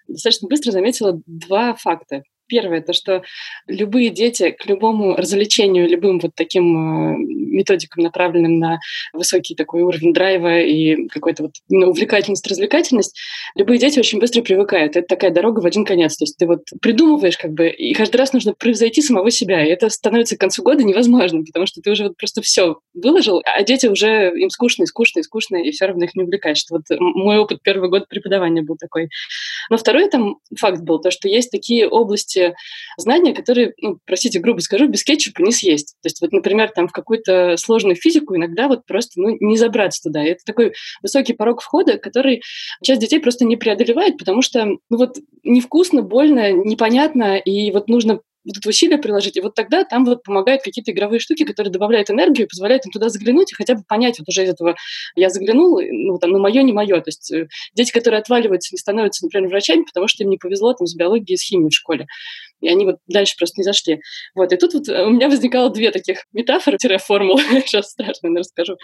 достаточно 0.09 0.49
быстро 0.49 0.73
заметила 0.73 1.23
два 1.27 1.75
факта. 1.75 2.25
Первое, 2.49 2.83
то, 2.83 2.93
что 2.93 3.23
любые 3.69 4.11
дети 4.11 4.51
к 4.51 4.67
любому 4.67 5.15
развлечению, 5.15 5.89
любым 5.89 6.19
вот 6.19 6.33
таким 6.35 7.15
э, 7.15 7.17
методикам, 7.53 8.03
направленным 8.03 8.59
на 8.59 8.81
высокий 9.13 9.55
такой 9.55 9.83
уровень 9.83 10.13
драйва 10.13 10.61
и 10.61 11.09
какой-то 11.09 11.45
вот 11.45 11.53
ну, 11.69 11.89
увлекательность, 11.89 12.47
развлекательность, 12.47 13.19
любые 13.55 13.79
дети 13.79 13.99
очень 13.99 14.19
быстро 14.19 14.43
привыкают. 14.43 14.97
Это 14.97 15.07
такая 15.07 15.31
дорога 15.31 15.61
в 15.61 15.67
один 15.67 15.85
конец. 15.85 16.17
То 16.17 16.25
есть 16.25 16.37
ты 16.39 16.47
вот 16.47 16.65
придумываешь 16.81 17.37
как 17.37 17.53
бы, 17.53 17.69
и 17.69 17.95
каждый 17.95 18.17
раз 18.17 18.33
нужно 18.33 18.55
превзойти 18.55 19.03
самого 19.03 19.31
себя. 19.31 19.65
И 19.65 19.71
это 19.71 19.89
становится 19.91 20.37
к 20.37 20.41
концу 20.41 20.63
года 20.63 20.83
невозможным, 20.83 21.45
потому 21.45 21.67
что 21.67 21.81
ты 21.81 21.91
уже 21.91 22.05
вот 22.05 22.17
просто 22.17 22.43
все 22.43 22.79
выложил, 22.95 23.43
а 23.45 23.63
дети 23.63 23.87
уже 23.87 24.33
им 24.37 24.51
скучно 24.51 24.85
и 24.85 24.87
скучно 24.87 25.21
и 25.21 25.23
скучно, 25.23 25.57
и 25.57 25.71
все 25.71 25.87
равно 25.87 26.05
их 26.05 26.15
не 26.15 26.25
увлекаешь. 26.25 26.65
Вот 26.71 26.83
мой 26.91 27.39
опыт 27.39 27.63
первого 27.63 27.89
года 27.89 28.07
преподавания 28.09 28.63
был 28.63 28.77
такой. 28.77 29.09
Но 29.71 29.77
второй 29.77 30.09
там 30.09 30.39
факт 30.59 30.83
был, 30.83 31.01
то, 31.01 31.11
что 31.11 31.29
есть 31.29 31.51
такие 31.51 31.89
области 31.89 32.55
знания, 32.97 33.35
которые, 33.35 33.75
ну, 33.81 33.99
простите, 34.05 34.39
грубо 34.39 34.61
скажу, 34.61 34.89
без 34.89 35.05
кетчупа 35.05 35.43
не 35.43 35.53
съесть. 35.53 35.97
То 36.03 36.07
есть 36.07 36.21
вот, 36.21 36.33
например, 36.33 36.71
там 36.75 36.89
в 36.89 36.93
какую-то 36.93 37.42
сложную 37.57 37.97
физику 37.97 38.37
иногда 38.37 38.69
вот 38.69 38.87
просто 38.87 39.21
ну, 39.21 39.37
не 39.41 39.57
забраться 39.57 40.03
туда. 40.03 40.25
И 40.25 40.31
это 40.31 40.41
такой 40.45 40.73
высокий 41.03 41.33
порог 41.33 41.63
входа, 41.63 41.99
который 41.99 42.43
часть 42.83 43.01
детей 43.01 43.21
просто 43.21 43.45
не 43.45 43.57
преодолевает, 43.57 44.19
потому 44.19 44.43
что 44.43 44.65
ну, 44.65 44.79
вот 44.91 45.17
невкусно, 45.43 46.03
больно, 46.03 46.53
непонятно, 46.53 47.37
и 47.37 47.71
вот 47.73 47.89
нужно 47.89 48.21
вот 48.45 48.57
это 48.57 48.69
усилие 48.69 48.99
приложить, 48.99 49.37
и 49.37 49.41
вот 49.41 49.55
тогда 49.55 49.85
там 49.85 50.05
вот 50.05 50.23
помогают 50.23 50.63
какие-то 50.63 50.93
игровые 50.93 51.21
штуки, 51.21 51.45
которые 51.45 51.73
добавляют 51.73 52.11
энергию, 52.11 52.49
позволяют 52.49 52.85
им 52.87 52.93
туда 52.93 53.09
заглянуть 53.09 53.53
и 53.53 53.55
хотя 53.55 53.75
бы 53.75 53.83
понять 53.87 54.19
вот 54.19 54.29
уже 54.29 54.45
из 54.45 54.51
этого 54.51 54.77
я 55.15 55.29
заглянул, 55.31 55.81
ну 55.81 56.19
там, 56.19 56.31
ну 56.31 56.39
мое, 56.39 56.63
не 56.63 56.73
мое. 56.73 57.01
То 57.01 57.09
есть 57.09 57.33
э, 57.33 57.49
дети, 57.75 57.93
которые 57.93 58.21
отваливаются, 58.21 58.75
не 58.75 58.79
становятся, 58.79 59.25
например, 59.25 59.49
врачами, 59.49 59.85
потому 59.85 60.09
что 60.09 60.25
им 60.25 60.31
не 60.31 60.39
повезло 60.39 60.73
там 60.75 60.87
с 60.87 60.95
биологией 60.95 61.37
с 61.37 61.43
химией 61.43 61.71
в 61.71 61.75
школе 61.75 62.07
и 62.63 62.69
они 62.69 62.87
вот 62.87 62.97
дальше 63.09 63.35
просто 63.37 63.61
не 63.61 63.65
зашли. 63.65 64.01
Вот, 64.35 64.53
и 64.53 64.57
тут 64.57 64.73
вот 64.73 64.89
у 64.89 65.11
меня 65.11 65.29
возникало 65.29 65.69
две 65.69 65.91
таких 65.91 66.25
метафоры-формулы, 66.33 67.43
сейчас 67.67 67.91
страшно 67.91 68.31
расскажу. 68.39 68.77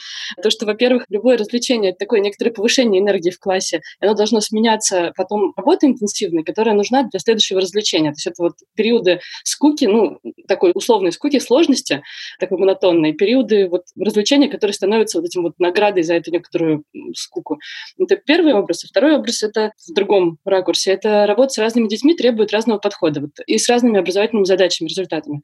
То, 0.43 0.51
что, 0.51 0.67
во-первых, 0.67 1.05
любое 1.09 1.39
развлечение— 1.39 1.91
это 1.93 2.01
такое 2.01 2.21
некоторое 2.21 2.51
повышение 2.51 3.01
энергии 3.01 3.31
в 3.31 3.39
классе, 3.39 3.81
оно 4.01 4.15
должно 4.15 4.41
сменяться 4.41 5.13
потом 5.17 5.53
работой 5.57 5.91
интенсивной, 5.91 6.43
которая 6.43 6.75
нужна 6.75 7.05
для 7.05 7.21
следующего 7.21 7.61
развлечения. 7.61 8.11
То 8.11 8.17
есть 8.17 8.27
это 8.27 8.43
вот 8.43 8.55
периоды 8.75 9.21
скуки, 9.49 9.85
ну, 9.87 10.19
такой 10.47 10.73
условной 10.75 11.13
скуки, 11.13 11.39
сложности, 11.39 12.03
такой 12.39 12.59
монотонной, 12.59 13.13
периоды 13.13 13.69
вот 13.69 13.85
развлечения, 13.99 14.49
которые 14.49 14.75
становятся 14.75 15.19
вот 15.19 15.27
этим 15.27 15.43
вот 15.43 15.55
наградой 15.59 16.03
за 16.03 16.15
эту 16.15 16.31
некоторую 16.31 16.85
скуку. 17.15 17.59
Это 17.99 18.17
первый 18.17 18.55
образ. 18.55 18.85
И 18.85 18.89
второй 18.89 19.17
образ— 19.17 19.43
это 19.43 19.73
в 19.89 19.95
другом 19.95 20.39
ракурсе. 20.45 20.93
Это 20.93 21.27
работа 21.27 21.55
с 21.55 21.59
разными 21.59 21.89
детьми 21.89 22.15
требует 22.15 22.53
разного 22.53 22.79
подхода. 22.79 23.21
Вот 23.21 23.31
и 23.47 23.59
с 23.59 23.69
разными 23.69 23.99
образовательными 23.99 24.45
задачами, 24.45 24.89
результатами. 24.89 25.41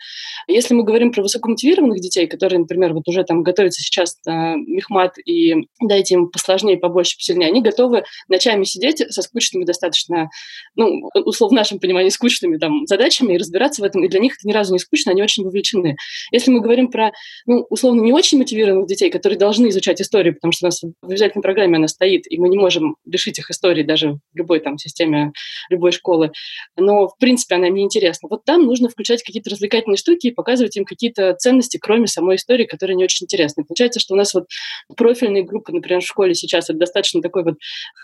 Если 0.49 0.75
мы 0.75 0.85
говорим 0.85 1.13
про 1.13 1.23
высокомотивированных 1.23 2.01
детей, 2.01 2.27
которые, 2.27 2.61
например, 2.61 2.93
вот 2.93 3.09
уже 3.09 3.25
там 3.25 3.43
готовятся 3.43 3.83
сейчас 3.83 4.19
на 4.27 4.57
мехмат 4.57 5.17
и 5.25 5.55
дайте 5.81 6.15
им 6.15 6.29
посложнее, 6.29 6.77
побольше, 6.77 7.17
посильнее, 7.17 7.49
они 7.49 7.63
готовы 7.63 8.05
ночами 8.29 8.65
сидеть 8.65 8.99
со 9.13 9.23
скучными 9.23 9.65
достаточно, 9.65 10.31
ну, 10.75 11.09
условно 11.15 11.55
в 11.55 11.57
нашем 11.57 11.79
понимании, 11.79 12.09
скучными 12.09 12.57
там 12.57 12.87
задачами 12.87 13.35
и 13.35 13.39
разбираться 13.39 13.83
в 13.83 13.85
этом. 13.85 13.93
И 14.03 14.09
для 14.09 14.20
них 14.20 14.34
это 14.34 14.47
ни 14.47 14.53
разу 14.53 14.72
не 14.72 14.78
скучно, 14.78 15.12
они 15.12 15.22
очень 15.22 15.45
вовлечены. 15.45 15.97
Если 16.30 16.51
мы 16.51 16.61
говорим 16.61 16.90
про, 16.90 17.12
ну, 17.47 17.66
условно, 17.70 18.01
не 18.03 18.12
очень 18.12 18.38
мотивированных 18.38 18.86
детей, 18.86 19.11
которые 19.11 19.38
должны 19.38 19.68
изучать 19.68 20.01
историю, 20.01 20.34
потому 20.34 20.53
что 20.53 20.66
у 20.66 20.68
нас 20.68 20.82
в 20.82 21.07
обязательной 21.07 21.42
программе 21.42 21.76
она 21.76 21.88
стоит, 21.88 22.30
и 22.30 22.38
мы 22.38 22.49
не 22.49 22.59
можем 22.59 22.97
лишить 23.05 23.38
их 23.38 23.51
истории 23.51 23.82
даже 23.82 24.12
в 24.12 24.18
любой 24.34 24.61
там 24.61 24.78
системе 24.78 25.32
любой 25.70 25.92
школы, 25.92 26.30
но, 26.76 27.09
в 27.09 27.16
принципе, 27.18 27.57
она 27.57 27.68
неинтересна 27.68 27.95
интересно. 27.95 28.28
Вот 28.28 28.45
там 28.45 28.64
нужно 28.64 28.88
включать 28.88 29.22
какие-то 29.22 29.51
развлекательные 29.51 29.97
штуки 29.97 30.28
и 30.28 30.30
показывать 30.30 30.76
им 30.76 30.84
какие-то 30.84 31.34
ценности, 31.34 31.78
кроме 31.78 32.07
самой 32.07 32.36
истории, 32.36 32.64
которые 32.64 32.97
не 32.97 33.05
очень 33.05 33.24
интересны. 33.24 33.64
Получается, 33.64 34.01
что 34.01 34.14
у 34.14 34.16
нас 34.16 34.34
вот 34.34 34.47
профильные 34.97 35.45
группы, 35.45 35.72
например, 35.72 36.01
в 36.01 36.07
школе 36.07 36.34
сейчас, 36.34 36.70
это 36.70 36.78
достаточно 36.78 37.22
такой 37.22 37.45
вот 37.45 37.55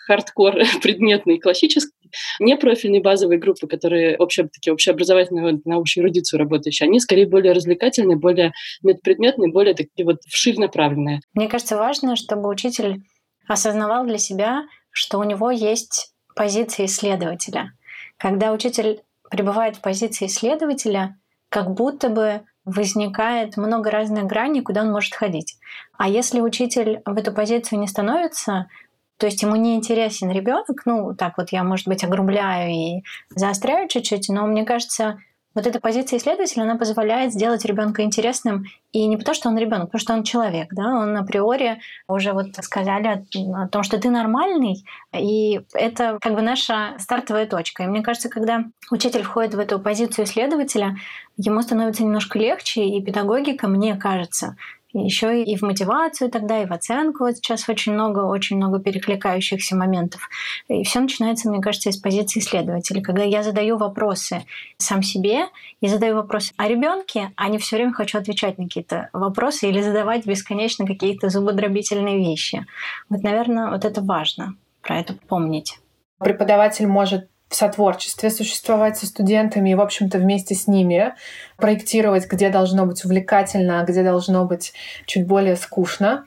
хардкор 0.06 0.56
предметный, 0.82 1.38
классический. 1.38 1.99
Непрофильные 2.38 3.02
базовые 3.02 3.38
группы, 3.38 3.66
которые 3.66 4.16
вообще 4.18 4.44
такие 4.44 4.72
общеобразовательные 4.72 5.60
на 5.64 5.76
общую 5.76 6.04
эрудицию 6.04 6.38
работающие, 6.40 6.86
они 6.86 7.00
скорее 7.00 7.26
более 7.26 7.52
развлекательные, 7.52 8.16
более 8.16 8.52
предметные, 9.02 9.50
более 9.50 9.74
такие 9.74 10.04
вот 10.04 10.18
вширь 10.28 10.58
направленные. 10.58 11.20
Мне 11.34 11.48
кажется, 11.48 11.76
важно, 11.76 12.16
чтобы 12.16 12.48
учитель 12.48 13.02
осознавал 13.48 14.06
для 14.06 14.18
себя, 14.18 14.62
что 14.90 15.18
у 15.18 15.24
него 15.24 15.50
есть 15.50 16.12
позиция 16.34 16.86
исследователя. 16.86 17.72
Когда 18.16 18.52
учитель 18.52 19.00
пребывает 19.30 19.76
в 19.76 19.80
позиции 19.80 20.26
исследователя, 20.26 21.16
как 21.48 21.70
будто 21.70 22.08
бы 22.08 22.42
возникает 22.64 23.56
много 23.56 23.90
разных 23.90 24.24
граней, 24.24 24.60
куда 24.60 24.82
он 24.82 24.92
может 24.92 25.14
ходить. 25.14 25.56
А 25.96 26.08
если 26.08 26.40
учитель 26.40 27.00
в 27.04 27.16
эту 27.16 27.32
позицию 27.32 27.80
не 27.80 27.88
становится, 27.88 28.66
то 29.20 29.26
есть 29.26 29.42
ему 29.42 29.54
не 29.54 29.76
интересен 29.76 30.30
ребенок, 30.30 30.82
ну 30.86 31.14
так 31.14 31.36
вот 31.36 31.52
я, 31.52 31.62
может 31.62 31.86
быть, 31.86 32.02
огрубляю 32.02 32.70
и 32.70 33.02
заостряю 33.28 33.86
чуть-чуть, 33.86 34.30
но 34.30 34.46
мне 34.46 34.64
кажется, 34.64 35.18
вот 35.54 35.66
эта 35.66 35.78
позиция 35.78 36.18
исследователя, 36.18 36.62
она 36.62 36.76
позволяет 36.76 37.32
сделать 37.32 37.64
ребенка 37.66 38.02
интересным 38.02 38.64
и 38.92 39.06
не 39.06 39.18
потому, 39.18 39.34
что 39.34 39.48
он 39.50 39.58
ребенок, 39.58 39.88
потому 39.88 40.00
что 40.00 40.14
он 40.14 40.22
человек, 40.22 40.68
да, 40.72 40.86
он 40.86 41.14
априори 41.16 41.80
уже 42.08 42.32
вот 42.32 42.54
сказали 42.62 43.06
о, 43.08 43.64
о 43.64 43.68
том, 43.68 43.82
что 43.82 43.98
ты 44.00 44.08
нормальный, 44.08 44.84
и 45.14 45.60
это 45.74 46.18
как 46.20 46.34
бы 46.34 46.40
наша 46.40 46.94
стартовая 46.98 47.46
точка. 47.46 47.82
И 47.82 47.88
мне 47.88 48.02
кажется, 48.02 48.30
когда 48.30 48.64
учитель 48.90 49.22
входит 49.22 49.54
в 49.54 49.58
эту 49.58 49.80
позицию 49.80 50.24
исследователя, 50.24 50.96
ему 51.36 51.60
становится 51.60 52.04
немножко 52.04 52.38
легче, 52.38 52.86
и 52.86 53.02
педагогика, 53.02 53.68
мне 53.68 53.96
кажется, 53.96 54.56
еще 54.92 55.42
и 55.42 55.56
в 55.56 55.62
мотивацию 55.62 56.30
тогда, 56.30 56.62
и 56.62 56.66
в 56.66 56.72
оценку. 56.72 57.24
Вот 57.24 57.36
сейчас 57.36 57.68
очень 57.68 57.92
много, 57.92 58.20
очень 58.20 58.56
много 58.56 58.78
перекликающихся 58.80 59.76
моментов. 59.76 60.28
И 60.68 60.82
все 60.84 61.00
начинается, 61.00 61.48
мне 61.48 61.60
кажется, 61.60 61.90
из 61.90 61.96
позиции 61.96 62.40
исследователя. 62.40 63.02
Когда 63.02 63.22
я 63.22 63.42
задаю 63.42 63.76
вопросы 63.76 64.44
сам 64.78 65.02
себе 65.02 65.46
и 65.80 65.88
задаю 65.88 66.16
вопросы 66.16 66.52
о 66.56 66.68
ребенке, 66.68 67.32
а 67.36 67.48
не 67.48 67.58
все 67.58 67.76
время 67.76 67.92
хочу 67.92 68.18
отвечать 68.18 68.58
на 68.58 68.64
какие-то 68.64 69.10
вопросы 69.12 69.68
или 69.68 69.80
задавать 69.80 70.26
бесконечно 70.26 70.86
какие-то 70.86 71.28
зубодробительные 71.28 72.18
вещи. 72.18 72.66
Вот, 73.08 73.22
наверное, 73.22 73.70
вот 73.70 73.84
это 73.84 74.02
важно 74.02 74.56
про 74.82 74.98
это 74.98 75.14
помнить. 75.28 75.78
Преподаватель 76.18 76.86
может 76.86 77.28
в 77.50 77.56
сотворчестве 77.56 78.30
существовать 78.30 78.96
со 78.96 79.06
студентами 79.06 79.70
и, 79.70 79.74
в 79.74 79.80
общем-то, 79.80 80.18
вместе 80.18 80.54
с 80.54 80.68
ними 80.68 81.14
проектировать, 81.60 82.26
где 82.26 82.48
должно 82.48 82.86
быть 82.86 83.04
увлекательно, 83.04 83.80
а 83.80 83.84
где 83.84 84.02
должно 84.02 84.46
быть 84.46 84.72
чуть 85.06 85.26
более 85.26 85.56
скучно 85.56 86.24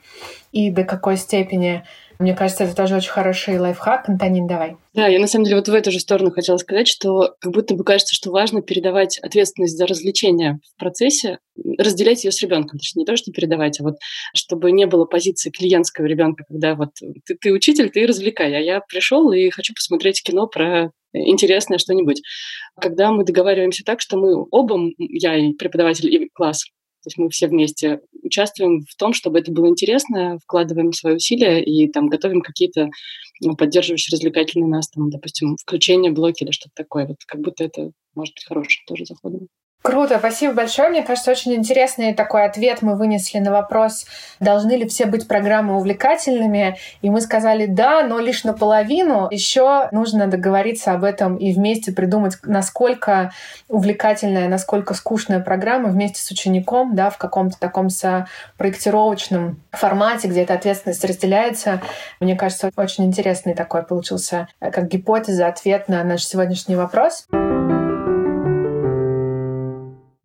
и 0.52 0.70
до 0.70 0.84
какой 0.84 1.16
степени 1.16 1.84
Мне 2.18 2.34
кажется, 2.34 2.64
это 2.64 2.76
тоже 2.76 2.96
очень 2.96 3.10
хороший 3.10 3.58
лайфхак. 3.58 4.08
Антонин, 4.08 4.46
давай. 4.46 4.76
Да, 4.94 5.08
я 5.08 5.18
на 5.18 5.26
самом 5.26 5.44
деле 5.44 5.56
вот 5.56 5.68
в 5.68 5.74
эту 5.74 5.90
же 5.90 5.98
сторону 5.98 6.30
хотела 6.30 6.56
сказать, 6.58 6.86
что 6.86 7.34
как 7.40 7.52
будто 7.52 7.74
бы 7.74 7.82
кажется, 7.82 8.14
что 8.14 8.30
важно 8.30 8.62
передавать 8.62 9.18
ответственность 9.18 9.76
за 9.76 9.86
развлечение 9.86 10.60
в 10.74 10.78
процессе, 10.78 11.38
разделять 11.78 12.24
ее 12.24 12.30
с 12.30 12.40
ребенком. 12.40 12.78
Точнее, 12.78 13.00
не 13.02 13.06
то, 13.06 13.16
что 13.16 13.32
передавать, 13.32 13.80
а 13.80 13.82
вот 13.82 13.96
чтобы 14.34 14.70
не 14.70 14.86
было 14.86 15.06
позиции 15.06 15.50
клиентского 15.50 16.06
ребенка, 16.06 16.44
когда 16.48 16.76
вот 16.76 16.90
ты, 16.94 17.34
ты 17.34 17.52
учитель, 17.52 17.90
ты 17.90 18.06
развлекай, 18.06 18.54
а 18.54 18.60
я 18.60 18.80
пришел 18.80 19.32
и 19.32 19.50
хочу 19.50 19.74
посмотреть 19.74 20.22
кино 20.22 20.46
про 20.46 20.92
интересное 21.12 21.78
что-нибудь. 21.78 22.22
Когда 22.80 23.10
мы 23.10 23.24
договариваемся 23.24 23.84
так, 23.84 24.00
что 24.00 24.16
мы 24.16 24.46
оба, 24.50 24.78
я 25.24 25.36
и 25.36 25.52
преподаватель, 25.52 26.12
и 26.14 26.28
класс, 26.32 26.64
то 27.04 27.08
есть 27.08 27.18
мы 27.18 27.28
все 27.28 27.48
вместе 27.48 28.00
участвуем 28.22 28.82
в 28.88 28.96
том, 28.96 29.12
чтобы 29.12 29.38
это 29.38 29.52
было 29.52 29.68
интересно, 29.68 30.38
вкладываем 30.42 30.92
свои 30.92 31.16
усилия 31.16 31.62
и 31.62 31.90
там 31.90 32.08
готовим 32.08 32.40
какие-то 32.40 32.88
ну, 33.42 33.56
поддерживающие 33.56 34.14
развлекательные 34.14 34.68
нас, 34.68 34.88
там, 34.88 35.10
допустим, 35.10 35.56
включение 35.60 36.12
блоки 36.12 36.44
или 36.44 36.50
что-то 36.50 36.72
такое. 36.74 37.06
Вот 37.06 37.18
как 37.26 37.42
будто 37.42 37.64
это 37.64 37.90
может 38.14 38.34
быть 38.34 38.46
хорошим 38.46 38.84
тоже 38.86 39.04
заходом. 39.04 39.48
Круто, 39.86 40.18
спасибо 40.18 40.54
большое. 40.54 40.88
Мне 40.88 41.02
кажется, 41.02 41.30
очень 41.30 41.52
интересный 41.52 42.14
такой 42.14 42.46
ответ 42.46 42.80
мы 42.80 42.96
вынесли 42.96 43.38
на 43.38 43.52
вопрос, 43.52 44.06
должны 44.40 44.72
ли 44.72 44.88
все 44.88 45.04
быть 45.04 45.28
программы 45.28 45.76
увлекательными. 45.76 46.78
И 47.02 47.10
мы 47.10 47.20
сказали 47.20 47.66
да, 47.66 48.02
но 48.02 48.18
лишь 48.18 48.44
наполовину. 48.44 49.28
Еще 49.30 49.88
нужно 49.92 50.26
договориться 50.26 50.92
об 50.92 51.04
этом 51.04 51.36
и 51.36 51.52
вместе 51.52 51.92
придумать, 51.92 52.38
насколько 52.44 53.32
увлекательная, 53.68 54.48
насколько 54.48 54.94
скучная 54.94 55.40
программа 55.40 55.90
вместе 55.90 56.22
с 56.22 56.30
учеником, 56.30 56.94
да, 56.94 57.10
в 57.10 57.18
каком-то 57.18 57.60
таком 57.60 57.88
проектировочном 58.56 59.60
формате, 59.70 60.28
где 60.28 60.44
эта 60.44 60.54
ответственность 60.54 61.04
разделяется. 61.04 61.82
Мне 62.20 62.36
кажется, 62.36 62.70
очень 62.74 63.04
интересный 63.04 63.52
такой 63.52 63.82
получился 63.82 64.48
э, 64.60 64.70
как 64.70 64.88
гипотеза, 64.88 65.46
ответ 65.46 65.90
на 65.90 66.02
наш 66.04 66.24
сегодняшний 66.24 66.74
вопрос. 66.74 67.26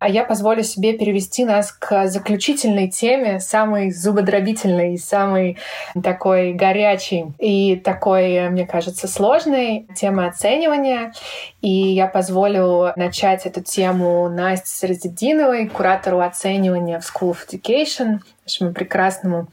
А 0.00 0.08
я 0.08 0.24
позволю 0.24 0.62
себе 0.62 0.94
перевести 0.94 1.44
нас 1.44 1.72
к 1.72 2.06
заключительной 2.06 2.88
теме, 2.88 3.38
самой 3.38 3.90
зубодробительной, 3.90 4.96
самой 4.96 5.58
такой 6.02 6.54
горячей 6.54 7.26
и 7.38 7.76
такой, 7.76 8.48
мне 8.48 8.66
кажется, 8.66 9.06
сложной 9.06 9.86
темы 9.94 10.26
оценивания. 10.26 11.12
И 11.60 11.68
я 11.68 12.06
позволю 12.06 12.94
начать 12.96 13.44
эту 13.44 13.62
тему 13.62 14.30
Насте 14.30 14.70
Средединовой, 14.70 15.68
куратору 15.68 16.20
оценивания 16.20 16.98
в 16.98 17.02
School 17.02 17.32
of 17.32 17.46
Education, 17.46 18.20
нашему 18.46 18.72
прекрасному 18.72 19.48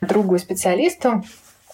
другу 0.00 0.34
и 0.34 0.38
специалисту. 0.38 1.22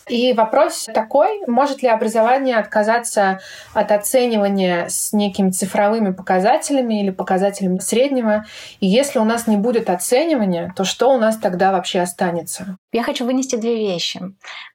И 0.08 0.32
вопрос 0.32 0.86
такой, 0.92 1.40
может 1.46 1.82
ли 1.82 1.88
образование 1.88 2.56
отказаться 2.56 3.40
от 3.74 3.92
оценивания 3.92 4.88
с 4.88 5.12
некими 5.12 5.50
цифровыми 5.50 6.12
показателями 6.12 7.02
или 7.02 7.10
показателями 7.10 7.78
среднего? 7.78 8.44
И 8.80 8.86
если 8.86 9.18
у 9.18 9.24
нас 9.24 9.46
не 9.46 9.56
будет 9.56 9.90
оценивания, 9.90 10.72
то 10.76 10.84
что 10.84 11.12
у 11.12 11.18
нас 11.18 11.36
тогда 11.36 11.72
вообще 11.72 12.00
останется? 12.00 12.78
Я 12.92 13.02
хочу 13.02 13.24
вынести 13.24 13.56
две 13.56 13.76
вещи. 13.76 14.20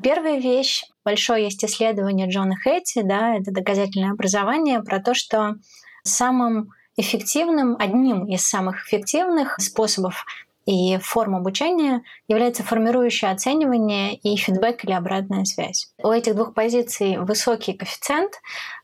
Первая 0.01 0.39
вещь, 0.39 0.85
большое 1.03 1.45
есть 1.45 1.63
исследование 1.65 2.29
Джона 2.29 2.55
Хэтти, 2.55 3.01
да, 3.03 3.35
это 3.35 3.51
доказательное 3.51 4.11
образование, 4.11 4.81
про 4.81 4.99
то, 4.99 5.13
что 5.13 5.55
самым 6.03 6.69
эффективным, 6.95 7.75
одним 7.79 8.25
из 8.25 8.47
самых 8.47 8.85
эффективных 8.85 9.59
способов 9.59 10.25
и 10.65 10.97
форм 10.97 11.35
обучения 11.35 12.03
является 12.27 12.63
формирующее 12.63 13.31
оценивание 13.31 14.15
и 14.15 14.35
фидбэк 14.35 14.85
или 14.85 14.93
обратная 14.93 15.45
связь. 15.45 15.91
У 16.01 16.09
этих 16.09 16.35
двух 16.35 16.53
позиций 16.53 17.17
высокий 17.17 17.73
коэффициент, 17.73 18.33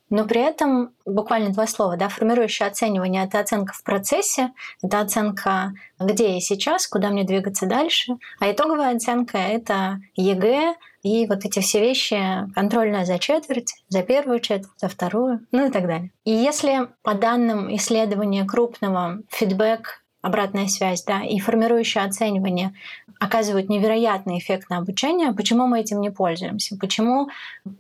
но 0.10 0.26
при 0.26 0.42
этом 0.42 0.92
буквально 1.06 1.52
два 1.52 1.68
слова, 1.68 1.96
да, 1.96 2.10
формирующее 2.10 2.68
оценивание— 2.68 3.24
это 3.26 3.40
оценка 3.40 3.74
в 3.74 3.84
процессе, 3.84 4.52
это 4.82 5.02
оценка, 5.02 5.74
где 6.00 6.34
я 6.34 6.40
сейчас, 6.40 6.88
куда 6.88 7.10
мне 7.10 7.24
двигаться 7.24 7.68
дальше, 7.68 8.14
а 8.40 8.52
итоговая 8.52 8.96
оценка— 8.96 9.38
это 9.38 10.02
ЕГЭ, 10.16 10.76
и 11.04 11.28
вот 11.28 11.46
эти 11.46 11.60
все 11.60 11.80
вещи 11.80 12.20
контрольная 12.56 13.06
за 13.06 13.20
четверть, 13.20 13.74
за 13.88 14.04
первую 14.04 14.40
четверть, 14.40 14.72
за 14.78 14.90
вторую, 14.90 15.46
ну 15.52 15.68
и 15.68 15.72
так 15.72 15.88
далее. 15.88 16.12
И 16.26 16.32
если 16.32 16.90
по 17.04 17.14
данным 17.14 17.74
исследования 17.76 18.46
крупного 18.46 19.20
фидбэк 19.30 19.99
обратная 20.22 20.68
связь, 20.68 21.04
да, 21.04 21.24
и 21.24 21.40
формирующее 21.40 22.04
оценивание 22.04 22.74
оказывают 23.20 23.70
невероятный 23.70 24.40
эффект 24.40 24.70
на 24.70 24.78
обучение, 24.78 25.34
почему 25.34 25.68
мы 25.68 25.80
этим 25.82 26.02
не 26.02 26.10
пользуемся? 26.10 26.78
Почему 26.78 27.30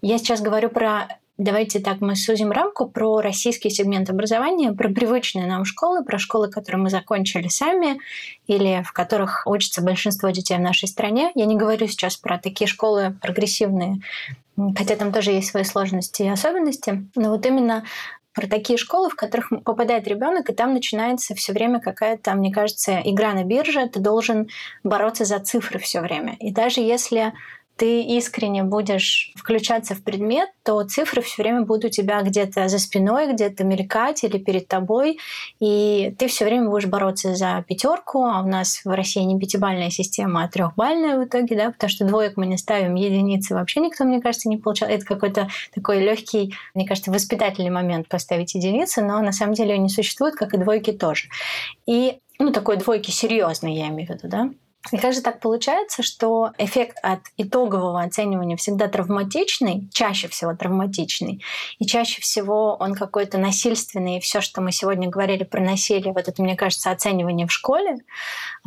я 0.01 0.17
сейчас 0.17 0.41
говорю 0.41 0.69
про 0.69 1.07
Давайте 1.39 1.79
так 1.79 2.01
мы 2.01 2.17
сузим 2.17 2.51
рамку 2.51 2.85
про 2.85 3.21
российский 3.21 3.69
сегмент 3.69 4.09
образования, 4.09 4.73
про 4.73 4.89
привычные 4.89 5.47
нам 5.47 5.63
школы, 5.63 6.03
про 6.03 6.19
школы, 6.19 6.49
которые 6.49 6.81
мы 6.81 6.89
закончили 6.89 7.47
сами 7.47 7.97
или 8.45 8.83
в 8.85 8.91
которых 8.91 9.43
учатся 9.45 9.81
большинство 9.81 10.31
детей 10.31 10.57
в 10.57 10.61
нашей 10.61 10.89
стране. 10.89 11.31
Я 11.35 11.45
не 11.45 11.55
говорю 11.55 11.87
сейчас 11.87 12.17
про 12.17 12.37
такие 12.39 12.67
школы 12.67 13.15
прогрессивные, 13.21 14.01
хотя 14.75 14.97
там 14.97 15.13
тоже 15.13 15.31
есть 15.31 15.49
свои 15.49 15.63
сложности 15.63 16.23
и 16.23 16.27
особенности. 16.27 17.07
Но 17.15 17.29
вот 17.29 17.45
именно 17.45 17.85
про 18.39 18.47
такие 18.47 18.77
школы, 18.77 19.09
в 19.09 19.15
которых 19.15 19.49
попадает 19.65 20.07
ребенок, 20.07 20.49
и 20.49 20.53
там 20.53 20.73
начинается 20.73 21.35
все 21.35 21.51
время 21.51 21.81
какая-то, 21.81 22.33
мне 22.35 22.53
кажется, 22.53 23.01
игра 23.03 23.33
на 23.33 23.43
бирже. 23.43 23.85
Ты 23.89 23.99
должен 23.99 24.47
бороться 24.81 25.25
за 25.25 25.39
цифры 25.39 25.77
все 25.77 25.99
время. 25.99 26.37
И 26.39 26.49
даже 26.49 26.79
если 26.79 27.33
ты 27.79 28.01
искренне 28.01 28.63
будешь 28.63 29.31
включаться 29.35 29.95
в 29.95 30.03
предмет, 30.03 30.49
то 30.63 30.83
цифры 30.83 31.21
все 31.21 31.41
время 31.41 31.61
будут 31.61 31.85
у 31.85 31.89
тебя 31.89 32.21
где-то 32.21 32.67
за 32.67 32.77
спиной, 32.77 33.31
где-то 33.31 33.63
мелькать 33.63 34.25
или 34.25 34.37
перед 34.37 34.67
тобой, 34.67 35.17
и 35.61 36.13
ты 36.19 36.27
все 36.27 36.43
время 36.43 36.69
будешь 36.69 36.87
бороться 36.87 37.35
за 37.35 37.63
пятерку, 37.65 38.25
а 38.25 38.41
у 38.41 38.47
нас 38.47 38.81
в 38.83 38.89
России 38.89 39.21
не 39.21 39.39
пятибальная 39.39 39.91
система, 39.91 40.43
а 40.43 40.49
трехбальная 40.49 41.17
в 41.17 41.23
итоге, 41.23 41.55
да, 41.55 41.71
потому 41.71 41.89
что 41.89 42.03
двоек 42.03 42.35
мы 42.35 42.47
не 42.47 42.57
ставим, 42.57 42.95
единицы 42.95 43.53
вообще 43.53 43.79
никто, 43.79 44.03
мне 44.03 44.19
кажется, 44.19 44.49
не 44.49 44.57
получал. 44.57 44.89
Это 44.89 45.05
какой-то 45.05 45.47
такой 45.73 46.01
легкий, 46.01 46.53
мне 46.75 46.85
кажется, 46.85 47.11
воспитательный 47.11 47.69
момент 47.69 48.09
поставить 48.09 48.55
единицы, 48.55 49.01
но 49.01 49.21
на 49.21 49.31
самом 49.31 49.53
деле 49.53 49.75
он 49.75 49.83
не 49.83 49.89
существует, 49.89 50.35
как 50.35 50.53
и 50.53 50.57
двойки 50.57 50.91
тоже. 50.91 51.29
И 51.85 52.19
ну, 52.39 52.51
такой 52.51 52.75
двойки 52.75 53.09
серьезный, 53.09 53.73
я 53.73 53.87
имею 53.87 54.07
в 54.07 54.11
виду, 54.11 54.27
да. 54.27 54.49
И 54.91 54.97
как 54.97 55.13
же 55.13 55.21
так 55.21 55.39
получается, 55.39 56.03
что 56.03 56.51
эффект 56.57 56.97
от 57.03 57.19
итогового 57.37 58.01
оценивания 58.01 58.55
всегда 58.55 58.87
травматичный, 58.87 59.87
чаще 59.91 60.29
всего 60.29 60.55
травматичный, 60.55 61.43
и 61.79 61.85
чаще 61.85 62.21
всего 62.21 62.75
он 62.79 62.95
какой-то 62.95 63.37
насильственный, 63.37 64.17
и 64.17 64.19
все, 64.19 64.41
что 64.41 64.61
мы 64.61 64.71
сегодня 64.71 65.09
говорили 65.09 65.43
про 65.43 65.61
насилие, 65.61 66.13
вот 66.13 66.27
это, 66.27 66.41
мне 66.41 66.55
кажется, 66.55 66.91
оценивание 66.91 67.45
в 67.45 67.51
школе. 67.51 67.97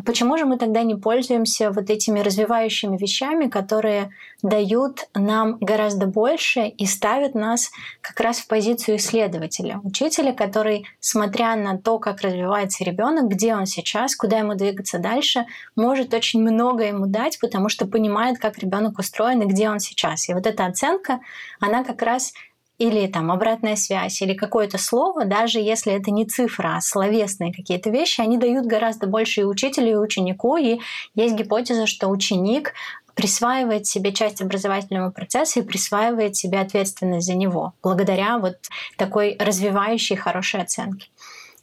Почему 0.05 0.37
же 0.37 0.45
мы 0.45 0.59
тогда 0.59 0.83
не 0.83 0.95
пользуемся 0.95 1.71
вот 1.71 1.91
этими 1.91 2.21
развивающими 2.21 2.97
вещами, 2.97 3.49
которые 3.49 4.11
дают 4.43 5.09
нам 5.15 5.57
гораздо 5.59 6.07
больше 6.07 6.67
и 6.67 6.87
ставят 6.87 7.35
нас 7.35 7.71
как 8.01 8.21
раз 8.21 8.39
в 8.39 8.49
позицию 8.49 8.99
исследователя, 8.99 9.81
учителя, 9.83 10.33
который, 10.33 10.87
смотря 11.01 11.57
на 11.57 11.79
то, 11.79 11.99
как 11.99 12.21
развивается 12.21 12.85
ребенок, 12.85 13.29
где 13.29 13.55
он 13.55 13.67
сейчас, 13.67 14.15
куда 14.15 14.39
ему 14.39 14.55
двигаться 14.55 14.99
дальше, 14.99 15.47
может 15.75 16.02
может 16.03 16.15
очень 16.15 16.43
много 16.43 16.85
ему 16.85 17.07
дать, 17.07 17.39
потому 17.39 17.69
что 17.69 17.87
понимает, 17.87 18.39
как 18.39 18.59
ребенок 18.59 18.99
устроен 18.99 19.43
и 19.43 19.47
где 19.47 19.71
он 19.71 19.79
сейчас. 19.79 20.29
И 20.29 20.35
вот 20.35 20.47
эта 20.47 20.67
оценка, 20.67 21.21
она 21.61 21.85
как 21.85 22.03
раз 22.03 22.33
или 22.79 23.07
там 23.07 23.31
обратная 23.31 23.77
связь, 23.77 24.21
или 24.21 24.35
какое-то 24.35 24.79
слово, 24.79 25.25
даже 25.25 25.61
если 25.61 25.93
это 25.93 26.11
не 26.11 26.27
цифра, 26.27 26.77
а 26.77 26.81
словесные 26.81 27.53
какие-то 27.53 27.91
вещи, 27.91 28.21
они 28.21 28.37
дают 28.37 28.67
гораздо 28.67 29.07
больше 29.07 29.43
и 29.43 29.45
учителю, 29.45 29.91
и 29.91 29.95
ученику. 29.95 30.57
И 30.57 30.81
есть 31.15 31.37
гипотеза, 31.37 31.87
что 31.87 32.09
ученик 32.09 32.73
присваивает 33.15 33.87
себе 33.87 34.13
часть 34.13 34.43
образовательного 34.43 35.11
процесса 35.11 35.61
и 35.61 35.63
присваивает 35.63 36.35
себе 36.35 36.59
ответственность 36.59 37.27
за 37.27 37.35
него, 37.35 37.75
благодаря 37.83 38.39
вот 38.39 38.57
такой 38.97 39.37
развивающей 39.39 40.17
хорошей 40.17 40.63
оценке. 40.63 41.07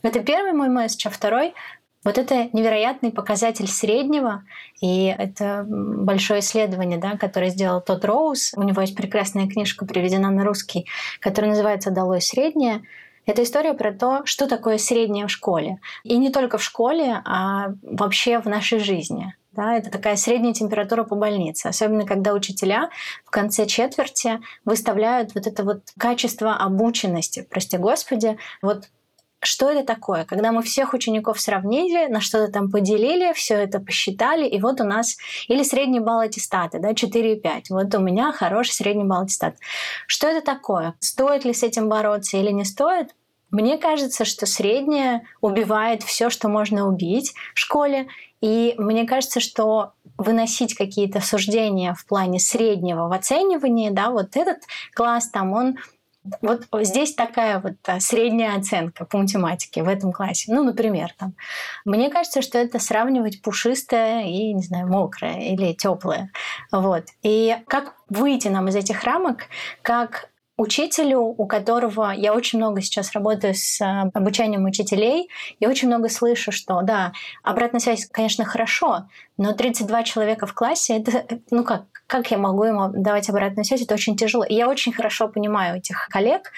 Это 0.02 0.22
первый 0.22 0.54
мой 0.54 0.70
месседж. 0.70 1.08
А 1.08 1.10
второй 1.10 1.54
вот 2.04 2.18
это 2.18 2.50
невероятный 2.54 3.12
показатель 3.12 3.68
среднего, 3.68 4.44
и 4.82 5.06
это 5.06 5.66
большое 5.68 6.40
исследование, 6.40 6.98
да, 6.98 7.18
которое 7.18 7.50
сделал 7.50 7.82
тот 7.82 8.06
Роуз. 8.06 8.54
У 8.56 8.64
него 8.64 8.82
есть 8.82 8.96
прекрасная 8.96 9.48
книжка, 9.48 9.86
переведена 9.86 10.30
на 10.32 10.46
русский, 10.46 10.88
которая 11.20 11.52
называется 11.52 11.92
«Долой 11.92 12.22
среднее». 12.22 12.84
Это 13.26 13.44
история 13.44 13.74
про 13.74 13.92
то, 13.92 14.26
что 14.26 14.48
такое 14.48 14.78
среднее 14.78 15.28
в 15.28 15.32
школе. 15.32 15.80
И 16.04 16.18
не 16.18 16.32
только 16.32 16.58
в 16.58 16.64
школе, 16.64 17.22
а 17.26 17.74
вообще 17.84 18.40
в 18.40 18.46
нашей 18.46 18.80
жизни. 18.80 19.36
Да, 19.52 19.76
это 19.76 19.92
такая 19.92 20.16
средняя 20.16 20.54
температура 20.54 21.04
по 21.04 21.16
больнице, 21.16 21.68
особенно 21.68 22.06
когда 22.06 22.34
учителя 22.34 22.90
в 23.26 23.30
конце 23.30 23.66
четверти 23.66 24.40
выставляют 24.64 25.36
вот 25.36 25.48
это 25.48 25.64
вот 25.64 25.82
качество 25.98 26.56
обученности, 26.56 27.46
прости 27.50 27.78
господи, 27.78 28.38
вот 28.62 28.86
что 29.42 29.70
это 29.70 29.86
такое? 29.86 30.26
Когда 30.26 30.52
мы 30.52 30.62
всех 30.62 30.94
учеников 30.94 31.40
сравнили, 31.40 32.12
на 32.12 32.20
что-то 32.20 32.52
там 32.52 32.70
поделили, 32.70 33.34
все 33.34 33.56
это 33.56 33.80
посчитали, 33.80 34.48
и 34.48 34.60
вот 34.60 34.82
у 34.82 34.84
нас 34.84 35.18
или 35.48 35.64
средний 35.64 36.00
балл 36.00 36.20
аттестата, 36.20 36.80
да, 36.80 36.92
4,5. 36.92 37.64
Вот 37.70 37.96
у 37.96 38.00
меня 38.00 38.32
хороший 38.32 38.74
средний 38.74 39.06
балл 39.06 39.24
аттестата. 39.24 39.58
Что 40.08 40.28
это 40.28 40.46
такое? 40.46 40.96
Стоит 41.00 41.46
ли 41.46 41.54
с 41.54 41.64
этим 41.64 41.88
бороться 41.90 42.38
или 42.38 42.52
не 42.52 42.66
стоит? 42.66 43.16
Мне 43.52 43.78
кажется, 43.78 44.26
что 44.26 44.46
среднее 44.46 45.26
убивает 45.42 46.04
все, 46.04 46.30
что 46.30 46.50
можно 46.50 46.88
убить 46.88 47.34
в 47.56 47.60
школе. 47.60 48.08
И 48.42 48.76
мне 48.78 49.06
кажется, 49.08 49.40
что 49.40 49.94
выносить 50.18 50.76
какие-то 50.76 51.20
суждения 51.20 51.94
в 51.94 52.06
плане 52.06 52.40
среднего 52.40 53.08
в 53.08 53.12
оценивании, 53.12 53.90
да, 53.90 54.12
вот 54.12 54.36
этот 54.36 54.60
класс 54.94 55.30
там, 55.30 55.54
он 55.54 55.78
вот 56.42 56.68
здесь 56.86 57.14
такая 57.14 57.60
вот 57.60 57.76
а, 57.86 58.00
средняя 58.00 58.58
оценка 58.58 59.06
по 59.06 59.18
математике 59.18 59.84
в 59.84 59.88
этом 59.88 60.12
классе. 60.12 60.52
Ну, 60.54 60.64
например, 60.64 61.14
там. 61.18 61.34
Мне 61.86 62.10
кажется, 62.10 62.42
что 62.42 62.58
это 62.58 62.80
сравнивать 62.80 63.42
пушистое 63.42 64.24
и, 64.24 64.54
не 64.54 64.64
знаю, 64.64 64.88
мокрое 64.88 65.40
или 65.40 65.74
теплое. 65.74 66.32
Вот. 66.72 67.06
И 67.24 67.58
как 67.68 67.96
выйти 68.10 68.48
нам 68.48 68.68
из 68.68 68.76
этих 68.76 69.04
рамок, 69.04 69.46
как 69.82 70.30
учителю, 70.60 71.22
у 71.22 71.48
которого 71.48 72.12
я 72.12 72.34
очень 72.34 72.60
много 72.60 72.82
сейчас 72.82 73.14
работаю 73.14 73.54
с 73.56 73.82
а, 73.82 74.10
обучением 74.14 74.66
учителей, 74.66 75.30
я 75.60 75.70
очень 75.70 75.88
много 75.88 76.10
слышу, 76.10 76.52
что 76.52 76.82
да, 76.82 77.14
обратная 77.44 77.80
связь, 77.80 78.08
конечно, 78.12 78.44
хорошо, 78.44 79.08
но 79.38 79.54
32 79.54 80.04
человека 80.04 80.46
в 80.46 80.54
классе, 80.54 80.98
это, 80.98 81.40
ну 81.50 81.64
как, 81.64 81.86
как 82.08 82.30
я 82.30 82.38
могу 82.38 82.66
ему 82.66 82.90
давать 82.90 83.30
обратную 83.30 83.64
связь, 83.64 83.84
это 83.84 83.94
очень 83.94 84.18
тяжело. 84.18 84.44
И 84.44 84.54
я 84.54 84.68
очень 84.68 84.92
хорошо 84.92 85.30
понимаю 85.30 85.78
этих 85.78 86.08
коллег, 86.10 86.52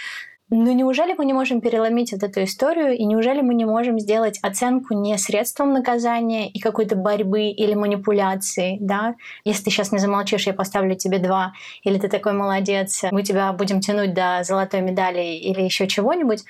но 0.54 0.74
неужели 0.74 1.16
мы 1.18 1.24
не 1.24 1.32
можем 1.32 1.62
переломить 1.62 2.12
вот 2.12 2.24
эту 2.24 2.44
историю, 2.44 2.92
и 2.94 3.06
неужели 3.06 3.40
мы 3.40 3.54
не 3.54 3.64
можем 3.64 3.98
сделать 3.98 4.38
оценку 4.42 4.94
не 4.94 5.18
средством 5.18 5.72
наказания 5.72 6.50
и 6.50 6.60
какой-то 6.60 6.98
борьбы 6.98 7.44
или 7.44 7.74
манипуляции, 7.74 8.78
да? 8.82 9.16
Если 9.46 9.64
ты 9.64 9.70
сейчас 9.72 9.94
не 9.94 9.98
замолчишь, 9.98 10.48
я 10.48 10.54
поставлю 10.54 10.96
тебе 10.96 11.20
два, 11.20 11.54
или 11.84 11.98
ты 11.98 12.10
такой 12.10 12.34
молодец, 12.34 13.06
мы 13.12 13.24
тебя 13.24 13.54
будем 13.54 13.80
тянуть 13.80 14.14
до 14.14 14.42
золотой 14.44 14.82
медали 14.82 15.22
или 15.22 15.62
еще 15.62 15.88
чего-нибудь. 15.88 16.44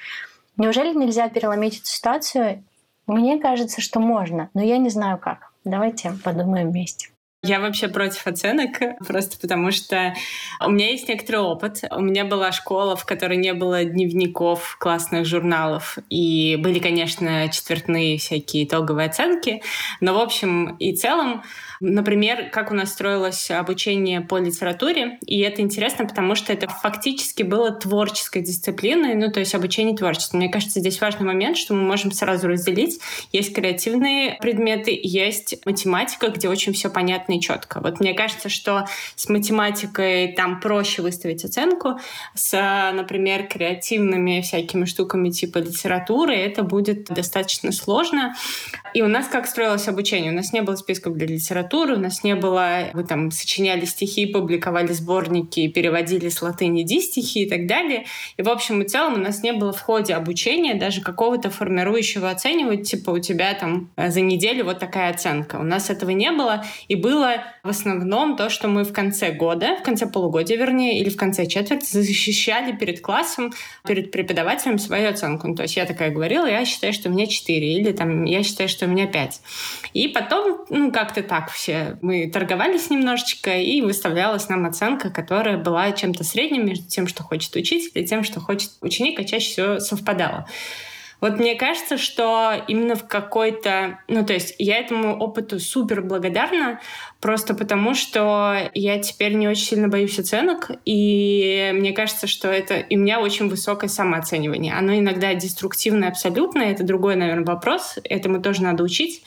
Неужели 0.57 0.97
нельзя 0.97 1.29
переломить 1.29 1.77
эту 1.77 1.85
ситуацию? 1.85 2.63
Мне 3.05 3.39
кажется, 3.39 3.81
что 3.81 3.99
можно, 3.99 4.49
но 4.55 4.63
я 4.63 4.79
не 4.79 4.89
знаю 4.89 5.19
как. 5.19 5.51
Давайте 5.63 6.11
подумаем 6.23 6.71
вместе. 6.71 7.10
Я 7.43 7.59
вообще 7.59 7.87
против 7.87 8.27
оценок, 8.27 8.79
просто 9.07 9.39
потому 9.39 9.71
что 9.71 10.13
у 10.63 10.69
меня 10.69 10.91
есть 10.91 11.07
некоторый 11.07 11.37
опыт. 11.37 11.81
У 11.89 11.99
меня 11.99 12.23
была 12.23 12.51
школа, 12.51 12.95
в 12.95 13.05
которой 13.05 13.37
не 13.37 13.53
было 13.53 13.83
дневников, 13.83 14.77
классных 14.79 15.25
журналов, 15.25 15.97
и 16.09 16.55
были, 16.57 16.77
конечно, 16.77 17.49
четвертные 17.49 18.19
всякие 18.19 18.65
итоговые 18.65 19.07
оценки, 19.07 19.63
но 20.01 20.13
в 20.13 20.19
общем 20.19 20.75
и 20.77 20.95
целом 20.95 21.41
Например, 21.81 22.51
как 22.51 22.71
у 22.71 22.75
нас 22.75 22.91
строилось 22.91 23.49
обучение 23.49 24.21
по 24.21 24.37
литературе, 24.37 25.17
и 25.25 25.39
это 25.39 25.63
интересно, 25.63 26.05
потому 26.05 26.35
что 26.35 26.53
это 26.53 26.67
фактически 26.67 27.41
было 27.41 27.71
творческой 27.71 28.43
дисциплиной, 28.43 29.15
ну, 29.15 29.31
то 29.31 29.39
есть 29.39 29.55
обучение 29.55 29.97
творчеству. 29.97 30.37
Мне 30.37 30.49
кажется, 30.49 30.79
здесь 30.79 31.01
важный 31.01 31.25
момент, 31.25 31.57
что 31.57 31.73
мы 31.73 31.81
можем 31.81 32.11
сразу 32.11 32.47
разделить. 32.47 32.99
Есть 33.31 33.55
креативные 33.55 34.37
предметы, 34.39 34.97
есть 35.01 35.65
математика, 35.65 36.27
где 36.27 36.49
очень 36.49 36.73
все 36.73 36.91
понятно 36.91 37.37
и 37.37 37.41
четко. 37.41 37.79
Вот 37.81 37.99
мне 37.99 38.13
кажется, 38.13 38.47
что 38.47 38.85
с 39.15 39.27
математикой 39.27 40.33
там 40.33 40.59
проще 40.59 41.01
выставить 41.01 41.43
оценку, 41.43 41.99
с, 42.35 42.91
например, 42.93 43.47
креативными 43.47 44.41
всякими 44.41 44.85
штуками 44.85 45.31
типа 45.31 45.57
литературы 45.57 46.35
это 46.35 46.61
будет 46.61 47.05
достаточно 47.05 47.71
сложно. 47.71 48.35
И 48.93 49.01
у 49.01 49.07
нас 49.07 49.27
как 49.27 49.47
строилось 49.47 49.87
обучение? 49.87 50.31
У 50.31 50.35
нас 50.35 50.53
не 50.53 50.61
было 50.61 50.75
списков 50.75 51.15
для 51.15 51.25
литературы, 51.25 51.70
литературы, 51.71 51.95
у 51.95 51.99
нас 51.99 52.23
не 52.23 52.35
было, 52.35 52.89
вы 52.93 53.03
там 53.03 53.31
сочиняли 53.31 53.85
стихи, 53.85 54.25
публиковали 54.25 54.91
сборники, 54.91 55.67
переводили 55.67 56.29
с 56.29 56.41
латыни 56.41 56.85
стихи 56.99 57.43
и 57.43 57.49
так 57.49 57.67
далее. 57.67 58.05
И 58.37 58.41
в 58.41 58.49
общем 58.49 58.81
и 58.81 58.87
целом 58.87 59.13
у 59.13 59.17
нас 59.17 59.43
не 59.43 59.53
было 59.53 59.71
в 59.71 59.81
ходе 59.81 60.13
обучения 60.13 60.75
даже 60.75 61.01
какого-то 61.01 61.49
формирующего 61.49 62.29
оценивать, 62.29 62.89
типа 62.89 63.11
у 63.11 63.19
тебя 63.19 63.53
там 63.53 63.89
э, 63.95 64.09
за 64.09 64.21
неделю 64.21 64.65
вот 64.65 64.79
такая 64.79 65.11
оценка. 65.11 65.57
У 65.57 65.63
нас 65.63 65.89
этого 65.89 66.11
не 66.11 66.31
было, 66.31 66.63
и 66.87 66.95
было 66.95 67.43
в 67.63 67.69
основном 67.69 68.35
то, 68.35 68.49
что 68.49 68.67
мы 68.67 68.83
в 68.83 68.93
конце 68.93 69.31
года, 69.31 69.77
в 69.79 69.83
конце 69.83 70.07
полугодия, 70.07 70.57
вернее, 70.57 70.99
или 70.99 71.09
в 71.09 71.17
конце 71.17 71.45
четверти 71.45 71.85
защищали 71.85 72.75
перед 72.75 73.01
классом, 73.01 73.53
перед 73.87 74.11
преподавателем 74.11 74.79
свою 74.79 75.09
оценку. 75.09 75.47
Ну, 75.47 75.55
то 75.55 75.63
есть 75.63 75.77
я 75.77 75.85
такая 75.85 76.11
говорила, 76.11 76.45
я 76.45 76.65
считаю, 76.65 76.93
что 76.93 77.09
у 77.09 77.11
меня 77.11 77.27
4, 77.27 77.73
или 77.73 77.91
там 77.91 78.25
я 78.25 78.43
считаю, 78.43 78.69
что 78.69 78.85
у 78.85 78.89
меня 78.89 79.07
5. 79.07 79.41
И 79.93 80.07
потом, 80.07 80.65
ну, 80.69 80.91
как-то 80.91 81.23
так 81.23 81.49
все. 81.61 81.97
Мы 82.01 82.27
торговались 82.27 82.89
немножечко, 82.89 83.59
и 83.59 83.81
выставлялась 83.81 84.49
нам 84.49 84.65
оценка, 84.65 85.11
которая 85.11 85.57
была 85.57 85.91
чем-то 85.91 86.23
средним 86.23 86.65
между 86.65 86.87
тем, 86.87 87.07
что 87.07 87.21
хочет 87.21 87.55
учитель, 87.55 87.91
и 87.93 88.05
тем, 88.05 88.23
что 88.23 88.39
хочет 88.39 88.71
ученик, 88.81 89.19
а 89.19 89.23
чаще 89.23 89.51
всего 89.51 89.79
совпадало. 89.79 90.47
Вот 91.21 91.39
мне 91.39 91.55
кажется, 91.55 91.97
что 91.97 92.53
именно 92.67 92.95
в 92.95 93.07
какой-то... 93.07 93.99
Ну, 94.07 94.25
то 94.25 94.33
есть 94.33 94.55
я 94.57 94.77
этому 94.77 95.17
опыту 95.17 95.59
супер 95.59 96.01
благодарна, 96.01 96.81
просто 97.21 97.53
потому 97.53 97.93
что 97.93 98.71
я 98.73 98.99
теперь 98.99 99.33
не 99.33 99.47
очень 99.47 99.65
сильно 99.65 99.87
боюсь 99.87 100.17
оценок, 100.17 100.71
и 100.85 101.71
мне 101.73 101.91
кажется, 101.93 102.25
что 102.25 102.49
это 102.49 102.75
и 102.75 102.97
у 102.97 102.99
меня 102.99 103.19
очень 103.19 103.47
высокое 103.47 103.89
самооценивание. 103.89 104.73
Оно 104.73 104.95
иногда 104.95 105.33
деструктивное 105.35 106.09
абсолютно, 106.09 106.63
это 106.63 106.83
другой, 106.83 107.15
наверное, 107.15 107.45
вопрос, 107.45 107.99
этому 108.03 108.41
тоже 108.41 108.63
надо 108.63 108.83
учить, 108.83 109.23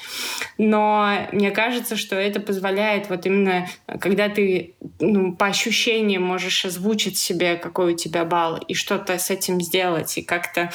но 0.58 1.28
мне 1.32 1.52
кажется, 1.52 1.96
что 1.96 2.16
это 2.16 2.40
позволяет 2.40 3.08
вот 3.08 3.26
именно, 3.26 3.68
когда 4.00 4.28
ты 4.28 4.74
ну, 4.98 5.34
по 5.36 5.46
ощущениям 5.46 6.24
можешь 6.24 6.64
озвучить 6.64 7.16
себе, 7.16 7.54
какой 7.54 7.94
у 7.94 7.96
тебя 7.96 8.24
балл, 8.24 8.56
и 8.56 8.74
что-то 8.74 9.16
с 9.18 9.30
этим 9.30 9.60
сделать, 9.60 10.18
и 10.18 10.22
как-то 10.22 10.72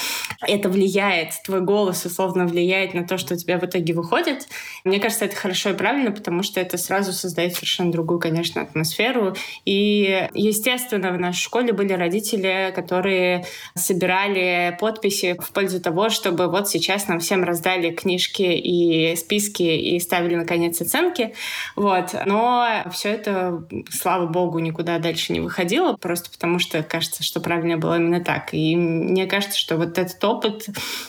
это 0.48 0.70
влияет, 0.70 1.09
твой 1.46 1.62
голос 1.62 2.06
условно 2.06 2.46
влияет 2.46 2.94
на 2.94 3.06
то, 3.06 3.18
что 3.18 3.34
у 3.34 3.38
тебя 3.38 3.58
в 3.58 3.66
итоге 3.66 3.94
выходит. 3.94 4.48
Мне 4.84 5.00
кажется, 5.00 5.26
это 5.26 5.36
хорошо 5.36 5.72
и 5.72 5.74
правильно, 5.74 6.12
потому 6.12 6.44
что 6.44 6.60
это 6.60 6.78
сразу 6.78 7.14
создает 7.14 7.56
совершенно 7.56 7.92
другую, 7.92 8.20
конечно, 8.20 8.62
атмосферу. 8.62 9.36
И, 9.66 10.28
естественно, 10.34 11.12
в 11.12 11.20
нашей 11.20 11.42
школе 11.42 11.74
были 11.74 11.94
родители, 11.94 12.72
которые 12.76 13.46
собирали 13.76 14.78
подписи 14.80 15.38
в 15.40 15.52
пользу 15.52 15.80
того, 15.82 16.10
чтобы 16.10 16.48
вот 16.48 16.70
сейчас 16.70 17.08
нам 17.08 17.20
всем 17.20 17.44
раздали 17.44 17.92
книжки 17.92 18.42
и 18.42 19.16
списки 19.16 19.64
и 19.64 20.00
ставили, 20.00 20.36
наконец, 20.36 20.82
оценки. 20.82 21.34
Вот. 21.76 22.16
Но 22.26 22.68
все 22.92 23.10
это, 23.10 23.64
слава 23.90 24.28
богу, 24.28 24.60
никуда 24.60 25.00
дальше 25.00 25.34
не 25.34 25.40
выходило, 25.40 25.94
просто 25.94 26.30
потому 26.30 26.60
что 26.60 26.84
кажется, 26.84 27.24
что 27.24 27.40
правильно 27.40 27.78
было 27.78 27.98
именно 27.98 28.24
так. 28.24 28.54
И 28.54 28.76
мне 28.76 29.26
кажется, 29.26 29.58
что 29.58 29.78
вот 29.78 29.98
этот 29.98 30.24
опыт, 30.24 30.68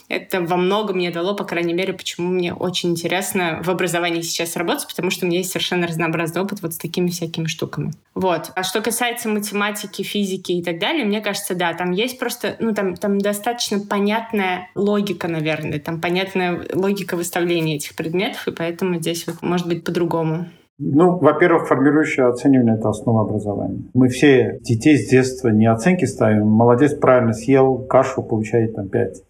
это 0.08 0.40
во 0.40 0.56
многом 0.56 0.96
мне 0.96 1.10
дало, 1.10 1.34
по 1.34 1.44
крайней 1.44 1.74
мере, 1.74 1.92
почему 1.92 2.28
мне 2.28 2.52
очень 2.52 2.90
интересно 2.90 3.60
в 3.62 3.70
образовании 3.70 4.20
сейчас 4.20 4.56
работать, 4.56 4.88
потому 4.88 5.10
что 5.10 5.24
у 5.24 5.28
меня 5.28 5.38
есть 5.38 5.50
совершенно 5.50 5.86
разнообразный 5.86 6.42
опыт 6.42 6.62
вот 6.62 6.74
с 6.74 6.78
такими 6.78 7.08
всякими 7.08 7.46
штуками. 7.46 7.92
Вот. 8.14 8.50
А 8.54 8.62
что 8.62 8.80
касается 8.80 9.28
математики, 9.28 10.02
физики 10.02 10.52
и 10.52 10.62
так 10.62 10.78
далее, 10.78 11.04
мне 11.04 11.20
кажется, 11.20 11.54
да, 11.54 11.72
там 11.74 11.92
есть 11.92 12.18
просто, 12.18 12.56
ну, 12.58 12.74
там, 12.74 12.94
там 12.96 13.18
достаточно 13.18 13.80
понятная 13.80 14.68
логика, 14.74 15.28
наверное, 15.28 15.78
там 15.78 16.00
понятная 16.00 16.66
логика 16.74 17.16
выставления 17.16 17.76
этих 17.76 17.94
предметов, 17.94 18.46
и 18.48 18.52
поэтому 18.52 18.98
здесь 18.98 19.26
вот 19.26 19.42
может 19.42 19.66
быть 19.66 19.84
по-другому. 19.84 20.46
Ну, 20.82 21.18
во-первых, 21.18 21.68
формирующее 21.68 22.26
оценивание– 22.26 22.76
это 22.78 22.88
основа 22.88 23.20
образования. 23.20 23.82
Мы 23.92 24.08
все 24.08 24.58
детей 24.62 24.96
с 24.96 25.10
детства 25.10 25.48
не 25.48 25.66
оценки 25.66 26.06
ставим. 26.06 26.46
Молодец, 26.46 26.94
правильно 26.94 27.34
съел 27.34 27.84
кашу, 27.86 28.22
получает 28.22 28.74
там 28.74 28.88
5. 28.88 29.22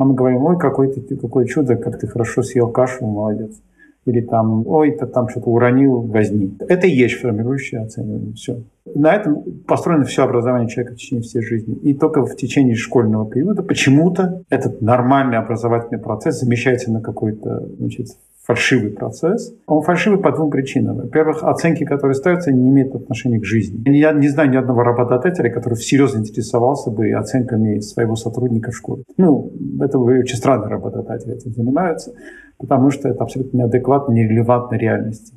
А 0.00 0.04
мы 0.06 0.14
говорим, 0.14 0.44
ой, 0.44 0.58
какой 0.58 0.90
ты, 0.90 1.14
какое 1.14 1.44
чудо, 1.44 1.76
как 1.76 1.98
ты 2.00 2.06
хорошо 2.06 2.42
съел 2.42 2.70
кашу, 2.70 3.04
молодец 3.06 3.60
или 4.06 4.22
там, 4.22 4.66
ой, 4.66 4.92
ты 4.92 5.04
там 5.04 5.28
что-то 5.28 5.50
уронил, 5.50 6.00
возьми. 6.00 6.56
Это 6.68 6.86
и 6.86 6.90
есть 6.90 7.16
формирующее 7.16 7.82
оценивание. 7.82 8.32
Все. 8.32 8.62
На 8.94 9.14
этом 9.14 9.42
построено 9.66 10.04
все 10.04 10.24
образование 10.24 10.70
человека 10.70 10.94
в 10.94 10.96
течение 10.96 11.22
всей 11.22 11.42
жизни. 11.42 11.74
И 11.74 11.92
только 11.92 12.24
в 12.24 12.34
течение 12.34 12.76
школьного 12.76 13.30
периода 13.30 13.62
почему-то 13.62 14.42
этот 14.48 14.80
нормальный 14.80 15.36
образовательный 15.36 16.00
процесс 16.00 16.40
замещается 16.40 16.90
на 16.90 17.02
какой-то 17.02 17.68
значит, 17.78 18.06
фальшивый 18.50 18.90
процесс. 18.90 19.54
Он 19.66 19.82
фальшивый 19.82 20.18
по 20.18 20.32
двум 20.32 20.50
причинам. 20.50 20.96
Во-первых, 20.96 21.44
оценки, 21.44 21.84
которые 21.84 22.14
ставятся, 22.14 22.52
не 22.52 22.68
имеют 22.68 22.94
отношения 22.94 23.38
к 23.38 23.44
жизни. 23.44 23.88
Я 23.88 24.12
не 24.12 24.28
знаю 24.28 24.50
ни 24.50 24.56
одного 24.56 24.82
работодателя, 24.82 25.50
который 25.50 25.74
всерьез 25.74 26.16
интересовался 26.16 26.90
бы 26.90 27.12
оценками 27.12 27.78
своего 27.80 28.16
сотрудника 28.16 28.72
в 28.72 28.76
школе. 28.76 29.04
Ну, 29.16 29.52
это 29.80 29.98
очень 29.98 30.36
странные 30.36 30.68
работодатели 30.68 31.36
этим 31.36 31.52
занимаются, 31.52 32.12
потому 32.58 32.90
что 32.90 33.08
это 33.08 33.22
абсолютно 33.22 33.58
неадекватно, 33.58 34.12
нерелевантно 34.12 34.74
реальности. 34.74 35.34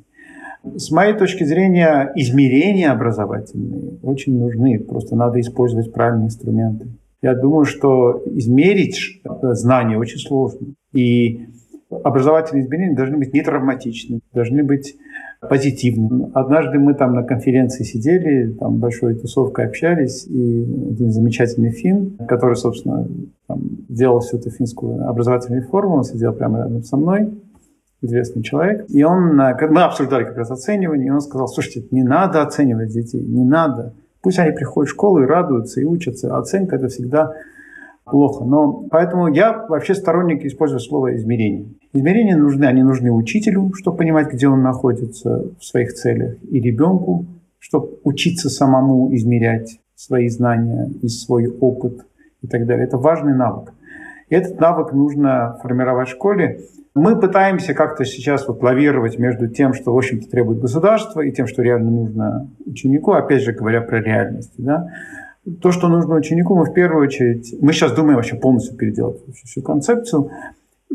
С 0.76 0.90
моей 0.90 1.14
точки 1.14 1.44
зрения, 1.44 2.10
измерения 2.16 2.90
образовательные 2.90 3.98
очень 4.02 4.38
нужны. 4.38 4.80
Просто 4.80 5.14
надо 5.14 5.38
использовать 5.38 5.92
правильные 5.92 6.26
инструменты. 6.26 6.88
Я 7.22 7.34
думаю, 7.34 7.64
что 7.64 8.22
измерить 8.26 9.22
знания 9.52 9.98
очень 9.98 10.18
сложно. 10.18 10.74
И 10.92 11.46
образовательные 12.02 12.64
измерения 12.64 12.96
должны 12.96 13.18
быть 13.18 13.32
не 13.32 13.42
травматичны, 13.42 14.20
должны 14.32 14.64
быть 14.64 14.96
позитивным. 15.40 16.30
Однажды 16.34 16.78
мы 16.78 16.94
там 16.94 17.14
на 17.14 17.22
конференции 17.22 17.84
сидели, 17.84 18.52
там 18.52 18.78
большой 18.78 19.14
тусовкой 19.14 19.66
общались, 19.66 20.26
и 20.26 20.62
один 20.62 21.10
замечательный 21.10 21.70
фин, 21.70 22.16
который, 22.28 22.56
собственно, 22.56 23.06
там, 23.46 23.60
делал 23.88 24.20
всю 24.20 24.38
эту 24.38 24.50
финскую 24.50 25.08
образовательную 25.08 25.62
реформу, 25.62 25.96
он 25.96 26.04
сидел 26.04 26.32
прямо 26.32 26.58
рядом 26.58 26.82
со 26.82 26.96
мной, 26.96 27.34
известный 28.00 28.42
человек, 28.42 28.86
и 28.88 29.02
он, 29.02 29.36
мы 29.36 29.82
обсуждали 29.82 30.24
как 30.24 30.36
раз 30.36 30.50
оценивание, 30.50 31.08
и 31.08 31.10
он 31.10 31.20
сказал, 31.20 31.48
слушайте, 31.48 31.86
не 31.90 32.02
надо 32.02 32.42
оценивать 32.42 32.90
детей, 32.90 33.22
не 33.22 33.44
надо. 33.44 33.94
Пусть 34.22 34.38
они 34.38 34.52
приходят 34.52 34.88
в 34.88 34.92
школу 34.92 35.22
и 35.22 35.26
радуются, 35.26 35.80
и 35.80 35.84
учатся. 35.84 36.36
Оценка– 36.36 36.76
это 36.76 36.88
всегда 36.88 37.34
плохо. 38.04 38.44
Но 38.44 38.84
поэтому 38.90 39.28
я 39.28 39.66
вообще 39.68 39.94
сторонник 39.94 40.44
использовать 40.44 40.84
слово 40.84 41.16
измерение. 41.16 41.66
Измерения 41.92 42.36
нужны, 42.36 42.64
они 42.64 42.82
нужны 42.82 43.10
учителю, 43.12 43.72
чтобы 43.74 43.98
понимать, 43.98 44.32
где 44.32 44.48
он 44.48 44.62
находится 44.62 45.44
в 45.58 45.64
своих 45.64 45.94
целях, 45.94 46.36
и 46.42 46.60
ребенку, 46.60 47.26
чтобы 47.58 47.98
учиться 48.02 48.50
самому 48.50 49.14
измерять 49.14 49.78
свои 49.94 50.28
знания 50.28 50.90
и 51.02 51.08
свой 51.08 51.48
опыт 51.48 52.04
и 52.42 52.46
так 52.46 52.66
далее. 52.66 52.86
Это 52.86 52.98
важный 52.98 53.34
навык. 53.34 53.72
И 54.28 54.34
этот 54.34 54.60
навык 54.60 54.92
нужно 54.92 55.58
формировать 55.62 56.08
в 56.08 56.12
школе. 56.12 56.60
Мы 56.94 57.18
пытаемся 57.18 57.74
как-то 57.74 58.04
сейчас 58.04 58.46
вот 58.46 58.62
лавировать 58.62 59.18
между 59.18 59.48
тем, 59.48 59.74
что, 59.74 59.94
в 59.94 59.96
общем-то, 59.96 60.28
требует 60.28 60.60
государство, 60.60 61.20
и 61.20 61.32
тем, 61.32 61.46
что 61.46 61.62
реально 61.62 61.90
нужно 61.90 62.48
ученику, 62.66 63.12
опять 63.12 63.42
же 63.42 63.52
говоря 63.52 63.80
про 63.80 64.00
реальность. 64.00 64.52
Да? 64.58 64.88
То, 65.60 65.72
что 65.72 65.88
нужно 65.88 66.14
ученику, 66.14 66.54
мы 66.54 66.64
в 66.64 66.72
первую 66.72 67.04
очередь, 67.04 67.54
мы 67.60 67.72
сейчас 67.72 67.92
думаем 67.92 68.16
вообще 68.16 68.36
полностью 68.36 68.76
переделать 68.76 69.18
всю 69.44 69.62
концепцию, 69.62 70.30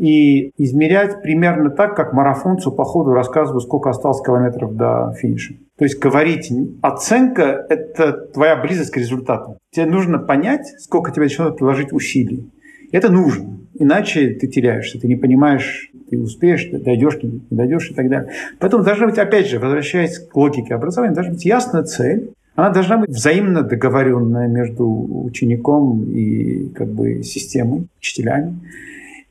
и 0.00 0.52
измерять 0.56 1.20
примерно 1.22 1.68
так, 1.68 1.94
как 1.94 2.14
марафонцу 2.14 2.72
по 2.72 2.84
ходу 2.84 3.12
рассказываю, 3.12 3.60
сколько 3.60 3.90
осталось 3.90 4.22
километров 4.22 4.74
до 4.74 5.14
финиша. 5.18 5.54
То 5.76 5.84
есть 5.84 5.98
говорить, 5.98 6.50
оценка– 6.80 7.66
это 7.68 8.12
твоя 8.12 8.56
близость 8.56 8.90
к 8.92 8.96
результату. 8.96 9.58
Тебе 9.70 9.86
нужно 9.86 10.18
понять, 10.18 10.66
сколько 10.78 11.12
тебе 11.12 11.26
еще 11.26 11.42
надо 11.42 11.56
приложить 11.56 11.92
усилий. 11.92 12.50
Это 12.92 13.12
нужно, 13.12 13.58
иначе 13.78 14.30
ты 14.30 14.46
теряешься, 14.46 14.98
ты 14.98 15.06
не 15.06 15.16
понимаешь, 15.16 15.90
ты 16.08 16.18
успеешь, 16.18 16.64
ты 16.64 16.78
дойдешь, 16.78 17.22
не 17.22 17.42
дойдешь 17.50 17.90
и 17.90 17.94
так 17.94 18.08
далее. 18.08 18.32
Поэтому 18.58 18.82
должна 18.82 19.06
быть, 19.06 19.18
опять 19.18 19.48
же, 19.48 19.58
возвращаясь 19.58 20.18
к 20.18 20.34
логике 20.34 20.74
образования, 20.74 21.14
должна 21.14 21.34
быть 21.34 21.44
ясная 21.44 21.82
цель, 21.82 22.32
она 22.60 22.70
должна 22.70 22.98
быть 22.98 23.10
взаимно 23.10 23.62
договоренная 23.62 24.48
между 24.48 24.86
учеником 25.24 26.04
и 26.04 26.68
как 26.70 26.88
бы, 26.88 27.22
системой, 27.22 27.88
учителями. 27.98 28.60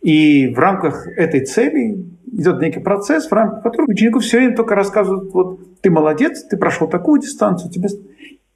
И 0.02 0.48
в 0.48 0.58
рамках 0.58 1.08
этой 1.08 1.46
цели 1.46 2.06
идет 2.32 2.62
некий 2.62 2.80
процесс, 2.80 3.28
в 3.28 3.34
рамках 3.34 3.64
которого 3.64 3.92
ученику 3.92 4.20
все 4.20 4.38
время 4.38 4.56
только 4.56 4.76
рассказывают, 4.76 5.34
вот 5.34 5.82
ты 5.82 5.90
молодец, 5.90 6.44
ты 6.44 6.58
прошел 6.58 6.88
такую 6.88 7.22
дистанцию, 7.22 7.72
тебе... 7.72 7.90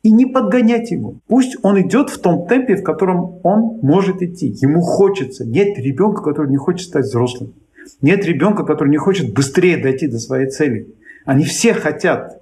И 0.01 0.11
не 0.11 0.25
подгонять 0.25 0.91
его. 0.91 1.15
Пусть 1.27 1.55
он 1.63 1.79
идет 1.79 2.09
в 2.09 2.19
том 2.19 2.45
темпе, 2.45 2.75
в 2.75 2.83
котором 2.83 3.39
он 3.43 3.79
может 3.81 4.21
идти. 4.21 4.47
Ему 4.47 4.81
хочется. 4.81 5.45
Нет 5.45 5.77
ребенка, 5.77 6.21
который 6.21 6.51
не 6.51 6.57
хочет 6.57 6.89
стать 6.89 7.05
взрослым. 7.05 7.53
Нет 8.01 8.25
ребенка, 8.25 8.65
который 8.65 8.89
не 8.89 8.97
хочет 8.97 9.33
быстрее 9.33 9.77
дойти 9.81 10.07
до 10.07 10.19
своей 10.19 10.49
цели. 10.49 10.93
Они 11.25 11.45
все 11.45 11.73
хотят, 11.73 12.41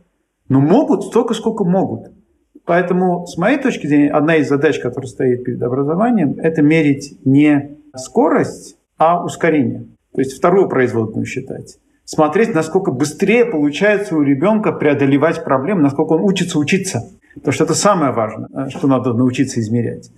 но 0.50 0.60
могут 0.60 1.04
столько, 1.04 1.36
сколько 1.36 1.64
могут. 1.64 2.12
Поэтому, 2.66 3.26
с 3.26 3.38
моей 3.38 3.58
точки 3.58 3.88
зрения, 3.88 4.12
одна 4.12 4.38
из 4.38 4.48
задач, 4.48 4.80
которая 4.80 5.08
стоит 5.08 5.44
перед 5.44 5.62
образованием, 5.62 6.36
это 6.40 6.62
мерить 6.62 7.18
не 7.26 7.78
скорость, 7.96 8.78
а 8.98 9.24
ускорение. 9.24 9.88
То 10.14 10.22
есть 10.22 10.34
вторую 10.38 10.70
производную 10.70 11.26
считать. 11.26 11.78
Смотреть, 12.06 12.54
насколько 12.54 12.92
быстрее 12.92 13.46
получается 13.46 14.16
у 14.16 14.22
ребенка 14.22 14.74
преодолевать 14.74 15.44
проблемы, 15.44 15.82
насколько 15.82 16.14
он 16.14 16.22
учится 16.22 16.60
учиться. 16.60 17.10
Потому 17.36 17.54
что 17.54 17.64
это 17.64 17.74
самое 17.74 18.12
важное, 18.12 18.50
э, 18.54 18.70
что 18.70 18.88
надо 18.88 19.14
научиться 19.14 19.60
измерять. 19.62 20.12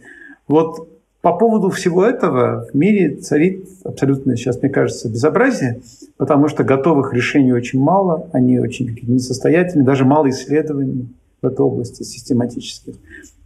Вот 0.48 0.89
по 1.22 1.38
поводу 1.38 1.70
всего 1.70 2.04
этого 2.04 2.68
в 2.72 2.76
мире 2.76 3.16
царит 3.16 3.66
абсолютно 3.86 4.36
сейчас, 4.36 4.62
мне 4.62 4.70
кажется, 4.70 5.08
безобразие, 5.08 5.82
потому 6.18 6.48
что 6.48 6.64
готовых 6.64 7.14
решений 7.14 7.54
очень 7.54 7.80
мало, 7.80 8.28
они 8.34 8.60
очень 8.60 9.00
несостоятельны, 9.04 9.86
даже 9.86 10.04
мало 10.04 10.30
исследований 10.30 11.08
в 11.44 11.46
этой 11.46 11.62
области 11.62 12.04
систематических. 12.04 12.96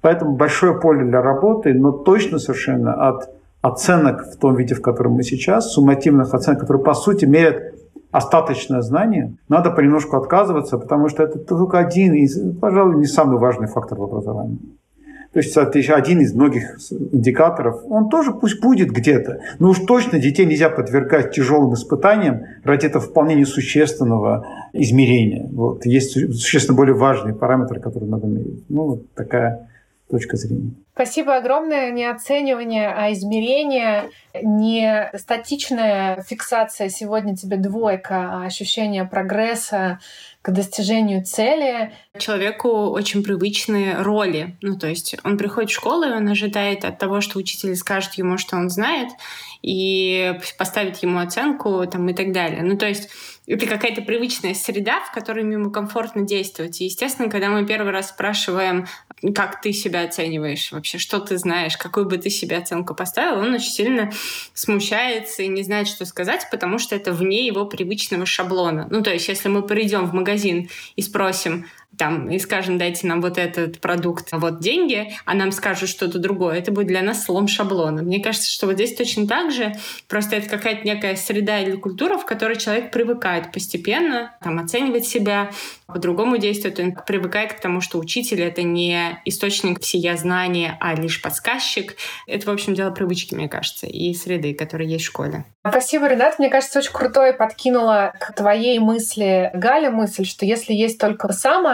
Поэтому 0.02 0.36
большое 0.36 0.80
поле 0.80 1.04
для 1.04 1.22
работы, 1.22 1.74
но 1.74 1.91
точно 1.91 2.39
совершенно 2.39 2.93
от 2.93 3.30
оценок 3.62 4.28
в 4.32 4.38
том 4.38 4.56
виде, 4.56 4.76
в 4.76 4.82
котором 4.82 5.14
мы 5.14 5.24
сейчас, 5.24 5.74
суммативных 5.74 6.34
оценок, 6.34 6.62
которые 6.62 6.84
по 6.84 6.93
сути 6.93 7.26
мерят 7.26 7.74
остаточное 8.12 8.82
знание, 8.82 9.36
надо 9.50 9.72
понемножку 9.72 10.16
отказываться, 10.16 10.78
потому 10.78 11.10
что 11.10 11.24
это 11.24 11.39
только 11.39 11.78
один 11.78 12.14
из, 12.14 12.39
пожалуй, 12.60 12.98
не 12.98 13.06
самый 13.06 13.38
важный 13.38 13.68
фактор 13.68 13.98
в 14.00 14.04
образовании. 14.04 14.60
То 15.38 15.42
есть 15.42 15.56
это 15.56 15.78
еще 15.78 15.94
один 15.94 16.20
из 16.22 16.34
многих 16.34 16.80
индикаторов. 16.90 17.84
Он 17.88 18.10
тоже 18.10 18.32
пусть 18.32 18.60
будет 18.60 18.90
где-то. 18.90 19.40
Но 19.60 19.70
уж 19.70 19.82
точно 19.82 20.18
детей 20.18 20.48
нельзя 20.48 20.68
подвергать 20.72 21.32
тяжелым 21.32 21.76
испытаниям 21.76 22.42
ради 22.64 22.88
этого 22.88 23.06
вполне 23.06 23.36
несущественного 23.36 24.48
измерения. 24.74 25.48
Вот. 25.52 25.86
Есть 25.86 26.14
существенно 26.14 26.76
более 26.76 26.96
важные 26.96 27.36
параметры, 27.36 27.80
которые 27.80 28.10
надо 28.10 28.26
мерить. 28.26 28.64
Ну, 28.68 28.86
вот 28.88 29.14
такая 29.14 29.70
точка 30.10 30.38
зрения. 30.38 30.72
Спасибо 30.98 31.36
огромное. 31.36 31.91
Не 31.91 32.06
оценивание, 32.06 32.89
а 32.89 33.14
измерение, 33.14 34.10
не 34.41 35.12
статичная 35.14 36.24
фиксация 36.24 36.89
«сегодня 36.89 37.36
тебе 37.36 37.58
двойка», 37.58 38.32
а 38.32 38.45
ощущение 38.48 39.06
прогресса 39.06 40.00
к 40.41 40.50
достижению 40.50 41.24
цели. 41.24 41.91
Человеку 42.18 42.70
очень 42.89 43.24
привычные 43.24 44.02
роли. 44.02 44.56
Ну, 44.64 44.76
то 44.76 44.88
есть 44.88 45.16
он 45.24 45.38
приходит 45.38 45.70
в 45.70 45.76
школу, 45.76 46.06
и 46.06 46.12
он 46.12 46.28
ожидает 46.30 46.84
от 46.84 46.98
того, 46.98 47.22
что 47.22 47.38
учитель 47.38 47.76
скажет 47.76 48.14
ему, 48.14 48.39
что 48.39 48.56
он 48.56 48.72
знает, 48.72 49.10
и 49.62 50.39
поставит 50.58 50.98
ему 51.04 51.20
оценку 51.20 51.86
там, 51.86 52.10
и 52.10 52.14
так 52.14 52.32
далее. 52.32 52.64
Ну, 52.64 52.78
то 52.78 52.88
есть 52.88 53.10
это 53.45 53.66
какая-то 53.66 54.02
привычная 54.02 54.54
среда, 54.54 55.02
в 55.02 55.12
которой 55.12 55.43
ему 55.43 55.70
комфортно 55.70 56.22
действовать. 56.22 56.80
И, 56.80 56.86
естественно, 56.86 57.30
когда 57.30 57.50
мы 57.50 57.66
первый 57.66 57.91
раз 57.91 58.10
спрашиваем, 58.10 58.88
как 59.36 59.62
ты 59.62 59.74
себя 59.74 60.04
оцениваешь 60.04 60.72
вообще, 60.72 60.87
что 60.96 61.20
ты 61.20 61.38
знаешь, 61.38 61.78
какую 61.78 62.06
бы 62.06 62.18
ты 62.18 62.30
себе 62.30 62.58
оценку 62.58 62.96
поставил, 62.96 63.40
он 63.40 63.54
очень 63.54 63.72
сильно 63.72 64.12
смущается 64.54 65.44
и 65.44 65.48
не 65.48 65.64
знает, 65.64 65.88
что 65.88 66.06
сказать, 66.06 66.48
потому 66.50 66.80
что 66.80 66.96
это 66.96 67.12
вне 67.12 67.46
его 67.46 67.66
привычного 67.66 68.26
шаблона. 68.26 68.88
Ну, 68.90 69.02
то 69.02 69.12
есть, 69.12 69.28
если 69.28 69.50
мы 69.50 69.64
придем 69.64 70.06
в 70.06 70.14
магазин 70.14 70.70
и 70.96 71.02
спросим, 71.02 71.66
там, 71.98 72.30
и 72.30 72.40
скажем, 72.40 72.78
дайте 72.78 73.08
нам 73.08 73.22
вот 73.22 73.38
этот 73.38 73.80
продукт, 73.80 74.30
вот 74.32 74.60
деньги, 74.60 75.14
а 75.26 75.34
нам 75.34 75.52
скажут 75.52 75.90
что-то 75.90 76.20
другое, 76.20 76.58
это 76.58 76.72
будет 76.72 76.88
для 76.88 77.02
нас 77.02 77.24
слом 77.24 77.48
шаблона. 77.48 78.04
Мне 78.04 78.22
кажется, 78.22 78.50
что 78.50 78.68
вот 78.68 78.76
здесь 78.76 78.96
точно 78.96 79.28
так 79.28 79.52
же, 79.52 79.74
просто 80.08 80.36
это 80.36 80.50
какая-то 80.50 80.86
некая 80.86 81.16
среда 81.16 81.60
или 81.60 81.76
культура, 81.76 82.18
в 82.18 82.26
которой 82.26 82.58
человек 82.58 82.92
привыкает 82.92 83.52
постепенно 83.52 84.36
там, 84.44 84.60
оценивать 84.60 85.06
себя, 85.06 85.50
по-другому 85.88 86.38
действует, 86.38 86.80
он 86.80 86.92
привыкает 86.92 87.54
к 87.54 87.62
тому, 87.62 87.80
что 87.80 87.98
учитель— 87.98 88.42
это 88.44 88.62
не 88.62 89.20
источник 89.24 89.80
всея 89.80 90.18
знания, 90.18 90.78
а 90.82 90.94
лишь 90.94 91.22
подсказчик. 91.22 91.96
Это, 92.28 92.50
в 92.50 92.54
общем, 92.54 92.74
дело 92.74 92.92
привычки, 92.92 93.34
мне 93.34 93.48
кажется, 93.48 93.88
и 93.88 94.14
среды, 94.14 94.54
которые 94.54 94.90
есть 94.90 95.06
в 95.06 95.08
школе. 95.08 95.46
Спасибо, 95.66 96.08
Ренат. 96.08 96.40
Мне 96.40 96.50
кажется, 96.50 96.80
очень 96.80 96.92
крутой 96.92 97.34
подкинула 97.34 98.14
к 98.20 98.34
твоей 98.34 98.80
мысли 98.80 99.50
Галя 99.54 99.90
мысль, 99.90 100.26
что 100.26 100.46
если 100.46 100.74
есть 100.74 101.00
только 101.00 101.28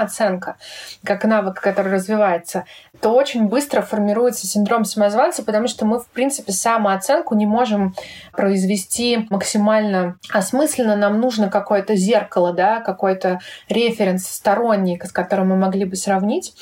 самооценка, 0.07 0.57
как 1.03 1.23
навык, 1.25 1.59
который 1.59 1.91
развивается, 1.91 2.65
то 3.01 3.09
очень 3.09 3.47
быстро 3.47 3.81
формируется 3.81 4.47
синдром 4.47 4.85
самозванца, 4.85 5.43
потому 5.43 5.67
что 5.67 5.85
мы, 5.85 5.99
в 5.99 6.07
принципе, 6.07 6.51
самооценку 6.51 7.35
не 7.35 7.45
можем 7.45 7.95
произвести 8.31 9.27
максимально 9.29 10.17
осмысленно. 10.31 10.95
Нам 10.95 11.19
нужно 11.19 11.49
какое-то 11.49 11.95
зеркало, 11.95 12.53
да, 12.53 12.79
какой-то 12.81 13.39
референс 13.69 14.27
сторонний, 14.27 14.99
с 15.03 15.11
которым 15.11 15.49
мы 15.49 15.57
могли 15.57 15.85
бы 15.85 15.95
сравнить. 15.95 16.53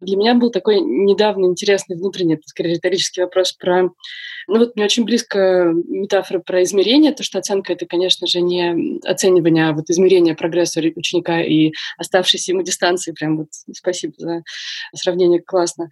Для 0.00 0.16
меня 0.16 0.34
был 0.34 0.50
такой 0.50 0.80
недавно 0.80 1.46
интересный 1.46 1.96
внутренний, 1.96 2.34
это 2.34 2.44
скорее 2.46 2.74
риторический 2.74 3.22
вопрос 3.22 3.52
про... 3.52 3.90
Ну 4.48 4.58
вот 4.58 4.76
мне 4.76 4.84
очень 4.84 5.04
близко 5.04 5.72
метафора 5.88 6.40
про 6.40 6.62
измерение, 6.62 7.12
то, 7.12 7.22
что 7.22 7.38
оценка— 7.38 7.72
это, 7.74 7.86
конечно 7.86 8.26
же, 8.26 8.40
не 8.40 8.98
оценивание, 9.04 9.68
а 9.68 9.72
вот 9.72 9.88
измерение 9.90 10.34
прогресса 10.34 10.80
ученика 10.96 11.40
и 11.42 11.72
оставшейся 11.98 12.52
ему 12.52 12.62
дистанции. 12.62 13.12
Прям 13.12 13.36
вот 13.38 13.48
спасибо 13.72 14.14
за 14.18 14.42
сравнение, 14.94 15.40
классно. 15.40 15.88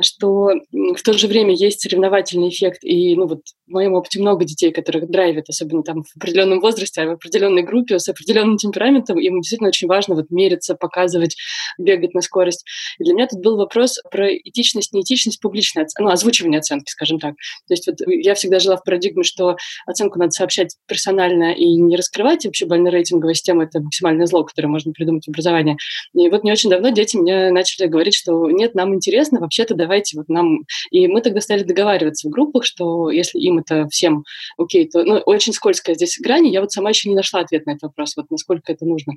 Что 0.00 0.50
в 0.72 1.02
то 1.02 1.12
же 1.14 1.26
время 1.26 1.54
есть 1.54 1.80
соревновательный 1.80 2.50
эффект. 2.50 2.84
И 2.84 3.16
ну 3.16 3.26
вот 3.26 3.40
в 3.66 3.72
моем 3.72 3.94
опыте 3.94 4.20
много 4.20 4.44
детей, 4.44 4.70
которых 4.70 5.08
драйвят, 5.10 5.48
особенно 5.48 5.82
там 5.82 6.04
в 6.04 6.16
определенном 6.16 6.60
возрасте, 6.60 7.00
а 7.02 7.06
в 7.06 7.10
определенной 7.12 7.62
группе 7.62 7.98
с 7.98 8.08
определенным 8.08 8.58
темпераментом, 8.58 9.18
им 9.18 9.40
действительно 9.40 9.68
очень 9.68 9.88
важно 9.88 10.14
вот 10.14 10.26
мериться, 10.30 10.74
показывать, 10.74 11.36
бегать 11.78 12.14
на 12.14 12.20
скорость. 12.20 12.64
И 12.98 13.04
для 13.04 13.14
меня 13.14 13.26
тут 13.26 13.40
был 13.40 13.56
вопрос 13.56 13.98
про 14.10 14.30
этичность, 14.32 14.92
неэтичность, 14.92 15.40
публичной 15.40 15.84
оценки, 15.84 16.02
ну, 16.02 16.10
озвучивание 16.10 16.58
оценки, 16.58 16.90
скажем 16.90 17.18
так. 17.18 17.34
То 17.66 17.74
есть 17.74 17.86
вот 17.86 17.96
я 18.06 18.34
всегда 18.34 18.58
жила 18.58 18.76
в 18.76 18.84
парадигме, 18.84 19.22
что 19.22 19.56
оценку 19.86 20.18
надо 20.18 20.32
сообщать 20.32 20.76
персонально 20.86 21.52
и 21.52 21.64
не 21.80 21.96
раскрывать. 21.96 22.44
И 22.44 22.48
вообще 22.48 22.66
больно 22.66 22.88
рейтинговая 22.88 23.34
система– 23.34 23.64
это 23.64 23.80
максимальное 23.80 24.26
зло, 24.26 24.44
которое 24.44 24.68
можно 24.68 24.92
придумать 24.92 25.24
в 25.24 25.30
образовании. 25.30 25.76
И 26.14 26.28
вот 26.28 26.44
не 26.44 26.52
очень 26.52 26.70
давно 26.70 26.90
дети 26.90 27.16
мне 27.16 27.50
начали 27.50 27.86
говорить, 27.86 28.14
что 28.14 28.50
нет, 28.50 28.74
нам 28.74 28.94
интересно, 28.94 29.40
вообще-то 29.40 29.74
давайте 29.86 30.18
вот 30.18 30.28
нам... 30.28 30.64
И 30.90 31.06
мы 31.06 31.20
тогда 31.20 31.40
стали 31.40 31.62
договариваться 31.62 32.28
в 32.28 32.30
группах, 32.32 32.64
что 32.64 33.10
если 33.10 33.38
им 33.38 33.58
это 33.58 33.88
всем 33.88 34.24
окей, 34.58 34.88
то 34.88 35.04
ну, 35.04 35.18
очень 35.18 35.52
скользкая 35.52 35.94
здесь 35.94 36.18
грань. 36.20 36.48
Я 36.48 36.60
вот 36.60 36.72
сама 36.72 36.90
еще 36.90 37.08
не 37.08 37.14
нашла 37.14 37.40
ответ 37.40 37.66
на 37.66 37.72
этот 37.72 37.82
вопрос, 37.82 38.16
вот 38.16 38.30
насколько 38.30 38.72
это 38.72 38.84
нужно. 38.84 39.14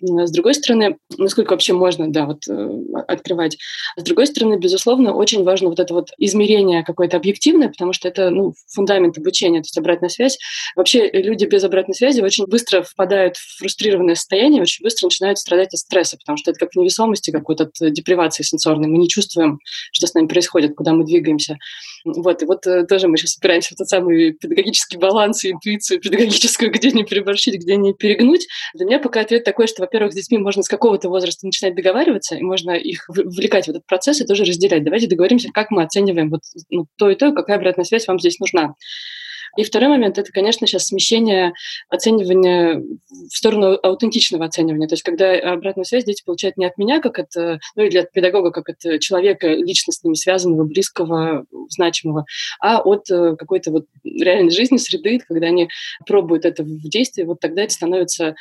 С 0.00 0.30
другой 0.30 0.54
стороны, 0.54 0.96
насколько 1.18 1.50
вообще 1.50 1.72
можно, 1.72 2.10
да, 2.10 2.26
вот 2.26 2.46
э, 2.48 2.68
открывать. 3.08 3.58
С 3.96 4.02
другой 4.02 4.26
стороны, 4.26 4.58
безусловно, 4.58 5.12
очень 5.12 5.42
важно 5.42 5.68
вот 5.68 5.80
это 5.80 5.92
вот 5.92 6.10
измерение 6.18 6.84
какое-то 6.84 7.16
объективное, 7.16 7.68
потому 7.68 7.92
что 7.92 8.08
это 8.08 8.30
ну, 8.30 8.54
фундамент 8.72 9.18
обучения, 9.18 9.58
то 9.58 9.66
есть 9.66 9.78
обратная 9.78 10.08
связь. 10.08 10.38
Вообще 10.76 11.10
люди 11.10 11.46
без 11.46 11.64
обратной 11.64 11.94
связи 11.94 12.20
очень 12.20 12.46
быстро 12.46 12.82
впадают 12.82 13.36
в 13.36 13.58
фрустрированное 13.58 14.14
состояние, 14.14 14.62
очень 14.62 14.84
быстро 14.84 15.06
начинают 15.06 15.38
страдать 15.38 15.74
от 15.74 15.80
стресса, 15.80 16.16
потому 16.16 16.36
что 16.36 16.52
это 16.52 16.60
как 16.60 16.76
невесомости, 16.76 17.30
какой-то 17.30 17.64
от 17.64 17.92
депривации 17.92 18.42
сенсорной. 18.42 18.88
Мы 18.88 18.98
не 18.98 19.08
чувствуем, 19.08 19.58
что 19.92 20.06
с 20.12 20.14
нами 20.14 20.26
происходит, 20.26 20.74
куда 20.74 20.92
мы 20.92 21.04
двигаемся. 21.04 21.58
Вот, 22.04 22.42
и 22.42 22.46
вот 22.46 22.66
э, 22.66 22.84
тоже 22.84 23.08
мы 23.08 23.16
сейчас 23.16 23.36
опираемся 23.38 23.74
в 23.74 23.78
тот 23.78 23.88
самый 23.88 24.32
педагогический 24.32 24.98
баланс 24.98 25.44
и 25.44 25.52
интуицию 25.52 26.00
педагогическую, 26.00 26.70
где 26.70 26.90
не 26.90 27.04
переборщить, 27.04 27.54
где 27.54 27.76
не 27.76 27.94
перегнуть. 27.94 28.46
Для 28.74 28.86
меня 28.86 28.98
пока 28.98 29.20
ответ 29.20 29.44
такой, 29.44 29.66
что, 29.66 29.82
во-первых, 29.82 30.12
с 30.12 30.16
детьми 30.16 30.38
можно 30.38 30.62
с 30.62 30.68
какого-то 30.68 31.08
возраста 31.08 31.46
начинать 31.46 31.74
договариваться, 31.74 32.36
и 32.36 32.42
можно 32.42 32.72
их 32.72 33.08
вовлекать 33.08 33.66
в 33.66 33.70
этот 33.70 33.86
процесс 33.86 34.20
и 34.20 34.26
тоже 34.26 34.44
разделять. 34.44 34.84
Давайте 34.84 35.06
договоримся, 35.06 35.48
как 35.52 35.70
мы 35.70 35.82
оцениваем 35.82 36.30
вот 36.30 36.40
ну, 36.70 36.86
то 36.96 37.10
и 37.10 37.14
то, 37.14 37.32
какая 37.32 37.56
обратная 37.56 37.84
связь 37.84 38.06
вам 38.06 38.18
здесь 38.18 38.38
нужна. 38.38 38.74
И 39.56 39.64
второй 39.64 39.88
момент– 39.88 40.18
это, 40.18 40.32
конечно, 40.32 40.66
сейчас 40.66 40.86
смещение 40.86 41.52
оценивания 41.88 42.82
в 43.10 43.36
сторону 43.36 43.78
аутентичного 43.82 44.46
оценивания. 44.46 44.88
То 44.88 44.94
есть 44.94 45.02
когда 45.02 45.32
обратную 45.52 45.84
связь 45.84 46.04
дети 46.04 46.22
получают 46.24 46.56
не 46.56 46.64
от 46.64 46.78
меня, 46.78 47.00
как 47.00 47.18
от, 47.18 47.34
ну 47.34 47.82
или 47.82 47.98
от 47.98 48.12
педагога, 48.12 48.50
как 48.50 48.68
от 48.68 49.00
человека, 49.00 49.48
лично 49.48 49.92
с 49.92 50.02
ними 50.02 50.14
связанного, 50.14 50.64
близкого, 50.64 51.44
значимого, 51.68 52.24
а 52.60 52.80
от 52.80 53.10
э, 53.10 53.36
какой-то 53.36 53.70
вот 53.70 53.86
реальной 54.04 54.50
жизни, 54.50 54.76
среды, 54.76 55.20
когда 55.26 55.48
они 55.48 55.68
пробуют 56.06 56.44
это 56.44 56.62
в 56.62 56.88
действии, 56.88 57.22
вот 57.22 57.40
тогда 57.40 57.62
это 57.62 57.72
становится 57.72 58.34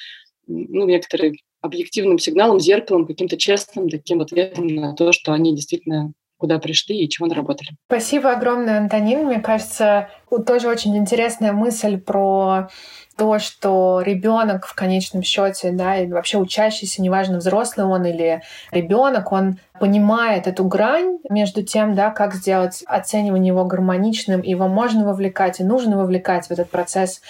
ну, 0.47 0.86
некоторым 0.86 1.34
объективным 1.62 2.20
сигналом, 2.20 2.59
зеркалом, 2.59 3.05
каким-то 3.05 3.38
честным 3.38 3.89
таким 3.89 4.22
ответом 4.22 4.68
на 4.68 4.93
то, 4.93 5.12
что 5.12 5.34
они 5.34 5.55
действительно 5.55 6.12
куда 6.38 6.57
пришли 6.57 6.97
и 6.97 7.09
чего 7.09 7.28
наработали. 7.28 7.70
Спасибо 7.86 8.32
огромное, 8.32 8.80
Антонин. 8.80 9.28
Мне 9.28 9.39
кажется, 9.39 10.09
тоже 10.39 10.69
очень 10.69 10.97
интересная 10.97 11.51
мысль 11.51 11.97
про 11.97 12.69
то, 13.17 13.38
что 13.39 14.01
ребенок 14.03 14.65
в 14.65 14.73
конечном 14.73 15.21
счете, 15.21 15.71
да, 15.71 15.97
и 15.97 16.07
вообще 16.07 16.38
учащийся, 16.38 17.01
неважно, 17.01 17.38
взрослый 17.38 17.86
он 17.86 18.05
или 18.05 18.41
ребенок, 18.71 19.32
он 19.32 19.59
понимает 19.79 20.47
эту 20.47 20.63
грань 20.63 21.19
между 21.29 21.61
тем, 21.61 21.93
да, 21.93 22.09
как 22.09 22.34
сделать 22.34 22.84
оценивание 22.88 23.49
его 23.49 23.65
гармоничным, 23.65 24.41
его 24.41 24.67
можно 24.67 25.05
вовлекать 25.05 25.59
и 25.59 25.63
нужно 25.63 25.97
вовлекать 25.97 26.47
в 26.47 26.51
этот 26.51 26.69
процесс, 26.69 27.21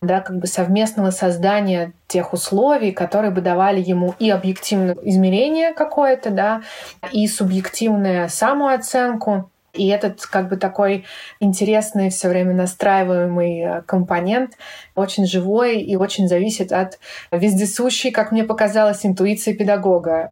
да, 0.00 0.20
как 0.20 0.38
бы 0.38 0.46
совместного 0.46 1.10
создания 1.10 1.94
тех 2.06 2.32
условий, 2.32 2.92
которые 2.92 3.30
бы 3.30 3.40
давали 3.40 3.80
ему 3.80 4.14
и 4.18 4.30
объективное 4.30 4.96
измерение 5.02 5.72
какое-то, 5.72 6.30
да, 6.30 6.62
и 7.10 7.26
субъективную 7.26 8.28
самооценку, 8.28 9.50
и 9.72 9.88
этот 9.88 10.24
как 10.26 10.48
бы 10.48 10.56
такой 10.56 11.04
интересный, 11.40 12.10
все 12.10 12.28
время 12.28 12.54
настраиваемый 12.54 13.82
компонент, 13.86 14.52
очень 14.94 15.26
живой 15.26 15.80
и 15.80 15.96
очень 15.96 16.28
зависит 16.28 16.72
от 16.72 16.98
вездесущей, 17.30 18.10
как 18.10 18.32
мне 18.32 18.44
показалось, 18.44 19.06
интуиции 19.06 19.52
педагога. 19.52 20.30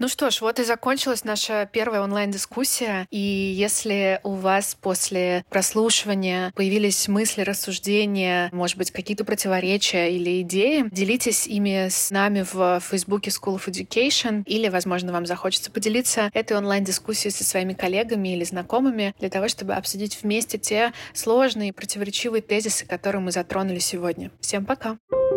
Ну 0.00 0.08
что 0.08 0.30
ж, 0.30 0.40
вот 0.40 0.58
и 0.58 0.64
закончилась 0.64 1.24
наша 1.24 1.68
первая 1.70 2.00
онлайн-дискуссия. 2.00 3.06
И 3.10 3.18
если 3.18 4.18
у 4.22 4.30
вас 4.30 4.74
после 4.80 5.44
прослушивания 5.50 6.52
появились 6.56 7.06
мысли, 7.06 7.42
рассуждения, 7.42 8.48
может 8.50 8.78
быть, 8.78 8.92
какие-то 8.92 9.26
противоречия 9.26 10.10
или 10.10 10.40
идеи, 10.40 10.86
делитесь 10.90 11.46
ими 11.46 11.88
с 11.90 12.10
нами 12.10 12.46
в 12.50 12.80
Фейсбуке 12.80 13.30
School 13.30 13.60
of 13.60 13.66
Education 13.66 14.42
или, 14.46 14.70
возможно, 14.70 15.12
вам 15.12 15.26
захочется 15.26 15.70
поделиться 15.70 16.30
этой 16.32 16.56
онлайн-дискуссией 16.56 17.30
со 17.30 17.44
своими 17.44 17.74
коллегами 17.74 18.30
или 18.30 18.44
знакомыми 18.44 19.14
для 19.18 19.28
того, 19.28 19.48
чтобы 19.48 19.74
обсудить 19.74 20.22
вместе 20.22 20.56
те 20.56 20.94
сложные 21.12 21.68
и 21.68 21.72
противоречивые 21.72 22.40
тезисы, 22.40 22.86
которые 22.86 23.20
мы 23.20 23.32
затронули 23.32 23.80
сегодня. 23.80 24.30
Всем 24.40 24.64
пока! 24.64 24.96
Пока. 25.10 25.29